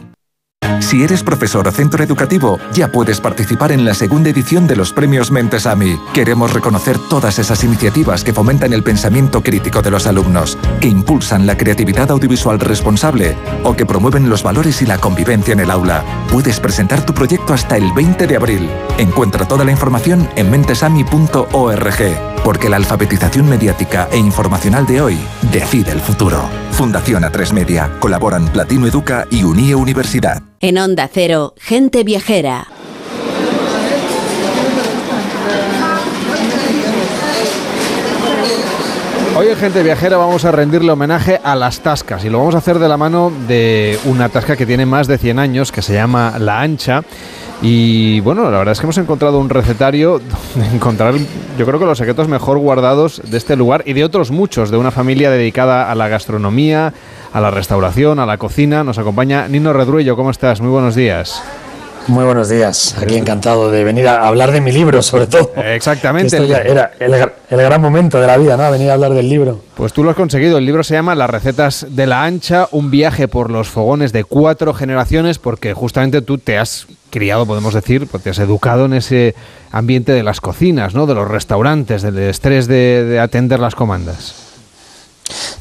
[0.80, 4.92] Si eres profesor o centro educativo, ya puedes participar en la segunda edición de los
[4.92, 5.98] premios Mentesami.
[6.12, 11.46] Queremos reconocer todas esas iniciativas que fomentan el pensamiento crítico de los alumnos, que impulsan
[11.46, 16.04] la creatividad audiovisual responsable o que promueven los valores y la convivencia en el aula.
[16.30, 18.70] Puedes presentar tu proyecto hasta el 20 de abril.
[18.98, 25.18] Encuentra toda la información en mentesami.org, porque la alfabetización mediática e informacional de hoy
[25.50, 26.65] decide el futuro.
[26.76, 27.90] Fundación A3 Media.
[28.00, 30.42] Colaboran Platino Educa y Unie Universidad.
[30.60, 32.66] En Onda Cero, gente viajera.
[39.38, 42.58] Hoy en Gente Viajera vamos a rendirle homenaje a las tascas y lo vamos a
[42.58, 45.94] hacer de la mano de una tasca que tiene más de 100 años que se
[45.94, 47.02] llama La Ancha.
[47.62, 50.20] Y bueno, la verdad es que hemos encontrado un recetario
[50.54, 51.14] donde encontrar,
[51.58, 54.76] yo creo que los secretos mejor guardados de este lugar y de otros muchos, de
[54.76, 56.92] una familia dedicada a la gastronomía,
[57.32, 58.84] a la restauración, a la cocina.
[58.84, 60.16] Nos acompaña Nino Redruello.
[60.16, 60.60] ¿Cómo estás?
[60.60, 61.42] Muy buenos días.
[62.08, 62.94] Muy buenos días.
[63.00, 65.50] Aquí encantado de venir a hablar de mi libro, sobre todo.
[65.56, 66.36] Exactamente.
[66.36, 68.70] Esto ya era el, el gran momento de la vida, ¿no?
[68.70, 69.60] Venir a hablar del libro.
[69.74, 70.58] Pues tú lo has conseguido.
[70.58, 74.22] El libro se llama Las recetas de la ancha, un viaje por los fogones de
[74.22, 78.92] cuatro generaciones, porque justamente tú te has criado, podemos decir, pues te has educado en
[78.92, 79.34] ese
[79.72, 81.06] ambiente de las cocinas, ¿no?
[81.06, 84.34] De los restaurantes, del estrés de, de atender las comandas.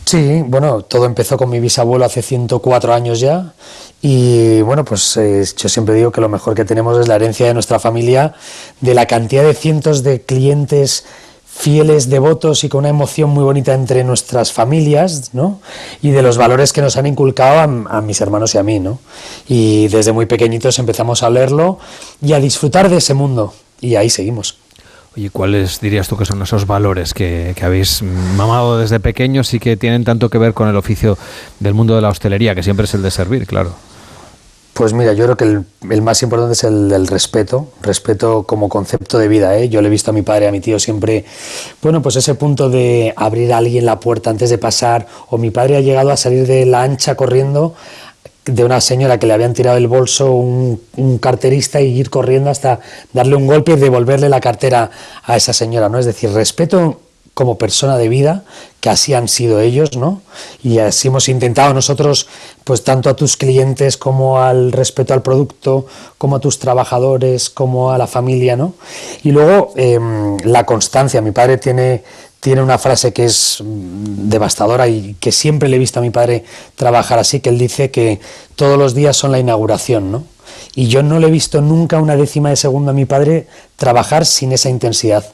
[0.05, 3.53] Sí, bueno, todo empezó con mi bisabuelo hace 104 años ya
[4.01, 5.19] y bueno, pues
[5.57, 8.34] yo siempre digo que lo mejor que tenemos es la herencia de nuestra familia,
[8.81, 11.05] de la cantidad de cientos de clientes
[11.57, 15.61] fieles, devotos y con una emoción muy bonita entre nuestras familias, ¿no?
[16.01, 17.59] Y de los valores que nos han inculcado
[17.89, 18.99] a, mis hermanos y a mí, ¿no?
[19.47, 21.80] Y desde muy pequeñitos empezamos a leerlo
[22.22, 24.65] y a disfrutar de ese mundo y ahí seguimos.
[25.18, 29.60] Oye, ¿cuáles dirías tú que son esos valores que, que, habéis mamado desde pequeños y
[29.60, 31.18] que tienen tanto que ver con el oficio
[31.60, 33.74] del mundo de la hostelería, que siempre es el de servir, claro?
[34.76, 38.68] Pues mira, yo creo que el, el más importante es el del respeto, respeto como
[38.68, 39.58] concepto de vida.
[39.58, 39.70] ¿eh?
[39.70, 41.24] Yo le he visto a mi padre y a mi tío siempre,
[41.82, 45.50] bueno, pues ese punto de abrir a alguien la puerta antes de pasar, o mi
[45.50, 47.74] padre ha llegado a salir de la ancha corriendo
[48.45, 50.80] de una señora que le habían tirado el bolso un,
[51.19, 52.80] carterista y ir corriendo hasta
[53.11, 54.91] darle un golpe y devolverle la cartera
[55.23, 55.97] a esa señora, ¿no?
[55.97, 57.01] Es decir, respeto
[57.34, 58.43] como persona de vida,
[58.80, 60.22] que así han sido ellos, ¿no?
[60.63, 62.27] Y así hemos intentado nosotros,
[62.63, 65.85] pues tanto a tus clientes como al respeto al producto,
[66.17, 68.76] como a tus trabajadores, como a la familia, ¿no?
[69.23, 69.99] Y luego eh,
[70.45, 71.19] la constancia.
[71.22, 72.03] Mi padre tiene
[72.45, 76.43] tiene una frase que es devastadora y que siempre le he visto a mi padre
[76.76, 78.19] trabajar así, que él dice que
[78.55, 80.26] todos los días son la inauguración, ¿no?
[80.76, 83.47] Y yo no le he visto nunca una décima de segundo a mi padre
[83.77, 85.26] trabajar sin esa intensidad.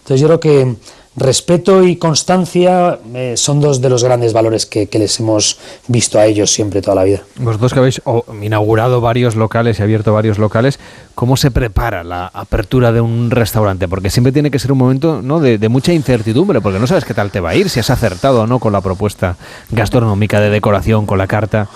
[0.00, 0.76] Entonces yo creo que
[1.18, 6.18] respeto y constancia eh, son dos de los grandes valores que, que, les hemos visto
[6.18, 7.22] a ellos siempre toda la vida.
[7.36, 8.02] Vosotros que habéis
[8.42, 10.78] inaugurado varios locales y abierto varios locales,
[11.14, 13.88] ¿cómo se prepara la apertura de un restaurante?
[13.88, 15.40] Porque siempre tiene que ser un momento ¿no?
[15.40, 17.90] de, de, mucha incertidumbre, porque no sabes qué tal te va a ir, si has
[17.90, 19.36] acertado o no con la propuesta
[19.70, 21.68] gastronómica de decoración, con la carta.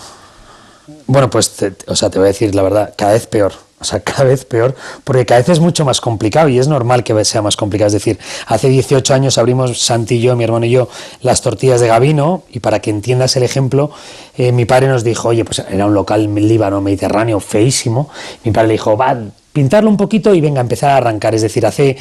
[1.07, 3.53] Bueno, pues, te, o sea, te voy a decir la verdad, cada vez peor.
[3.83, 7.05] O sea, cada vez peor, porque cada vez es mucho más complicado y es normal
[7.05, 7.89] que sea más complicado.
[7.89, 10.89] Es decir, hace 18 años abrimos Santi y yo, mi hermano y yo,
[11.21, 13.91] las tortillas de Gavino y para que entiendas el ejemplo,
[14.37, 18.09] eh, mi padre nos dijo, oye, pues era un local líbano, mediterráneo, feísimo.
[18.45, 19.17] Mi padre le dijo, va,
[19.53, 21.35] pintarlo un poquito y venga, empezar a arrancar.
[21.35, 21.97] Es decir, hace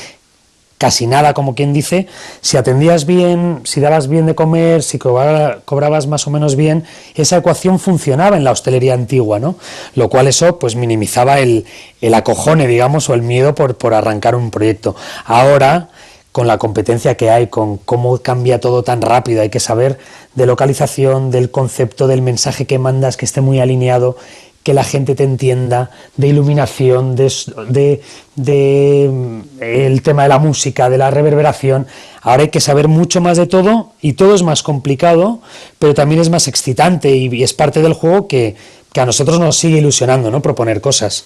[0.81, 2.07] casi nada, como quien dice,
[2.41, 7.37] si atendías bien, si dabas bien de comer, si cobrabas más o menos bien, esa
[7.37, 9.57] ecuación funcionaba en la hostelería antigua, ¿no?
[9.93, 11.67] Lo cual eso pues minimizaba el,
[12.01, 14.95] el acojone, digamos, o el miedo por, por arrancar un proyecto.
[15.23, 15.89] Ahora,
[16.31, 19.99] con la competencia que hay, con cómo cambia todo tan rápido, hay que saber
[20.33, 24.17] de localización, del concepto, del mensaje que mandas, que esté muy alineado
[24.63, 27.31] que la gente te entienda, de iluminación, de,
[27.69, 28.01] de,
[28.35, 31.87] de, el tema de la música, de la reverberación.
[32.21, 35.41] Ahora hay que saber mucho más de todo y todo es más complicado,
[35.79, 38.55] pero también es más excitante y, es parte del juego que,
[38.93, 40.41] que, a nosotros nos sigue ilusionando, ¿no?
[40.41, 41.25] Proponer cosas.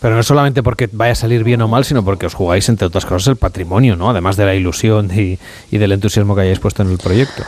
[0.00, 2.88] Pero no solamente porque vaya a salir bien o mal, sino porque os jugáis, entre
[2.88, 4.10] otras cosas, el patrimonio, ¿no?
[4.10, 5.38] Además de la ilusión y,
[5.70, 7.44] y del entusiasmo que hayáis puesto en el proyecto.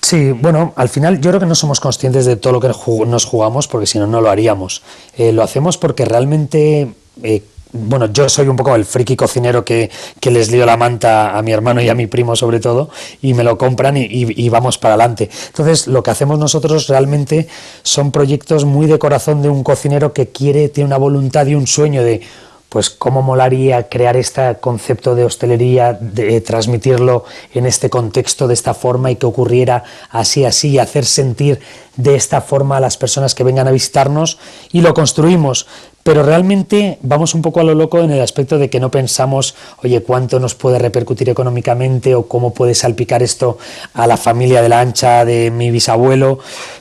[0.00, 3.24] Sí, bueno, al final yo creo que no somos conscientes de todo lo que nos
[3.24, 4.82] jugamos porque si no, no lo haríamos.
[5.16, 6.92] Eh, lo hacemos porque realmente,
[7.22, 7.42] eh,
[7.72, 11.42] bueno, yo soy un poco el friki cocinero que, que, les lío la manta a
[11.42, 14.48] mi hermano y a mi primo sobre todo y me lo compran y, y, y,
[14.48, 15.28] vamos para adelante.
[15.48, 17.48] Entonces, lo que hacemos nosotros realmente
[17.82, 21.66] son proyectos muy de corazón de un cocinero que quiere, tiene una voluntad y un
[21.66, 22.22] sueño de
[22.68, 27.24] pues cómo molaría crear este concepto de hostelería, de, transmitirlo
[27.54, 31.60] en este contexto de esta forma y que ocurriera así, así, y hacer sentir
[31.96, 34.38] de esta forma a las personas que vengan a visitarnos
[34.70, 35.66] y lo construimos.
[36.02, 39.54] Pero realmente vamos un poco a lo loco en el aspecto de que no pensamos,
[39.82, 43.58] oye, cuánto nos puede repercutir económicamente o cómo puede salpicar esto
[43.94, 46.38] a la familia de la ancha de mi bisabuelo,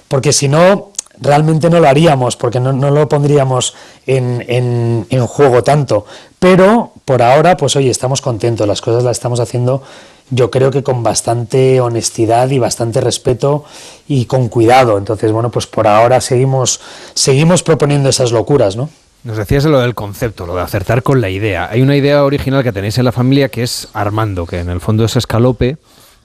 [0.07, 3.76] porque si no, realmente no lo haríamos porque no, no lo pondríamos
[4.06, 6.06] en, en, en, juego tanto.
[6.39, 9.84] Pero por ahora, pues oye, estamos contentos, las cosas las estamos haciendo
[10.30, 13.64] yo creo que con bastante honestidad y bastante respeto
[14.07, 14.98] y con cuidado.
[14.98, 16.81] Entonces, bueno, pues por ahora seguimos,
[17.14, 18.89] seguimos proponiendo esas locuras, ¿no?
[19.23, 21.69] Nos decías lo del concepto, lo de acertar con la idea.
[21.69, 24.80] Hay una idea original que tenéis en la familia que es Armando, que en el
[24.80, 25.77] fondo es escalope,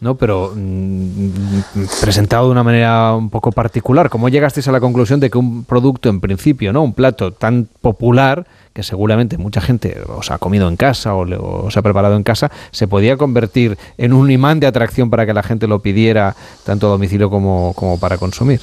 [0.03, 0.17] ¿no?
[0.17, 1.31] Pero mmm,
[2.01, 4.11] presentado de una manera un poco particular.
[4.11, 6.83] ¿Cómo llegasteis a la conclusión de que un producto, en principio, ¿no?
[6.83, 11.37] Un plato tan popular que seguramente mucha gente os ha comido en casa o, le,
[11.37, 15.25] o se ha preparado en casa, se podía convertir en un imán de atracción para
[15.25, 16.35] que la gente lo pidiera
[16.65, 18.61] tanto a domicilio como, como para consumir.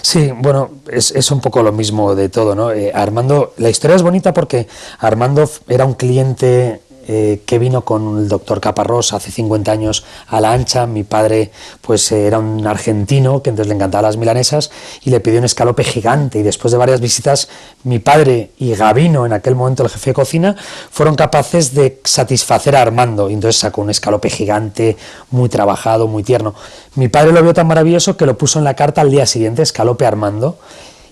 [0.00, 2.70] Sí, bueno, es, es, un poco lo mismo de todo, ¿no?
[2.70, 4.68] Eh, Armando, la historia es bonita porque
[5.00, 10.40] Armando era un cliente eh, que vino con el doctor Caparrós hace 50 años a
[10.40, 10.86] la ancha.
[10.86, 11.50] Mi padre
[11.80, 14.70] pues era un argentino que entonces le encantaban las milanesas
[15.02, 17.48] y le pidió un escalope gigante y después de varias visitas
[17.82, 20.56] mi padre y Gavino, en aquel momento el jefe de cocina,
[20.90, 24.96] fueron capaces de satisfacer a Armando y entonces sacó un escalope gigante,
[25.30, 26.54] muy trabajado, muy tierno.
[26.94, 29.62] Mi padre lo vio tan maravilloso que lo puso en la carta al día siguiente,
[29.62, 30.58] escalope Armando.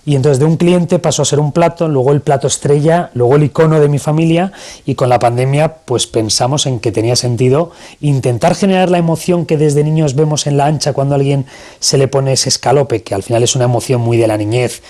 [0.05, 3.35] Y entonces de un cliente pasó a ser un plato, luego el plato estrella, luego
[3.35, 4.51] el icono de mi familia
[4.85, 7.71] y con la pandemia pues pensamos en que tenía sentido
[8.01, 11.45] intentar generar la emoción que desde niños vemos en la ancha cuando a alguien
[11.79, 14.81] se le pone ese escalope, que al final es una emoción muy de la niñez,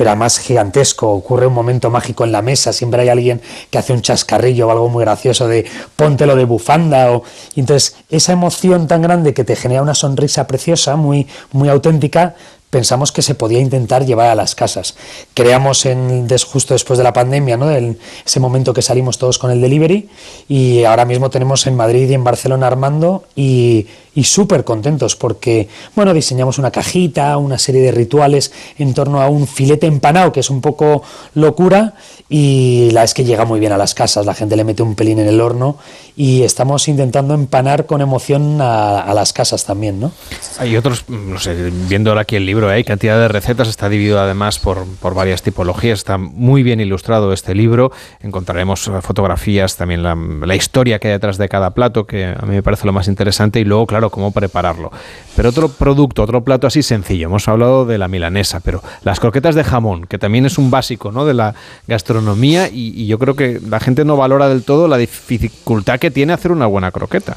[0.00, 3.92] pero además gigantesco, ocurre un momento mágico en la mesa, siempre hay alguien que hace
[3.92, 7.22] un chascarrillo o algo muy gracioso de póntelo de bufanda o.
[7.54, 12.34] Entonces esa emoción tan grande que te genera una sonrisa preciosa, muy muy auténtica,
[12.70, 14.94] pensamos que se podía intentar llevar a las casas.
[15.34, 17.70] Creamos en, justo después de la pandemia, ¿no?
[17.70, 20.08] En ese momento que salimos todos con el delivery
[20.48, 25.68] y ahora mismo tenemos en Madrid y en Barcelona Armando y, y súper contentos porque,
[25.94, 30.40] bueno, diseñamos una cajita, una serie de rituales en torno a un filete empanado que
[30.40, 31.02] es un poco
[31.34, 31.94] locura
[32.28, 34.94] y la es que llega muy bien a las casas, la gente le mete un
[34.94, 35.76] pelín en el horno
[36.16, 40.12] y estamos intentando empanar con emoción a, las casas también, ¿no?
[40.58, 42.76] Hay otros, no sé, viendo ahora aquí el libro, ¿eh?
[42.76, 47.32] hay cantidad de recetas, está dividido además por, por, varias tipologías, está muy bien ilustrado
[47.32, 47.90] este libro,
[48.22, 52.54] encontraremos fotografías, también la, la, historia que hay detrás de cada plato, que a mí
[52.54, 54.90] me parece lo más interesante, y luego, claro, cómo prepararlo.
[55.36, 59.54] Pero otro producto, otro plato así sencillo, hemos hablado de la milanesa, pero las croquetas
[59.54, 61.26] de jamón, que también es un básico ¿no?
[61.26, 61.54] de la
[61.86, 66.10] gastronomía, y, y yo creo que la gente no valora del todo la dificultad que
[66.10, 67.36] tiene hacer una buena croqueta,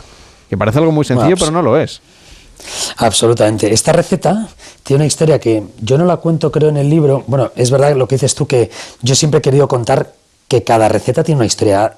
[0.50, 2.02] que parece algo muy sencillo, pero no lo es.
[2.98, 3.74] Absolutamente.
[3.74, 4.48] Esta receta
[4.84, 7.24] tiene una historia que yo no la cuento, creo, en el libro.
[7.28, 8.70] Bueno, es verdad lo que dices tú, que
[9.02, 10.14] yo siempre he querido contar
[10.48, 11.98] que cada receta tiene una historia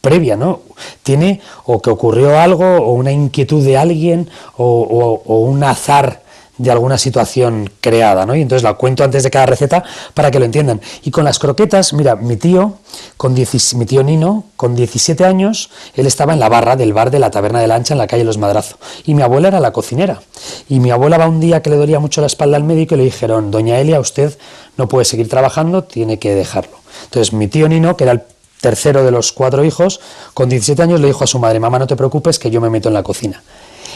[0.00, 0.60] previa, ¿no?
[1.02, 6.22] Tiene o que ocurrió algo, o una inquietud de alguien, o, un azar
[6.58, 8.34] de alguna situación creada, ¿no?
[8.34, 10.80] Y entonces la cuento antes de cada receta para que lo entiendan.
[11.02, 12.74] Y con las croquetas, mira, mi tío,
[13.16, 17.18] con mi tío Nino, con 17 años, él estaba en la barra del bar de
[17.18, 18.76] la Taberna de la Ancha en la calle Los Madrazo.
[19.06, 20.20] Y mi abuela era la cocinera.
[20.68, 22.98] Y mi abuela va un día que le dolía mucho la espalda al médico y
[22.98, 24.36] le dijeron, doña Elia, usted
[24.76, 26.76] no puede seguir trabajando, tiene que dejarlo.
[27.04, 28.22] Entonces mi tío Nino, que era el
[28.60, 30.00] tercero de los cuatro hijos,
[30.34, 32.70] con 17 años le dijo a su madre, mamá, no te preocupes, que yo me
[32.70, 33.42] meto en la cocina.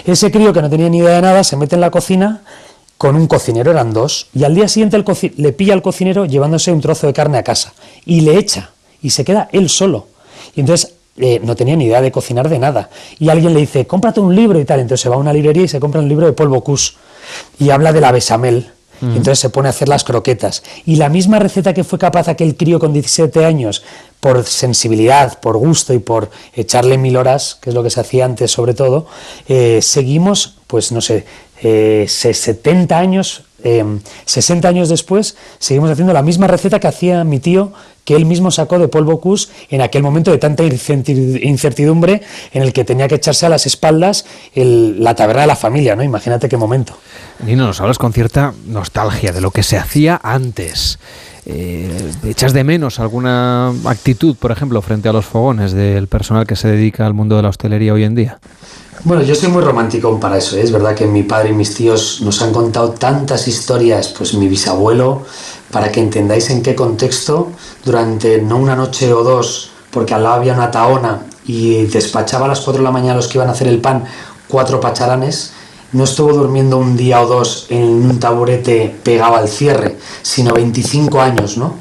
[0.04, 2.42] Ese crío que no tenía ni idea de nada se mete en la cocina
[2.98, 5.04] con un cocinero, eran dos, y al día siguiente el
[5.36, 7.74] le pilla al cocinero llevándose un trozo de carne a casa
[8.06, 8.70] y le echa
[9.02, 10.06] y se queda él solo.
[10.54, 12.90] Y entonces eh, no tenía ni idea de cocinar de nada.
[13.18, 14.80] Y alguien le dice, cómprate un libro y tal.
[14.80, 16.96] Entonces se va a una librería y se compra un libro de polvo Cus
[17.58, 18.70] y habla de la besamel.
[19.02, 20.62] Y entonces se pone a hacer las croquetas.
[20.86, 23.82] Y la misma receta que fue capaz aquel crío con 17 años,
[24.24, 28.24] por sensibilidad, por gusto y por echarle mil horas, que es lo que se hacía
[28.24, 29.06] antes sobre todo,
[29.48, 31.26] eh, seguimos, pues no sé,
[31.60, 33.84] eh, 70 años, eh,
[34.24, 37.74] 60 años después, seguimos haciendo la misma receta que hacía mi tío,
[38.06, 42.22] que él mismo sacó de polvo Cus en aquel momento de tanta incertidumbre
[42.54, 44.24] en el que tenía que echarse a las espaldas
[44.54, 46.02] la taberna de la familia, ¿no?
[46.02, 46.96] Imagínate qué momento.
[47.44, 50.98] Nino, nos hablas con cierta nostalgia de lo que se hacía antes.
[51.46, 56.56] Eh, ¿Echas de menos alguna actitud, por ejemplo, frente a los fogones del personal que
[56.56, 58.38] se dedica al mundo de la hostelería hoy en día?
[59.04, 60.56] Bueno, yo soy muy romántico para eso.
[60.56, 60.62] ¿eh?
[60.62, 64.48] Es verdad que mi padre y mis tíos nos han contado tantas historias, pues mi
[64.48, 65.22] bisabuelo,
[65.70, 67.50] para que entendáis en qué contexto,
[67.84, 72.48] durante no una noche o dos, porque al lado había una taona y despachaba a
[72.48, 74.04] las 4 de la mañana los que iban a hacer el pan,
[74.48, 75.52] cuatro pacharanes,
[75.94, 81.20] no estuvo durmiendo un día o dos en un taburete pegado al cierre, sino 25
[81.20, 81.76] años, ¿no?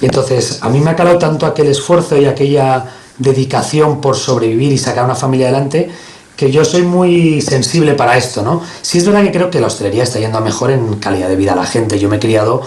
[0.00, 2.84] Entonces, a mí me ha calado tanto aquel esfuerzo y aquella
[3.16, 5.88] dedicación por sobrevivir y sacar una familia adelante,
[6.36, 8.62] que yo soy muy sensible para esto, ¿no?
[8.82, 11.36] Sí es verdad que creo que la hostelería está yendo a mejor en calidad de
[11.36, 11.98] vida a la gente.
[11.98, 12.62] Yo me he criado,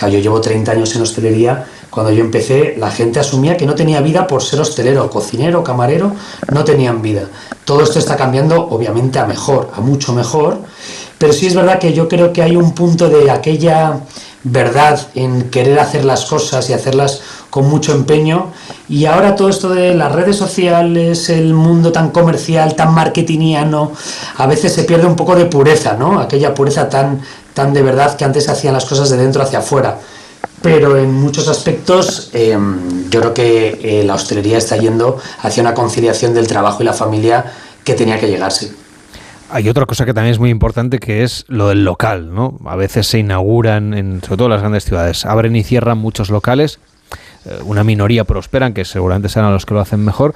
[0.00, 3.74] claro, yo llevo 30 años en hostelería, cuando yo empecé la gente asumía que no
[3.74, 6.12] tenía vida por ser hostelero, cocinero, camarero,
[6.50, 7.24] no tenían vida.
[7.66, 10.58] Todo esto está cambiando obviamente a mejor, a mucho mejor,
[11.18, 14.00] pero sí es verdad que yo creo que hay un punto de aquella
[14.42, 17.20] verdad en querer hacer las cosas y hacerlas
[17.50, 18.52] con mucho empeño.
[18.88, 23.92] Y ahora todo esto de las redes sociales, el mundo tan comercial, tan marketingiano,
[24.36, 26.20] a veces se pierde un poco de pureza, ¿no?
[26.20, 27.20] Aquella pureza tan,
[27.52, 29.98] tan de verdad que antes hacían las cosas de dentro hacia afuera.
[30.62, 32.56] Pero en muchos aspectos eh,
[33.10, 36.92] yo creo que eh, la hostelería está yendo hacia una conciliación del trabajo y la
[36.92, 37.44] familia
[37.82, 38.72] que tenía que llegarse.
[39.52, 42.58] Hay otra cosa que también es muy importante que es lo del local, ¿no?
[42.66, 46.30] A veces se inauguran, en, sobre todo en las grandes ciudades, abren y cierran muchos
[46.30, 46.78] locales,
[47.64, 50.34] una minoría prosperan, que seguramente serán los que lo hacen mejor,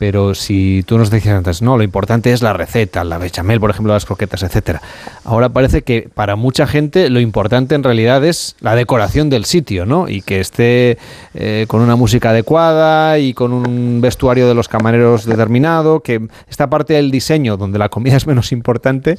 [0.00, 3.68] pero si tú nos decías antes, no, lo importante es la receta, la bechamel, por
[3.68, 4.80] ejemplo, las croquetas, etcétera.
[5.24, 9.84] Ahora parece que para mucha gente lo importante en realidad es la decoración del sitio,
[9.84, 10.08] ¿no?
[10.08, 10.96] Y que esté
[11.34, 16.70] eh, con una música adecuada y con un vestuario de los camareros determinado, que esta
[16.70, 19.18] parte del diseño, donde la comida es menos importante,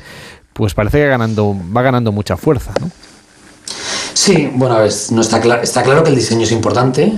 [0.54, 2.90] pues parece que ganando, va ganando mucha fuerza, ¿no?
[4.14, 4.78] Sí, bueno,
[5.12, 7.14] no está, está claro que el diseño es importante,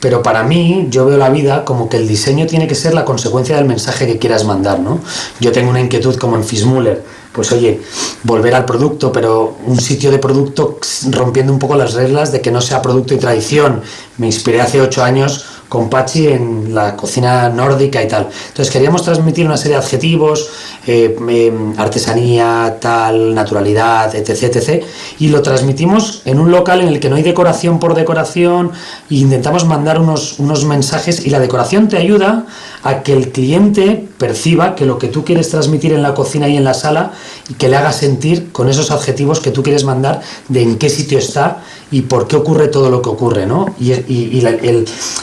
[0.00, 3.04] pero para mí yo veo la vida como que el diseño tiene que ser la
[3.04, 5.00] consecuencia del mensaje que quieras mandar, ¿no?
[5.40, 7.02] Yo tengo una inquietud como en Fismuller,
[7.32, 7.80] pues oye,
[8.22, 10.78] volver al producto, pero un sitio de producto
[11.10, 13.82] rompiendo un poco las reglas de que no sea producto y tradición.
[14.16, 18.28] Me inspiré hace ocho años con Pachi en la cocina nórdica y tal.
[18.48, 20.50] Entonces queríamos transmitir una serie de adjetivos,
[20.86, 24.84] eh, em, artesanía, tal, naturalidad, etc, etc.
[25.18, 28.72] Y lo transmitimos en un local en el que no hay decoración por decoración
[29.10, 32.46] e intentamos mandar unos, unos mensajes y la decoración te ayuda
[32.82, 36.56] a que el cliente perciba que lo que tú quieres transmitir en la cocina y
[36.56, 37.12] en la sala
[37.48, 40.90] y que le haga sentir con esos adjetivos que tú quieres mandar de en qué
[40.90, 43.74] sitio está y por qué ocurre todo lo que ocurre, ¿no?
[43.80, 44.50] Y, y, la,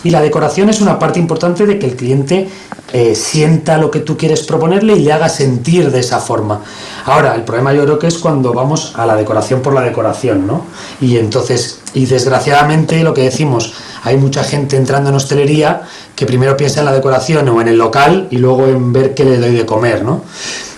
[0.04, 2.50] y la, decoración es una parte importante de que el cliente
[2.94, 6.62] eh, sienta lo que tú quieres proponerle y le haga sentir de esa forma.
[7.06, 10.48] Ahora, el problema yo creo que es cuando vamos a la decoración por la decoración,
[10.48, 10.66] ¿no?
[11.02, 13.74] Y entonces, y desgraciadamente lo que decimos,
[14.06, 15.82] hay mucha gente entrando en hostelería
[16.16, 19.26] que primero piensa en la decoración o en el local y luego en ver qué
[19.26, 20.22] le doy de comer, ¿no?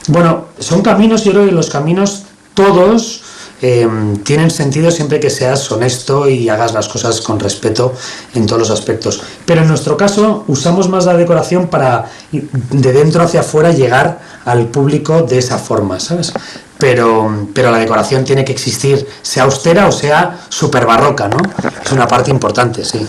[0.08, 2.24] Bueno, son caminos, yo creo que los caminos
[2.56, 3.22] todos
[3.60, 7.92] Em, tienen sentido siempre que seas honesto y hagas las cosas con respeto
[8.36, 9.20] en todos los aspectos.
[9.48, 14.68] Pero en nuestro caso usamos más la decoración para de dentro hacia afuera llegar al
[14.68, 16.34] público de esa forma, ¿sabes?
[16.80, 21.38] Pero, pero la decoración tiene que existir, sea austera o sea súper barroca, ¿no?
[21.84, 23.06] Es una parte importante, sí.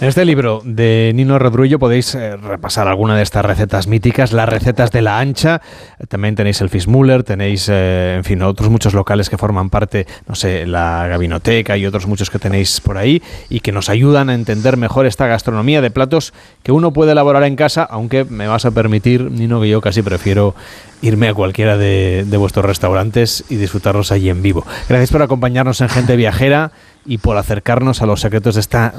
[0.00, 4.48] En este libro de Nino Redrullo podéis eh, repasar alguna de estas recetas míticas, las
[4.48, 5.62] recetas de la ancha.
[6.08, 10.34] También tenéis el Fismuller, tenéis, eh, en fin, otros muchos locales que forman parte, no
[10.34, 14.34] sé, la Gabinoteca y otros muchos que tenéis por ahí y que nos ayudan a
[14.34, 16.34] entender mejor esta gastronomía de platos
[16.64, 20.02] que uno puede elaborar en casa, aunque me vas a permitir, Nino, que yo casi
[20.02, 20.56] prefiero
[21.02, 24.64] irme a cualquiera de, vuestros restaurantes y disfrutarlos allí en vivo.
[24.88, 26.72] Gracias por acompañarnos en Gente Viajera
[27.04, 28.94] y por acercarnos a los secretos de esta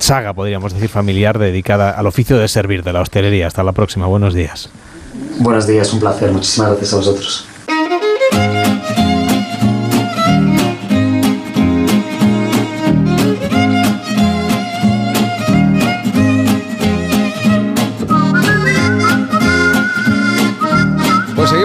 [0.00, 3.46] saga, podríamos decir, familiar dedicada al oficio de servir de la hostelería.
[3.46, 4.06] Hasta la próxima.
[4.06, 4.70] Buenos días.
[5.38, 6.32] Buenos días, un placer.
[6.32, 7.46] Muchísimas gracias a vosotros.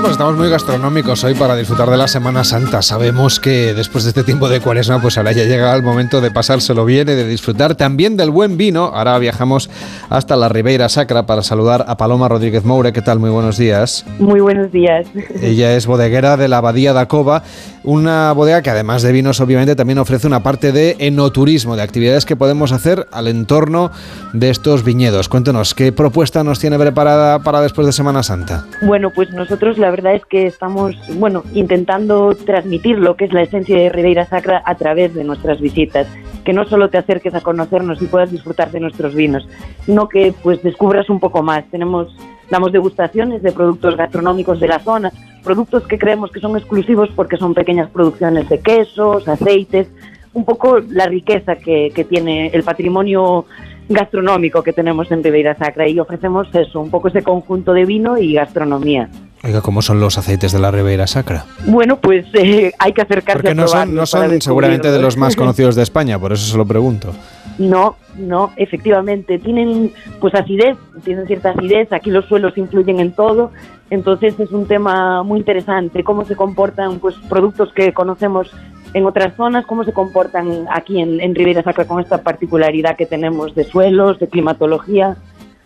[0.07, 2.81] Estamos muy gastronómicos hoy para disfrutar de la Semana Santa.
[2.81, 6.31] Sabemos que después de este tiempo de cuaresma, pues ahora ya llega el momento de
[6.31, 8.85] pasárselo bien y de disfrutar también del buen vino.
[8.85, 9.69] Ahora viajamos
[10.09, 12.93] hasta la Ribeira Sacra para saludar a Paloma Rodríguez Moure.
[12.93, 13.19] ¿Qué tal?
[13.19, 14.05] Muy buenos días.
[14.19, 15.07] Muy buenos días.
[15.41, 17.43] Ella es bodeguera de la Abadía da Cova,
[17.89, 22.23] una bodega que además de vinos obviamente también ofrece una parte de enoturismo, de actividades
[22.23, 23.89] que podemos hacer al entorno
[24.31, 25.27] de estos viñedos.
[25.27, 28.63] Cuéntenos, ¿qué propuesta nos tiene preparada para después de Semana Santa?
[28.83, 33.41] Bueno, pues nosotros la verdad es que estamos, bueno, intentando transmitir lo que es la
[33.41, 36.05] esencia de Ribeira Sacra a través de nuestras visitas,
[36.45, 39.47] que no solo te acerques a conocernos y puedas disfrutar de nuestros vinos,
[39.87, 41.65] sino que pues descubras un poco más.
[41.71, 42.15] Tenemos
[42.49, 45.11] damos degustaciones de productos gastronómicos de la zona,
[45.43, 49.89] productos que creemos que son exclusivos porque son pequeñas producciones de quesos, aceites,
[50.33, 53.45] un poco la riqueza que, tiene el patrimonio
[53.89, 58.17] gastronómico que tenemos en Ribeira Sacra y ofrecemos eso, un poco ese conjunto de vino
[58.17, 59.09] y gastronomía.
[59.43, 61.45] Oiga, ¿cómo son los aceites de la Ribeira Sacra?
[61.65, 65.35] Bueno, pues eh, hay que acercarse Porque no son, no son seguramente de los más
[65.37, 67.13] conocidos de España, por eso se lo pregunto.
[67.57, 69.91] No, no, efectivamente, tienen
[70.21, 73.51] pues acidez, tienen cierta acidez, aquí los suelos influyen en todo,
[73.89, 78.51] entonces es un tema muy interesante, cómo se comportan pues productos que conocemos
[78.93, 83.05] en otras zonas, cómo se comportan aquí en, en Ribeira Sacra con esta particularidad que
[83.05, 85.17] tenemos de suelos, de climatología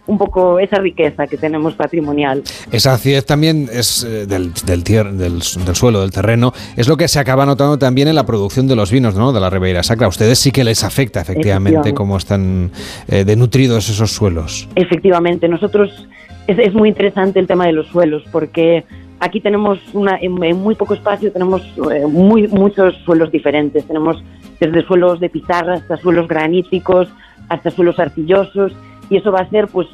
[0.05, 2.43] un poco esa riqueza que tenemos patrimonial.
[2.71, 5.41] Esa acidez también es eh, del, del, del,
[5.75, 8.91] suelo, del terreno, es lo que se acaba notando también en la producción de los
[8.91, 9.31] vinos ¿no?
[9.31, 10.07] de la Ribeira Sacra.
[10.07, 12.71] A ustedes sí que les afecta efectivamente cómo están
[13.07, 14.67] eh, denutridos esos suelos.
[14.75, 16.07] Efectivamente, nosotros
[16.47, 18.83] es, es, muy interesante el tema de los suelos porque
[19.23, 23.85] aquí tenemos una, en, muy poco espacio tenemos eh, muy, muchos suelos diferentes.
[23.85, 24.21] Tenemos
[24.59, 27.07] desde suelos de pizarra hasta suelos graníticos,
[27.49, 28.73] hasta suelos arcillosos
[29.09, 29.87] y eso va a ser pues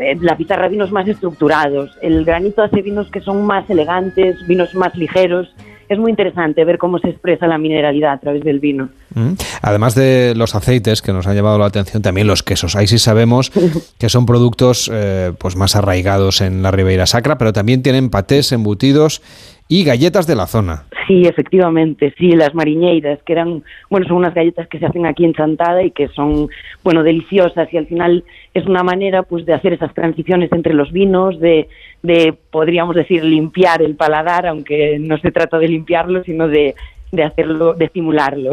[0.00, 1.96] eh, la pizarra vinos más estructurados.
[2.02, 5.54] El granito hace vinos que son más elegantes, vinos más ligeros.
[5.88, 8.88] Es muy interesante ver cómo se expresa la mineralidad a través del vino.
[9.14, 9.32] Mm.
[9.62, 12.76] Además de los aceites que nos han llamado la atención, también los quesos.
[12.76, 13.52] Ahí sí sabemos
[13.98, 18.52] que son productos eh, pues más arraigados en la Ribeira Sacra, pero también tienen patés,
[18.52, 19.22] embutidos
[19.68, 20.84] y galletas de la zona.
[21.06, 25.24] Sí, efectivamente, sí, las mariñeiras, que eran, bueno, son unas galletas que se hacen aquí
[25.24, 26.48] en Chantada y que son,
[26.82, 28.24] bueno, deliciosas y al final
[28.54, 31.68] es una manera, pues, de hacer esas transiciones entre los vinos, de,
[32.02, 36.74] de podríamos decir, limpiar el paladar, aunque no se trata de limpiarlo, sino de,
[37.12, 38.52] de hacerlo, de estimularlo.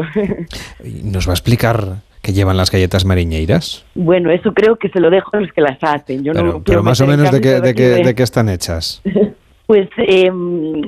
[1.04, 3.86] ¿Nos va a explicar qué llevan las galletas mariñeiras?
[3.94, 6.22] Bueno, eso creo que se lo dejo a los que las hacen.
[6.22, 8.48] Yo pero, no pero más o menos de qué, de, qué, aquí de qué están
[8.48, 9.02] hechas.
[9.66, 10.30] Pues eh,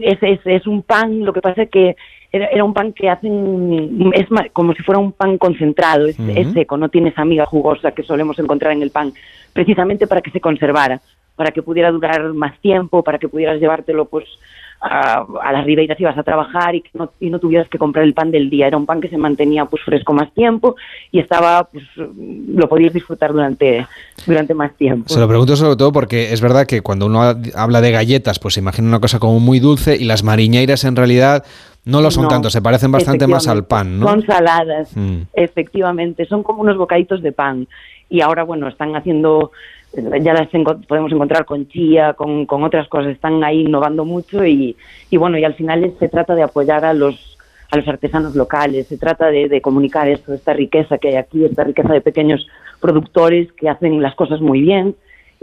[0.03, 1.97] es, es, es un pan, lo que pasa es que
[2.33, 6.53] era, era un pan que hacen, es como si fuera un pan concentrado, es, es
[6.53, 9.13] seco, no tiene esa amiga jugosa que solemos encontrar en el pan,
[9.53, 11.01] precisamente para que se conservara,
[11.37, 14.25] para que pudiera durar más tiempo, para que pudieras llevártelo pues
[14.87, 18.05] a, a las ribeiras ibas a trabajar y, que no, y no tuvieras que comprar
[18.05, 18.67] el pan del día.
[18.67, 20.77] Era un pan que se mantenía pues fresco más tiempo
[21.11, 23.87] y estaba, pues lo podías disfrutar durante,
[24.27, 25.09] durante más tiempo.
[25.09, 28.39] Se lo pregunto sobre todo porque es verdad que cuando uno ha- habla de galletas,
[28.39, 31.45] pues se imagina una cosa como muy dulce y las mariñeiras en realidad
[31.87, 34.09] no lo son No, tanto, se parecen bastante más al pan, ¿no?
[34.09, 35.23] Son saladas, Mm.
[35.35, 37.67] efectivamente, son como unos bocaditos de pan.
[38.09, 39.51] Y ahora, bueno, están haciendo,
[40.21, 40.49] ya las
[40.87, 44.77] podemos encontrar con chía, con, con otras cosas, están ahí innovando mucho y,
[45.13, 47.31] bueno, y al final se trata de apoyar a los
[47.71, 51.45] a los artesanos locales, se trata de, de comunicar esto, esta riqueza que hay aquí,
[51.45, 52.47] esta riqueza de pequeños
[52.79, 54.95] productores que hacen las cosas muy bien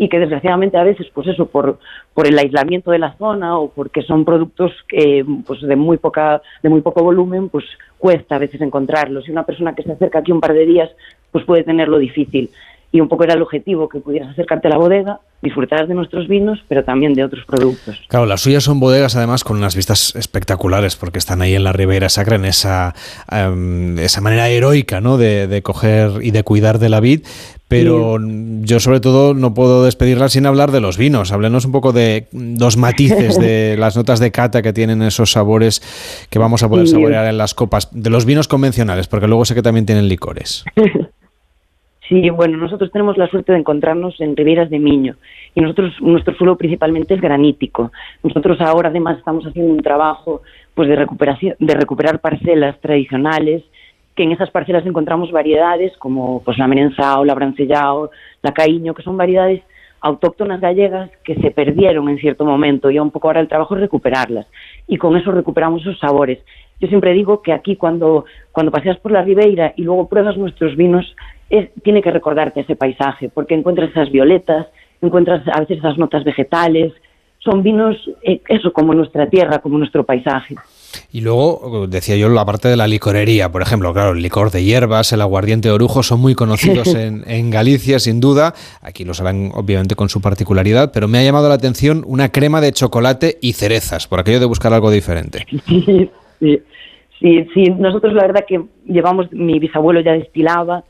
[0.02, 1.78] y que desgraciadamente a veces, pues eso, por,
[2.16, 6.42] por el aislamiento de la zona o porque son productos que, pues de muy poca,
[6.64, 7.66] de muy poco volumen, pues
[8.00, 9.28] cuesta a veces encontrarlos.
[9.28, 10.90] Y una persona que se acerca aquí un par de días,
[11.32, 12.50] pues puede tenerlo difícil.
[12.94, 16.28] Y un poco era el objetivo, que pudieras acercarte a la bodega, disfrutaras de nuestros
[16.28, 17.98] vinos, pero también de otros productos.
[18.10, 21.72] Claro, las suyas son bodegas además con unas vistas espectaculares porque están ahí en la
[21.72, 22.94] Ribera Sacra en esa,
[23.32, 25.18] em, esa manera heroica ¿no?
[25.18, 27.22] de, de coger y de cuidar de la vid.
[27.70, 28.20] Pero
[28.64, 31.32] yo sobre todo no puedo despedirla sin hablar de los vinos.
[31.32, 35.82] Háblenos un poco de los matices de las notas de cata que tienen esos sabores
[36.30, 36.92] que vamos a poder Sí.
[36.96, 37.88] saborear en las copas.
[37.94, 40.66] De los vinos convencionales, porque luego sé que también tienen licores.
[42.12, 45.16] Sí, bueno, nosotros tenemos la suerte de encontrarnos en Ribeiras de Miño
[45.56, 47.90] y nosotros nuestro suelo principalmente es granítico.
[48.22, 50.42] Nosotros ahora además estamos haciendo un trabajo
[50.74, 53.64] pues de recuperación de recuperar parcelas tradicionales
[54.14, 58.12] que en esas parcelas encontramos variedades como pues la merenzao, la brancellao,
[58.42, 59.62] la caíño, que son variedades
[60.02, 63.82] autóctonas gallegas que se perdieron en cierto momento y un poco ahora el trabajo es
[63.82, 64.48] recuperarlas
[64.86, 66.40] y con eso recuperamos esos sabores.
[66.82, 70.76] Yo siempre digo que aquí cuando, cuando paseas por la Ribeira y luego pruebas nuestros
[70.76, 71.16] vinos,
[71.52, 74.68] es, tiene que recordarte ese paisaje, porque encuentras esas violetas,
[75.02, 76.94] encuentras a veces esas notas vegetales,
[77.44, 80.56] son vinos, eh, eso, como nuestra tierra, como nuestro paisaje.
[81.12, 84.64] Y luego, decía yo, la parte de la licorería, por ejemplo, claro, el licor de
[84.64, 88.54] hierbas, el aguardiente de orujo son muy conocidos en, en Galicia, sin duda.
[88.82, 92.62] Aquí los harán, obviamente, con su particularidad, pero me ha llamado la atención una crema
[92.62, 95.46] de chocolate y cerezas, por aquello de buscar algo diferente.
[96.42, 96.60] Sí, sí,
[97.20, 97.64] sí, sí.
[97.78, 100.84] Nosotros la verdad que llevamos, mi bisabuelo ya destilaba,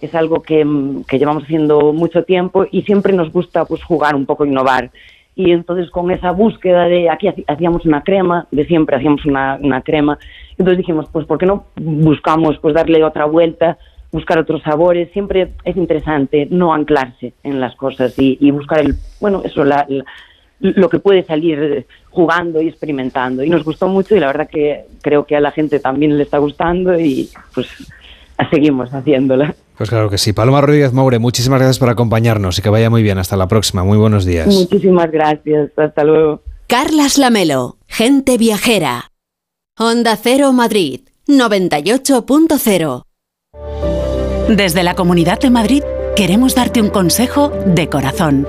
[0.00, 4.14] es algo que, mm, que llevamos haciendo mucho tiempo y siempre nos gusta pues jugar
[4.14, 4.90] un poco, innovar.
[5.34, 9.82] Y entonces con esa búsqueda de aquí hacíamos una crema, de siempre hacíamos una, una
[9.82, 10.18] crema,
[10.52, 13.78] entonces dijimos, pues ¿por qué no buscamos pues darle otra vuelta,
[14.10, 15.10] buscar otros sabores?
[15.12, 19.86] Siempre es interesante no anclarse en las cosas y, y buscar el, bueno, eso, la-
[19.88, 20.04] la-
[20.60, 23.44] lo que puede salir jugando y experimentando.
[23.44, 26.24] Y nos gustó mucho y la verdad que creo que a la gente también le
[26.24, 27.68] está gustando y pues
[28.50, 29.54] seguimos haciéndola.
[29.76, 30.32] Pues claro que sí.
[30.32, 33.18] Paloma Rodríguez Moure, muchísimas gracias por acompañarnos y que vaya muy bien.
[33.18, 33.84] Hasta la próxima.
[33.84, 34.46] Muy buenos días.
[34.48, 35.70] Muchísimas gracias.
[35.76, 36.42] Hasta luego.
[36.66, 39.12] Carlas Lamelo, gente viajera.
[39.78, 43.02] Onda Cero Madrid, 98.0.
[44.48, 45.82] Desde la Comunidad de Madrid
[46.16, 48.46] queremos darte un consejo de corazón.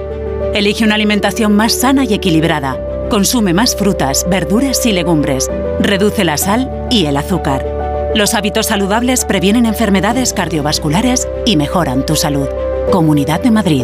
[0.53, 3.07] Elige una alimentación más sana y equilibrada.
[3.09, 5.49] Consume más frutas, verduras y legumbres.
[5.79, 7.78] Reduce la sal y el azúcar.
[8.15, 12.49] Los hábitos saludables previenen enfermedades cardiovasculares y mejoran tu salud.
[12.91, 13.83] Comunidad de Madrid.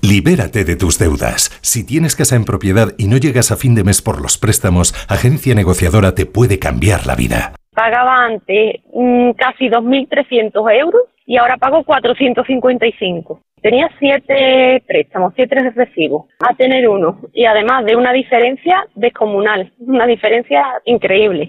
[0.00, 1.50] Libérate de tus deudas.
[1.60, 4.94] Si tienes casa en propiedad y no llegas a fin de mes por los préstamos,
[5.08, 7.52] Agencia Negociadora te puede cambiar la vida.
[7.74, 13.40] Pagaba antes mm, casi 2.300 euros y ahora pago 455.
[13.60, 17.18] Tenía siete préstamos, siete recibos, a tener uno.
[17.32, 21.48] Y además de una diferencia descomunal, una diferencia increíble.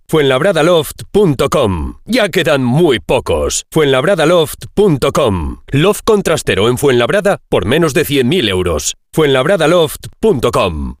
[0.11, 1.93] Fuenlabradaloft.com.
[2.03, 3.65] Ya quedan muy pocos.
[3.71, 5.57] Fuenlabradaloft.com.
[5.67, 8.95] Loft contrastero en Fuenlabrada por menos de 100.000 euros.
[9.13, 11.00] Fuenlabradaloft.com.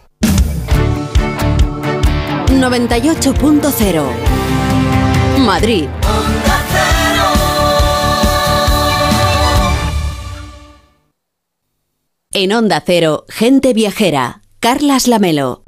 [2.61, 4.03] 98.0
[5.39, 5.89] Madrid.
[12.31, 14.41] En Onda Cero, gente viajera.
[14.59, 15.63] Carlas Lamelo.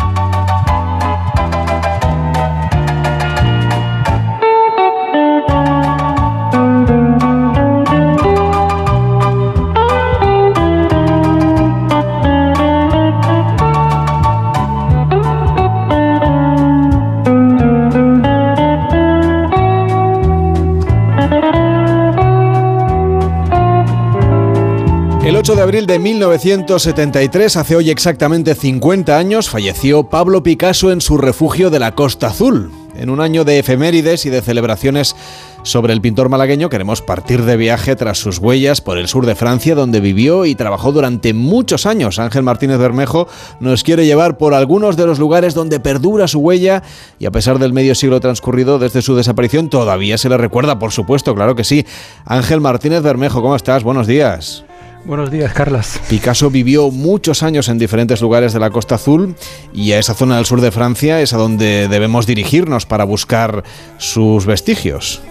[25.44, 31.02] El 8 de abril de 1973, hace hoy exactamente 50 años, falleció Pablo Picasso en
[31.02, 32.72] su refugio de la Costa Azul.
[32.96, 35.18] En un año de efemérides y de celebraciones
[35.64, 39.36] sobre el pintor malagueño, queremos partir de viaje tras sus huellas por el sur de
[39.36, 42.20] Francia, donde vivió y trabajó durante muchos años.
[42.20, 43.28] Ángel Martínez Bermejo
[43.60, 46.84] nos quiere llevar por algunos de los lugares donde perdura su huella
[47.20, 50.94] y a pesar del medio siglo transcurrido desde su desaparición, todavía se le recuerda, por
[50.94, 51.86] supuesto, claro que sí.
[52.24, 53.84] Ángel Martínez Bermejo, ¿cómo estás?
[53.84, 54.64] Buenos días.
[55.06, 56.00] Buenos días, Carlas.
[56.10, 59.36] Picasso vivió muchos años en diferentes lugares de la Costa Azul
[59.74, 63.66] y a esa zona del sur de Francia es a donde debemos dirigirnos para buscar
[63.98, 65.22] sus vestigios.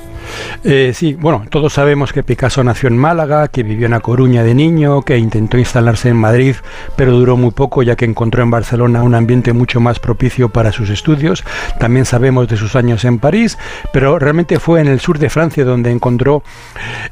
[0.64, 4.42] Eh, sí, bueno, todos sabemos que Picasso nació en Málaga, que vivió en A Coruña
[4.44, 6.56] de niño, que intentó instalarse en Madrid,
[6.96, 10.72] pero duró muy poco ya que encontró en Barcelona un ambiente mucho más propicio para
[10.72, 11.44] sus estudios.
[11.78, 13.58] También sabemos de sus años en París,
[13.92, 16.42] pero realmente fue en el sur de Francia donde encontró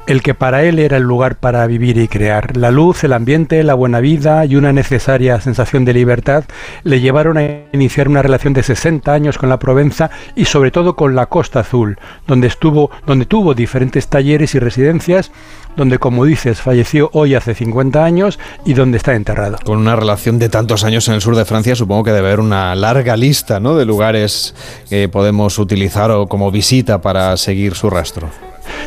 [0.07, 2.55] el que para él era el lugar para vivir y crear.
[2.57, 6.45] La luz, el ambiente, la buena vida y una necesaria sensación de libertad
[6.83, 7.43] le llevaron a
[7.73, 11.61] iniciar una relación de 60 años con la Provenza y sobre todo con la Costa
[11.61, 15.31] Azul, donde estuvo donde tuvo diferentes talleres y residencias,
[15.75, 19.57] donde, como dices, falleció hoy hace 50 años y donde está enterrado.
[19.65, 22.39] Con una relación de tantos años en el sur de Francia, supongo que debe haber
[22.39, 23.75] una larga lista ¿no?
[23.75, 24.55] de lugares
[24.89, 28.29] que podemos utilizar o como visita para seguir su rastro.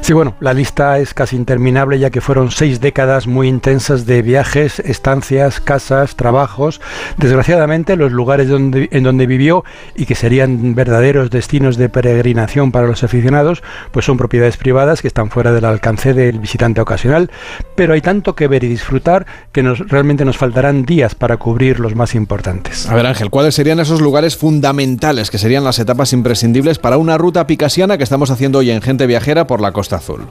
[0.01, 4.23] Sí, bueno, la lista es casi interminable ya que fueron seis décadas muy intensas de
[4.23, 6.81] viajes, estancias, casas, trabajos.
[7.17, 12.87] Desgraciadamente, los lugares donde, en donde vivió y que serían verdaderos destinos de peregrinación para
[12.87, 13.63] los aficionados,
[13.93, 17.31] pues son propiedades privadas que están fuera del alcance del visitante ocasional.
[17.75, 21.81] Pero hay tanto que ver y disfrutar que nos, realmente nos faltarán días para cubrir
[21.81, 22.89] los más importantes.
[22.89, 27.19] A ver, Ángel, ¿cuáles serían esos lugares fundamentales que serían las etapas imprescindibles para una
[27.19, 30.27] ruta picasiana que estamos haciendo hoy en Gente Viajera por la Costa Azul?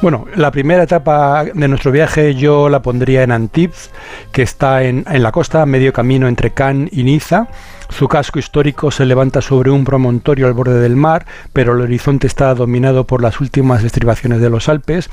[0.00, 3.90] Bueno, la primera etapa de nuestro viaje yo la pondría en Antibes,
[4.30, 7.48] que está en, en la costa, medio camino entre Cannes y Niza.
[7.90, 12.26] Su casco histórico se levanta sobre un promontorio al borde del mar, pero el horizonte
[12.26, 15.10] está dominado por las últimas estribaciones de los Alpes.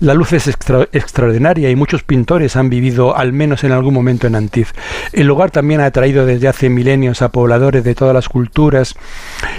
[0.00, 4.34] La luz es extraordinaria y muchos pintores han vivido al menos en algún momento en
[4.34, 4.74] Antibes.
[5.12, 8.94] El lugar también ha atraído desde hace milenios a pobladores de todas las culturas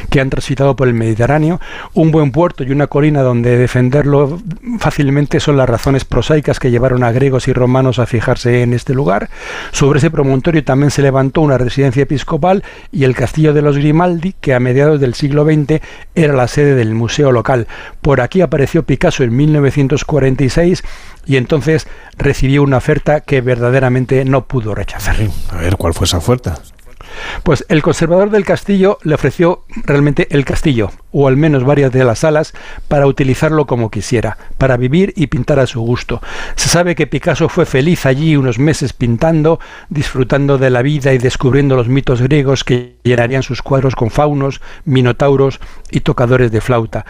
[0.10, 1.60] que han transitado por el Mediterráneo.
[1.94, 4.40] Un buen puerto y una colina donde defenderlo
[4.80, 8.94] fácilmente son las razones prosaicas que llevaron a griegos y romanos a fijarse en este
[8.94, 9.30] lugar.
[9.72, 12.51] Sobre ese promontorio también se levantó una residencia episcopal
[12.92, 15.82] y el castillo de los Grimaldi, que a mediados del siglo XX
[16.16, 17.68] era la sede del museo local.
[18.02, 20.84] Por aquí apareció Picasso en 1946
[21.26, 21.88] y entonces
[22.18, 25.16] recibió una oferta que verdaderamente no pudo rechazar.
[25.50, 26.60] A ver, ¿cuál fue esa oferta?
[27.44, 32.04] Pues el conservador del castillo le ofreció realmente el castillo, o al menos varias de
[32.04, 32.54] las salas,
[32.88, 36.22] para utilizarlo como quisiera, para vivir y pintar a su gusto.
[36.56, 39.60] Se sabe que Picasso fue feliz allí unos meses pintando,
[39.90, 44.62] disfrutando de la vida y descubriendo los mitos griegos que llenarían sus cuadros con faunos,
[44.86, 45.60] minotauros
[45.90, 47.06] y tocadores de flauta.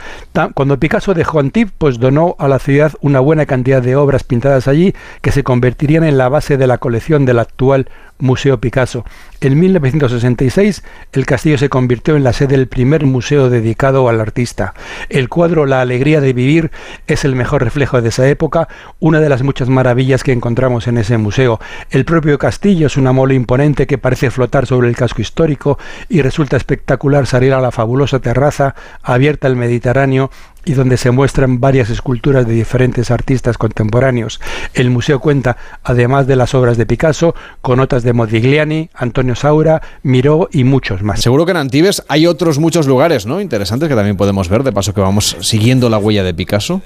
[0.53, 4.67] Cuando Picasso dejó Antibes, pues donó a la ciudad una buena cantidad de obras pintadas
[4.67, 7.89] allí que se convertirían en la base de la colección del actual
[8.21, 9.03] Museo Picasso.
[9.41, 14.73] En 1966 el castillo se convirtió en la sede del primer museo dedicado al artista.
[15.09, 16.71] El cuadro La alegría de vivir
[17.07, 18.67] es el mejor reflejo de esa época,
[18.99, 21.59] una de las muchas maravillas que encontramos en ese museo.
[21.89, 25.77] El propio castillo es una mole imponente que parece flotar sobre el casco histórico
[26.07, 30.29] y resulta espectacular salir a la fabulosa terraza abierta al Mediterráneo
[30.65, 34.39] y donde se muestran varias esculturas de diferentes artistas contemporáneos.
[34.73, 39.81] El museo cuenta, además de las obras de Picasso, con otras de Modigliani, Antonio Saura,
[40.03, 41.21] Miró y muchos más.
[41.21, 43.41] Seguro que en Antibes hay otros muchos lugares, ¿no?
[43.41, 46.81] Interesantes que también podemos ver, de paso que vamos siguiendo la huella de Picasso.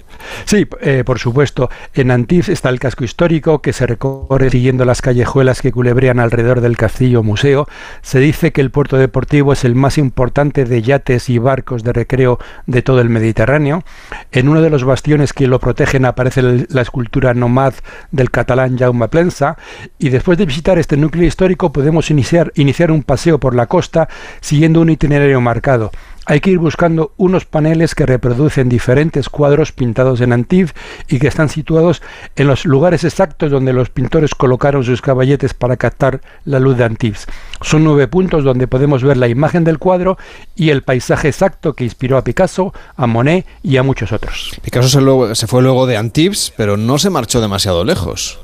[0.45, 1.69] Sí, eh, por supuesto.
[1.93, 6.61] En Antibes está el casco histórico que se recorre siguiendo las callejuelas que culebrean alrededor
[6.61, 7.67] del castillo museo.
[8.01, 11.93] Se dice que el puerto deportivo es el más importante de yates y barcos de
[11.93, 16.81] recreo de todo el Mediterráneo en uno de los bastiones que lo protegen aparece la
[16.81, 17.73] escultura nomad
[18.11, 19.57] del catalán Jaume Plensa
[19.97, 24.07] y después de visitar este núcleo histórico podemos iniciar, iniciar un paseo por la costa
[24.41, 25.91] siguiendo un itinerario marcado
[26.25, 30.73] hay que ir buscando unos paneles que reproducen diferentes cuadros pintados en Antibes
[31.07, 32.01] y que están situados
[32.35, 36.83] en los lugares exactos donde los pintores colocaron sus caballetes para captar la luz de
[36.83, 37.27] Antibes.
[37.61, 40.17] Son nueve puntos donde podemos ver la imagen del cuadro
[40.55, 44.51] y el paisaje exacto que inspiró a Picasso, a Monet y a muchos otros.
[44.61, 48.39] Picasso se, se fue luego de Antibes, pero no se marchó demasiado lejos.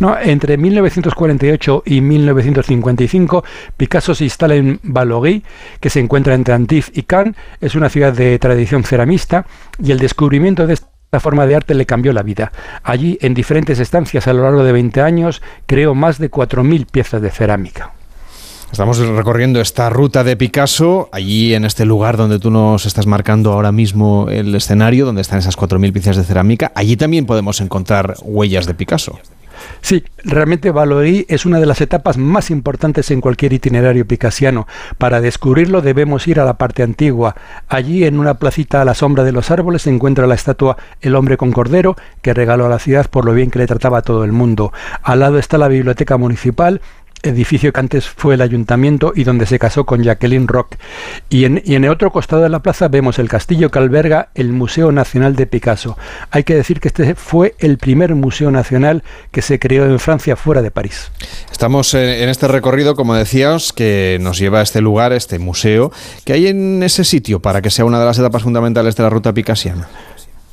[0.00, 3.44] No, entre 1948 y 1955,
[3.76, 5.42] Picasso se instala en Vallauris,
[5.80, 7.36] que se encuentra entre Antibes y Cannes.
[7.60, 9.46] Es una ciudad de tradición ceramista
[9.82, 12.52] y el descubrimiento de esta forma de arte le cambió la vida.
[12.82, 17.20] Allí, en diferentes estancias a lo largo de 20 años, creó más de 4.000 piezas
[17.20, 17.92] de cerámica.
[18.72, 23.52] Estamos recorriendo esta ruta de Picasso, allí en este lugar donde tú nos estás marcando
[23.52, 26.72] ahora mismo el escenario, donde están esas 4.000 piezas de cerámica.
[26.74, 29.18] Allí también podemos encontrar huellas de Picasso.
[29.80, 34.66] Sí, realmente Valorí es una de las etapas más importantes en cualquier itinerario picasiano.
[34.98, 37.34] Para descubrirlo debemos ir a la parte antigua.
[37.68, 41.16] Allí, en una placita a la sombra de los árboles, se encuentra la estatua El
[41.16, 44.02] hombre con cordero, que regaló a la ciudad por lo bien que le trataba a
[44.02, 44.72] todo el mundo.
[45.02, 46.80] Al lado está la biblioteca municipal
[47.22, 50.76] edificio que antes fue el ayuntamiento y donde se casó con Jacqueline Rock.
[51.28, 54.92] Y en, el otro costado de la plaza vemos el castillo que alberga el Museo
[54.92, 55.96] Nacional de Picasso.
[56.30, 60.36] Hay que decir que este fue el primer museo nacional que se creó en Francia
[60.36, 61.10] fuera de París.
[61.50, 65.92] Estamos en este recorrido, como decíamos, que nos lleva a este lugar, este museo.
[66.24, 69.10] que hay en ese sitio para que sea una de las etapas fundamentales de la
[69.10, 69.88] ruta picasiana?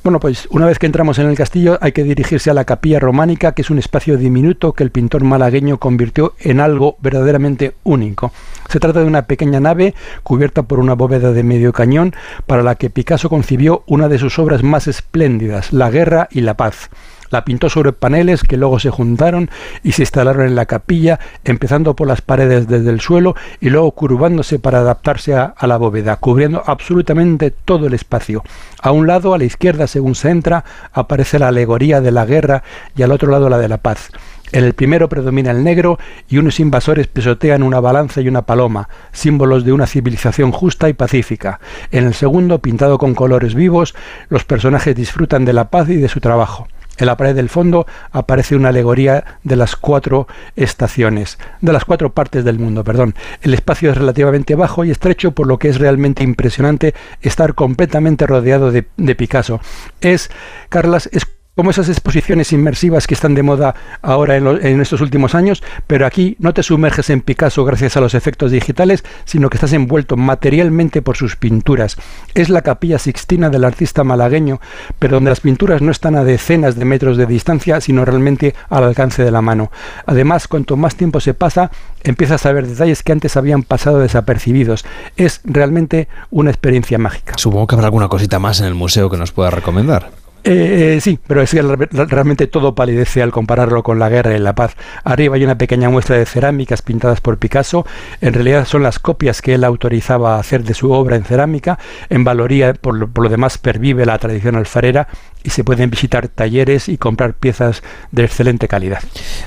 [0.02, 2.98] Bueno, pues una vez que entramos en el castillo hay que dirigirse a la capilla
[2.98, 8.32] románica, que es un espacio diminuto que el pintor malagueño convirtió en algo verdaderamente único.
[8.70, 12.14] Se trata de una pequeña nave cubierta por una bóveda de medio cañón
[12.46, 16.54] para la que Picasso concibió una de sus obras más espléndidas, La guerra y la
[16.54, 16.88] paz.
[17.30, 19.50] La pintó sobre paneles que luego se juntaron
[19.84, 23.92] y se instalaron en la capilla, empezando por las paredes desde el suelo y luego
[23.92, 28.42] curvándose para adaptarse a, la bóveda, cubriendo absolutamente todo el espacio.
[28.82, 32.64] A un lado, a la izquierda, según se entra, aparece la alegoría de la guerra
[32.96, 34.10] y al otro lado la de la paz.
[34.52, 35.98] En el primero predomina el negro
[36.28, 40.92] y unos invasores pisotean una balanza y una paloma, símbolos de una civilización justa y
[40.92, 41.60] pacífica.
[41.92, 43.94] En el segundo, pintado con colores vivos,
[44.28, 46.66] los personajes disfrutan de la paz y de su trabajo.
[47.00, 52.12] En la pared del fondo aparece una alegoría de las cuatro estaciones, de las cuatro
[52.12, 53.14] partes del mundo, perdón.
[53.40, 58.26] El espacio es relativamente bajo y estrecho, por lo que es realmente impresionante estar completamente
[58.26, 59.60] rodeado de, Picasso.
[60.00, 60.30] Es,
[60.68, 61.26] Carlas, es
[61.60, 66.34] como esas exposiciones inmersivas que están de moda ahora en, estos últimos años, pero aquí
[66.38, 71.02] no te sumerges en Picasso gracias a los efectos digitales, sino que estás envuelto materialmente
[71.02, 71.98] por sus pinturas.
[72.32, 74.58] Es la capilla sixtina del artista malagueño,
[74.98, 78.84] pero donde las pinturas no están a decenas de metros de distancia, sino realmente al
[78.84, 79.70] alcance de la mano.
[80.06, 81.70] Además, cuanto más tiempo se pasa,
[82.02, 84.86] empiezas a ver detalles que antes habían pasado desapercibidos.
[85.18, 87.34] Es realmente una experiencia mágica.
[87.36, 90.08] Supongo que habrá alguna cosita más en el museo que nos pueda recomendar.
[90.44, 94.38] Eh, eh, sí, pero es que realmente todo palidece al compararlo con la guerra y
[94.38, 94.74] la paz.
[95.04, 97.86] Arriba hay una pequeña muestra de cerámicas pintadas por Picasso.
[98.20, 101.78] En realidad son las copias que él autorizaba a hacer de su obra en cerámica.
[102.08, 105.08] En Valoría, por lo, demás, pervive la tradición alfarera
[105.42, 109.00] y se pueden visitar talleres y comprar piezas de excelente calidad.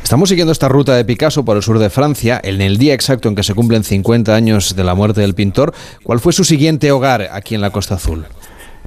[0.03, 3.30] Estamos siguiendo esta ruta de Picasso por el sur de Francia, en el día exacto
[3.30, 5.74] en que se cumplen 50 años de la muerte del pintor.
[6.03, 8.26] ¿Cuál fue su siguiente hogar aquí en la Costa Azul?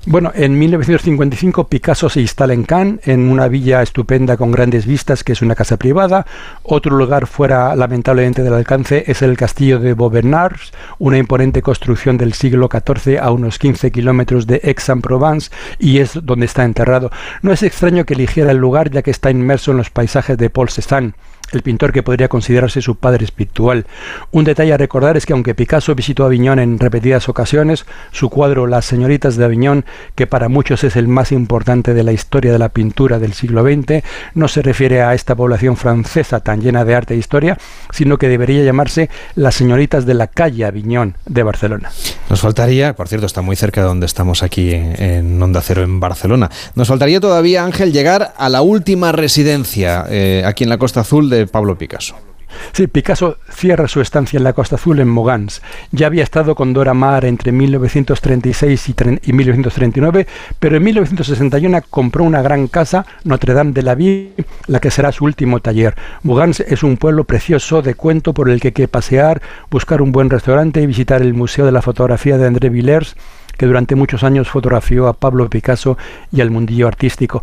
[0.04, 5.24] Bueno, en 1955 Picasso se instala en Cannes, en una villa estupenda con grandes vistas,
[5.24, 6.26] que es una casa privada.
[6.62, 12.34] Otro lugar fuera, lamentablemente, del alcance es el castillo de Beaubernars, una imponente construcción del
[12.34, 17.10] siglo XIV a unos 15 kilómetros de Aix-en-Provence, y es donde está enterrado.
[17.42, 20.50] No es extraño que eligiera el lugar, ya que está inmerso en los paisajes de
[20.50, 21.14] Paul Cézanne
[21.52, 23.86] el pintor que podría considerarse su padre espiritual.
[24.30, 28.66] Un detalle a recordar es que aunque Picasso visitó Aviñón en repetidas ocasiones, su cuadro
[28.66, 32.58] Las señoritas de Aviñón, que para muchos es el más importante de la historia de
[32.58, 34.02] la pintura del siglo XX,
[34.34, 37.58] no se refiere a esta población francesa tan llena de arte e historia,
[37.92, 41.90] sino que debería llamarse Las señoritas de la calle Aviñón de Barcelona.
[42.28, 46.00] Nos faltaría, por cierto, está muy cerca de donde estamos aquí en Onda Cero en
[46.00, 46.50] Barcelona.
[46.74, 51.30] Nos faltaría todavía, Ángel, llegar a la última residencia eh, aquí en la Costa Azul
[51.30, 52.16] de Pablo Picasso.
[52.72, 55.62] Sí, Picasso cierra su estancia en la Costa Azul en Mogans.
[55.92, 58.88] Ya había estado con Dora Maar entre 1936
[59.22, 60.26] y, 1939,
[60.58, 64.32] pero en 1961 compró una gran casa, Notre Dame de la Vie,
[64.66, 65.94] la que será su último taller.
[66.22, 70.12] Mogans es un pueblo precioso de cuento por el que hay que pasear, buscar un
[70.12, 73.16] buen restaurante y visitar el Museo de la Fotografía de André Villers
[73.56, 75.96] que durante muchos años fotografió a Pablo Picasso
[76.30, 77.42] y al mundillo artístico.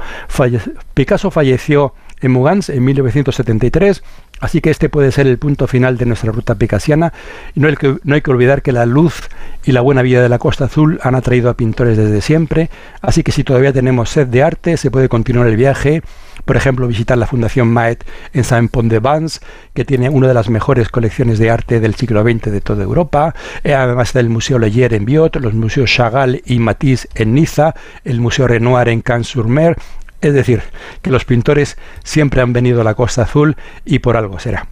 [0.94, 4.02] Picasso falleció en Mugans en 1973,
[4.40, 7.14] así que este puede ser el punto final de nuestra ruta picasiana.
[7.54, 9.30] Y no hay, que, olvidar que la luz
[9.64, 12.70] y la buena vida de la Costa Azul han atraído a pintores desde siempre,
[13.02, 16.02] así que si todavía tenemos sed de arte, se puede continuar el viaje.
[16.46, 19.40] Por ejemplo, visitar la Fundación Maet en Saint-Pont-de-Vence,
[19.74, 23.34] que tiene una de las mejores colecciones de arte del siglo XX de toda Europa,
[23.64, 28.20] eh, además del Museo Leyer en Biot, los museos Chagall y Matisse en Niza, el
[28.20, 29.78] Museo Renoir en Cannes-sur-Mer,
[30.24, 30.64] es decir,
[31.02, 33.56] que los pintores siempre han venido a la Costa Azul
[33.86, 34.68] y por algo será.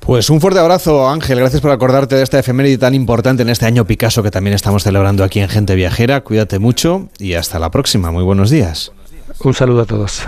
[0.00, 1.38] Pues un fuerte abrazo, Ángel.
[1.38, 4.82] Gracias por acordarte de esta efeméride tan importante en este año Picasso que también estamos
[4.82, 6.22] celebrando aquí en Gente Viajera.
[6.22, 8.10] Cuídate mucho y hasta la próxima.
[8.10, 8.92] Muy buenos días.
[9.40, 10.26] Un saludo a todos.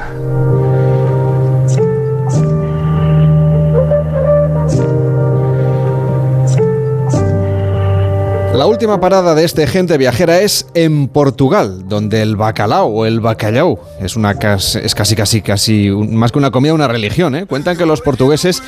[8.59, 13.20] La última parada de este gente viajera es en Portugal, donde el bacalao o el
[13.20, 17.36] bacalhau es una es casi casi casi más que una comida, una religión.
[17.36, 17.47] ¿eh?
[17.47, 18.60] Cuentan que los portugueses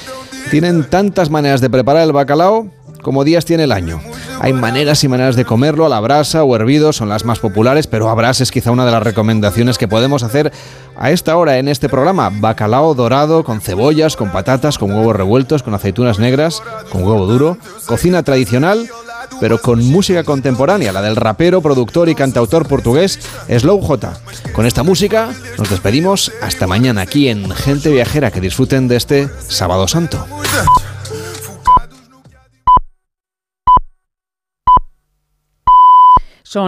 [0.52, 2.68] tienen tantas maneras de preparar el bacalao
[3.02, 4.00] como días tiene el año.
[4.40, 7.86] Hay maneras y maneras de comerlo, a la brasa o hervido son las más populares,
[7.86, 10.52] pero a brasa es quizá una de las recomendaciones que podemos hacer
[10.96, 12.30] a esta hora en este programa.
[12.32, 17.58] Bacalao dorado con cebollas, con patatas, con huevos revueltos, con aceitunas negras, con huevo duro.
[17.86, 18.88] Cocina tradicional
[19.38, 23.18] pero con música contemporánea, la del rapero, productor y cantautor portugués
[23.48, 24.12] Slow J.
[24.52, 28.30] Con esta música nos despedimos hasta mañana aquí en Gente Viajera.
[28.30, 30.26] Que disfruten de este sábado santo.